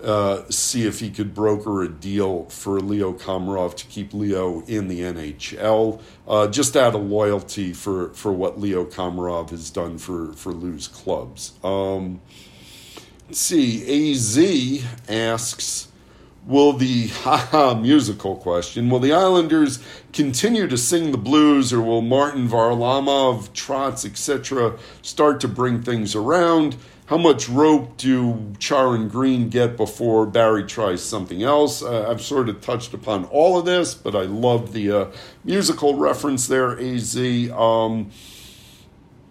uh, 0.03 0.43
see 0.49 0.85
if 0.85 0.99
he 0.99 1.09
could 1.09 1.33
broker 1.33 1.81
a 1.83 1.89
deal 1.89 2.45
for 2.45 2.79
Leo 2.79 3.13
Komarov 3.13 3.75
to 3.75 3.85
keep 3.87 4.13
Leo 4.13 4.61
in 4.67 4.87
the 4.87 4.99
NHL, 5.01 6.01
uh, 6.27 6.47
just 6.47 6.77
out 6.77 6.95
of 6.95 7.01
loyalty 7.01 7.73
for, 7.73 8.09
for 8.09 8.31
what 8.31 8.59
Leo 8.59 8.85
Komarov 8.85 9.49
has 9.49 9.69
done 9.69 9.97
for, 9.97 10.33
for 10.33 10.51
Lou's 10.51 10.87
clubs. 10.87 11.53
Um, 11.63 12.21
see, 13.31 14.11
AZ 14.11 14.85
asks, 15.09 15.87
Will 16.45 16.73
the 16.73 17.07
haha 17.23 17.73
musical 17.73 18.35
question, 18.35 18.89
will 18.89 18.99
the 18.99 19.13
Islanders 19.13 19.79
continue 20.13 20.67
to 20.67 20.77
sing 20.77 21.11
the 21.11 21.17
blues 21.17 21.73
or 21.73 21.81
will 21.81 22.01
Martin 22.01 22.47
Varlamov, 22.47 23.49
Trotz, 23.49 24.05
etc. 24.05 24.77
start 25.01 25.39
to 25.41 25.47
bring 25.47 25.81
things 25.81 26.15
around? 26.15 26.75
How 27.07 27.17
much 27.17 27.47
rope 27.47 27.97
do 27.97 28.53
Chara 28.57 28.93
and 28.93 29.11
Greene 29.11 29.49
get 29.49 29.77
before 29.77 30.25
Barry 30.25 30.63
tries 30.63 31.03
something 31.03 31.43
else? 31.43 31.83
Uh, 31.83 32.09
I've 32.09 32.21
sort 32.21 32.49
of 32.49 32.61
touched 32.61 32.95
upon 32.95 33.25
all 33.25 33.59
of 33.59 33.65
this, 33.65 33.93
but 33.93 34.15
I 34.15 34.23
love 34.23 34.73
the 34.73 34.91
uh, 34.91 35.11
musical 35.43 35.95
reference 35.95 36.47
there, 36.47 36.79
AZ. 36.79 37.15
Um, 37.51 38.09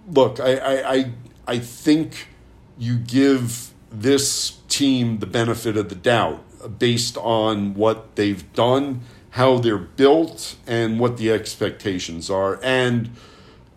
look, 0.08 0.38
I, 0.38 0.56
I, 0.56 0.94
I, 0.94 1.12
I 1.48 1.58
think 1.58 2.28
you 2.78 2.96
give 2.96 3.70
this 3.90 4.58
team 4.68 5.18
the 5.18 5.26
benefit 5.26 5.76
of 5.76 5.88
the 5.88 5.96
doubt 5.96 6.44
based 6.68 7.16
on 7.18 7.74
what 7.74 8.16
they've 8.16 8.52
done, 8.52 9.02
how 9.30 9.58
they're 9.58 9.78
built, 9.78 10.56
and 10.66 10.98
what 10.98 11.16
the 11.16 11.30
expectations 11.30 12.30
are. 12.30 12.60
And 12.62 13.10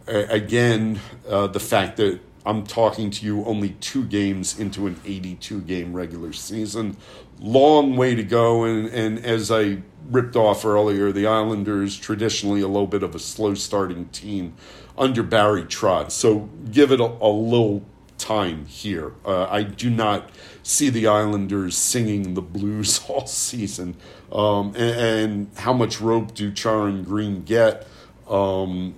uh, 0.08 0.26
again, 0.30 1.00
uh, 1.28 1.48
the 1.48 1.60
fact 1.60 1.98
that 1.98 2.20
I'm 2.48 2.64
talking 2.64 3.12
to 3.12 3.26
you 3.26 3.44
only 3.44 3.72
two 3.72 4.06
games 4.06 4.58
into 4.58 4.88
an 4.88 5.02
82 5.04 5.62
game 5.62 5.94
regular 5.94 6.32
season. 6.32 6.96
Long 7.40 7.98
way 7.98 8.16
to 8.16 8.24
go. 8.24 8.64
And, 8.64 8.88
and 8.88 9.20
as 9.26 9.52
I 9.52 9.80
ripped 10.10 10.38
off 10.38 10.64
earlier, 10.64 11.12
the 11.12 11.28
Islanders 11.28 11.98
traditionally 11.98 12.62
a 12.62 12.68
little 12.68 12.88
bit 12.88 13.04
of 13.04 13.14
a 13.14 13.20
slow 13.20 13.54
starting 13.54 14.06
team 14.08 14.54
under 14.98 15.24
Barry 15.24 15.64
Trotz. 15.64 16.12
So 16.12 16.50
give 16.72 16.94
it 16.94 17.02
a, 17.02 17.04
a 17.04 17.30
little 17.30 17.84
time 18.18 18.66
here. 18.66 19.14
Uh, 19.26 19.46
I 19.50 19.64
do 19.64 19.90
not 19.90 20.30
see 20.68 20.90
the 20.90 21.08
Islanders 21.08 21.78
singing 21.78 22.34
the 22.34 22.42
blues 22.42 23.02
all 23.08 23.26
season. 23.26 23.96
Um, 24.32 24.76
and, 24.76 25.00
and, 25.00 25.52
how 25.56 25.72
much 25.72 26.02
rope 26.02 26.34
do 26.34 26.52
Chara 26.52 26.86
and 26.86 27.06
Greene 27.06 27.44
get? 27.44 27.88
Um, 28.30 28.94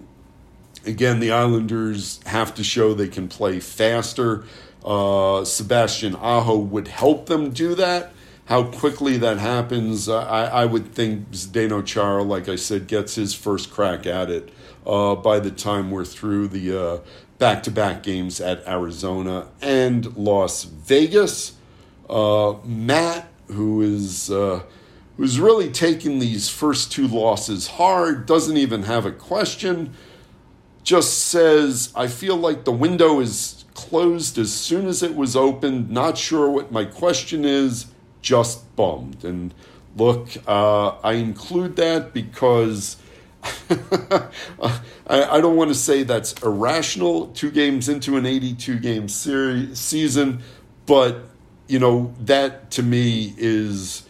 again, 0.85 1.19
the 1.19 1.31
Islanders 1.31 2.19
have 2.25 2.55
to 2.55 2.63
show 2.63 2.95
they 2.95 3.07
can 3.07 3.27
play 3.27 3.59
faster. 3.59 4.45
Uh, 4.83 5.45
Sebastian 5.45 6.15
Aho 6.15 6.57
would 6.57 6.87
help 6.87 7.27
them 7.27 7.51
do 7.51 7.75
that. 7.75 8.13
How 8.45 8.63
quickly 8.63 9.17
that 9.17 9.37
happens, 9.37 10.09
uh, 10.09 10.21
I, 10.23 10.45
I, 10.45 10.65
would 10.65 10.91
think 10.95 11.29
Zdeno 11.29 11.85
Chara, 11.85 12.23
like 12.23 12.49
I 12.49 12.55
said, 12.55 12.87
gets 12.87 13.13
his 13.13 13.35
first 13.35 13.69
crack 13.69 14.07
at 14.07 14.31
it 14.31 14.49
uh, 14.87 15.13
by 15.13 15.39
the 15.39 15.51
time 15.51 15.91
we're 15.91 16.03
through 16.03 16.47
the 16.47 17.03
back 17.37 17.61
to 17.63 17.71
back 17.71 18.01
games 18.01 18.41
at 18.41 18.67
Arizona 18.67 19.49
and 19.61 20.17
Las 20.17 20.63
Vegas. 20.63 21.58
Uh, 22.09 22.55
Matt, 22.65 23.27
who 23.47 23.81
is 23.81 24.31
uh, 24.31 24.63
who's 25.17 25.39
really 25.39 25.69
taking 25.69 26.19
these 26.19 26.49
first 26.49 26.91
two 26.91 27.07
losses 27.07 27.67
hard, 27.67 28.25
doesn't 28.25 28.57
even 28.57 28.83
have 28.83 29.05
a 29.05 29.11
question. 29.11 29.93
Just 30.83 31.19
says, 31.19 31.91
I 31.95 32.07
feel 32.07 32.35
like 32.35 32.63
the 32.63 32.71
window 32.71 33.19
is 33.19 33.65
closed 33.73 34.37
as 34.37 34.51
soon 34.51 34.87
as 34.87 35.03
it 35.03 35.15
was 35.15 35.35
opened. 35.35 35.89
Not 35.89 36.17
sure 36.17 36.49
what 36.49 36.71
my 36.71 36.85
question 36.85 37.45
is. 37.45 37.87
Just 38.21 38.75
bummed. 38.75 39.23
And 39.23 39.53
look, 39.95 40.29
uh, 40.47 40.89
I 41.03 41.13
include 41.13 41.75
that 41.75 42.13
because 42.13 42.97
I, 43.69 44.29
I, 45.07 45.41
don't 45.41 45.55
want 45.55 45.69
to 45.69 45.75
say 45.75 46.03
that's 46.03 46.33
irrational. 46.43 47.27
Two 47.27 47.51
games 47.51 47.87
into 47.87 48.17
an 48.17 48.25
82 48.25 48.79
game 48.79 49.07
series 49.07 49.79
season, 49.79 50.41
but 50.85 51.28
you 51.69 51.79
know 51.79 52.13
that 52.19 52.71
to 52.71 52.83
me 52.83 53.33
is 53.37 54.03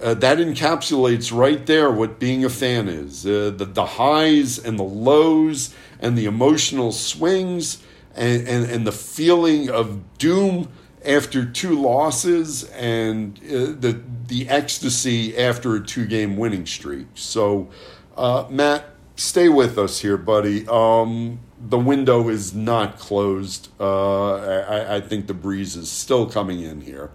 uh, 0.00 0.14
that 0.14 0.38
encapsulates 0.38 1.36
right 1.36 1.66
there 1.66 1.90
what 1.90 2.18
being 2.18 2.44
a 2.44 2.48
fan 2.48 2.88
is 2.88 3.26
uh, 3.26 3.52
the, 3.54 3.64
the 3.64 3.84
highs 3.84 4.58
and 4.58 4.78
the 4.78 4.84
lows 4.84 5.74
and 5.98 6.16
the 6.16 6.24
emotional 6.24 6.92
swings 6.92 7.82
and, 8.14 8.46
and, 8.48 8.70
and 8.70 8.86
the 8.86 8.92
feeling 8.92 9.68
of 9.68 10.16
doom 10.18 10.68
after 11.04 11.44
two 11.44 11.80
losses 11.80 12.64
and 12.70 13.38
uh, 13.44 13.74
the 13.78 14.00
the 14.28 14.48
ecstasy 14.48 15.36
after 15.36 15.74
a 15.74 15.84
two 15.84 16.06
game 16.06 16.36
winning 16.36 16.64
streak. 16.64 17.06
So 17.14 17.68
uh, 18.16 18.46
Matt, 18.48 18.84
stay 19.16 19.48
with 19.48 19.76
us 19.78 20.00
here, 20.00 20.16
buddy. 20.16 20.66
Um, 20.68 21.40
the 21.60 21.78
window 21.78 22.28
is 22.28 22.54
not 22.54 22.98
closed. 22.98 23.68
Uh, 23.78 24.34
I, 24.36 24.96
I, 24.96 25.00
think 25.00 25.26
the 25.26 25.34
breeze 25.34 25.76
is 25.76 25.90
still 25.90 26.26
coming 26.26 26.60
in 26.60 26.80
here. 26.80 27.10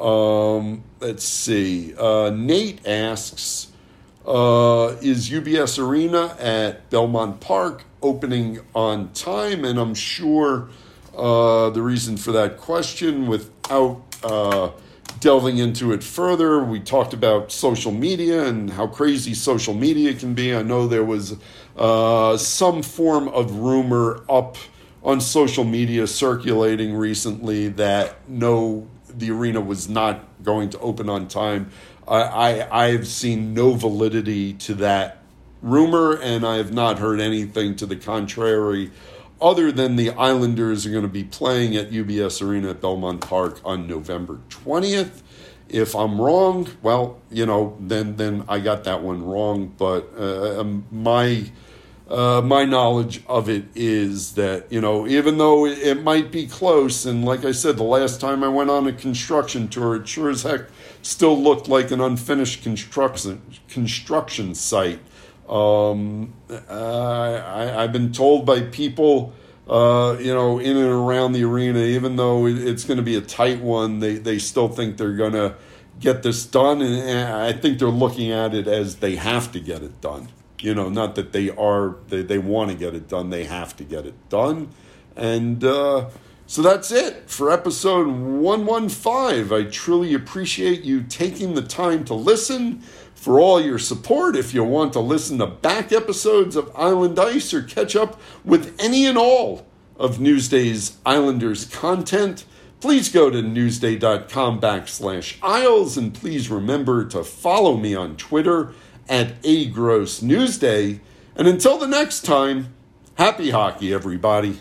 Um, 0.00 0.82
let's 1.00 1.24
see. 1.24 1.94
Uh, 1.96 2.30
Nate 2.30 2.84
asks 2.86 3.68
uh, 4.26 4.96
Is 5.00 5.30
UBS 5.30 5.78
Arena 5.78 6.36
at 6.40 6.90
Belmont 6.90 7.40
Park 7.40 7.84
opening 8.02 8.60
on 8.74 9.12
time? 9.12 9.64
And 9.64 9.78
I'm 9.78 9.94
sure 9.94 10.68
uh, 11.16 11.70
the 11.70 11.82
reason 11.82 12.16
for 12.16 12.32
that 12.32 12.56
question 12.56 13.28
without 13.28 14.02
uh, 14.24 14.70
delving 15.20 15.58
into 15.58 15.92
it 15.92 16.02
further, 16.02 16.64
we 16.64 16.80
talked 16.80 17.14
about 17.14 17.52
social 17.52 17.92
media 17.92 18.44
and 18.44 18.70
how 18.70 18.86
crazy 18.88 19.34
social 19.34 19.74
media 19.74 20.14
can 20.14 20.34
be. 20.34 20.54
I 20.54 20.62
know 20.62 20.88
there 20.88 21.04
was 21.04 21.36
uh, 21.76 22.36
some 22.36 22.82
form 22.82 23.28
of 23.28 23.56
rumor 23.56 24.24
up 24.28 24.56
on 25.02 25.20
social 25.20 25.64
media 25.64 26.06
circulating 26.06 26.94
recently 26.94 27.68
that 27.68 28.16
no, 28.28 28.88
the 29.08 29.30
arena 29.30 29.60
was 29.60 29.88
not 29.88 30.24
going 30.42 30.70
to 30.70 30.78
open 30.78 31.08
on 31.08 31.28
time. 31.28 31.70
I, 32.08 32.22
I 32.22 32.84
I've 32.86 33.06
seen 33.06 33.54
no 33.54 33.74
validity 33.74 34.52
to 34.54 34.74
that 34.76 35.18
rumor, 35.62 36.16
and 36.16 36.46
I 36.46 36.56
have 36.56 36.72
not 36.72 36.98
heard 36.98 37.20
anything 37.20 37.76
to 37.76 37.86
the 37.86 37.96
contrary 37.96 38.90
other 39.40 39.72
than 39.72 39.96
the 39.96 40.10
Islanders 40.10 40.86
are 40.86 40.90
going 40.90 41.02
to 41.02 41.08
be 41.08 41.24
playing 41.24 41.76
at 41.76 41.90
UBS 41.90 42.40
Arena 42.42 42.70
at 42.70 42.80
Belmont 42.80 43.20
Park 43.20 43.60
on 43.64 43.86
November 43.86 44.40
20th. 44.48 45.22
If 45.68 45.94
I'm 45.94 46.20
wrong, 46.20 46.68
well, 46.82 47.20
you 47.30 47.46
know, 47.46 47.76
then 47.80 48.16
then 48.16 48.44
I 48.48 48.60
got 48.60 48.84
that 48.84 49.02
one 49.02 49.24
wrong. 49.24 49.74
But 49.76 50.12
uh, 50.16 50.60
um, 50.60 50.86
my 50.90 51.50
uh, 52.08 52.42
my 52.44 52.64
knowledge 52.64 53.22
of 53.26 53.48
it 53.48 53.64
is 53.74 54.34
that 54.34 54.70
you 54.70 54.80
know, 54.80 55.06
even 55.06 55.38
though 55.38 55.64
it, 55.64 55.78
it 55.78 56.02
might 56.02 56.30
be 56.30 56.46
close, 56.46 57.06
and 57.06 57.24
like 57.24 57.44
I 57.44 57.52
said, 57.52 57.76
the 57.76 57.82
last 57.82 58.20
time 58.20 58.44
I 58.44 58.48
went 58.48 58.70
on 58.70 58.86
a 58.86 58.92
construction 58.92 59.68
tour, 59.68 59.96
it 59.96 60.06
sure 60.06 60.28
as 60.28 60.42
heck 60.42 60.62
still 61.02 61.40
looked 61.40 61.68
like 61.68 61.90
an 61.90 62.00
unfinished 62.00 62.62
construction 62.62 63.40
construction 63.68 64.54
site. 64.54 65.00
Um, 65.48 66.34
I, 66.70 67.82
I've 67.82 67.92
been 67.92 68.12
told 68.12 68.46
by 68.46 68.62
people, 68.62 69.32
uh, 69.68 70.16
you 70.18 70.32
know, 70.32 70.58
in 70.58 70.76
and 70.76 70.90
around 70.90 71.32
the 71.32 71.44
arena, 71.44 71.80
even 71.80 72.16
though 72.16 72.46
it's 72.46 72.84
going 72.84 72.96
to 72.96 73.02
be 73.02 73.16
a 73.16 73.20
tight 73.20 73.60
one, 73.60 74.00
they, 74.00 74.14
they 74.14 74.38
still 74.38 74.68
think 74.68 74.96
they're 74.96 75.16
going 75.16 75.32
to 75.32 75.54
get 76.00 76.22
this 76.22 76.46
done. 76.46 76.80
And 76.80 77.28
I 77.28 77.52
think 77.52 77.78
they're 77.78 77.88
looking 77.88 78.30
at 78.30 78.54
it 78.54 78.66
as 78.66 78.96
they 78.96 79.16
have 79.16 79.52
to 79.52 79.60
get 79.60 79.82
it 79.82 80.00
done. 80.00 80.28
You 80.64 80.74
know, 80.74 80.88
not 80.88 81.14
that 81.16 81.32
they 81.32 81.50
are, 81.50 81.96
they, 82.08 82.22
they 82.22 82.38
want 82.38 82.70
to 82.70 82.76
get 82.76 82.94
it 82.94 83.06
done, 83.06 83.28
they 83.28 83.44
have 83.44 83.76
to 83.76 83.84
get 83.84 84.06
it 84.06 84.30
done. 84.30 84.70
And 85.14 85.62
uh, 85.62 86.08
so 86.46 86.62
that's 86.62 86.90
it 86.90 87.28
for 87.28 87.52
episode 87.52 88.06
115. 88.06 89.52
I 89.52 89.64
truly 89.70 90.14
appreciate 90.14 90.80
you 90.80 91.02
taking 91.02 91.54
the 91.54 91.60
time 91.60 92.02
to 92.06 92.14
listen 92.14 92.78
for 93.14 93.38
all 93.38 93.60
your 93.60 93.78
support. 93.78 94.36
If 94.36 94.54
you 94.54 94.64
want 94.64 94.94
to 94.94 95.00
listen 95.00 95.36
to 95.36 95.46
back 95.46 95.92
episodes 95.92 96.56
of 96.56 96.74
Island 96.74 97.18
Ice 97.18 97.52
or 97.52 97.62
catch 97.62 97.94
up 97.94 98.18
with 98.42 98.74
any 98.78 99.04
and 99.04 99.18
all 99.18 99.66
of 99.98 100.18
Newsday's 100.18 100.96
Islanders 101.04 101.66
content, 101.66 102.46
please 102.80 103.10
go 103.10 103.28
to 103.28 103.42
newsday.com 103.42 104.62
backslash 104.62 105.36
Isles 105.42 105.98
and 105.98 106.14
please 106.14 106.48
remember 106.48 107.04
to 107.04 107.22
follow 107.22 107.76
me 107.76 107.94
on 107.94 108.16
Twitter 108.16 108.72
at 109.08 109.34
A 109.44 109.66
Gross 109.66 110.20
Newsday. 110.20 111.00
And 111.36 111.48
until 111.48 111.78
the 111.78 111.88
next 111.88 112.24
time, 112.24 112.74
happy 113.16 113.50
hockey, 113.50 113.92
everybody. 113.92 114.60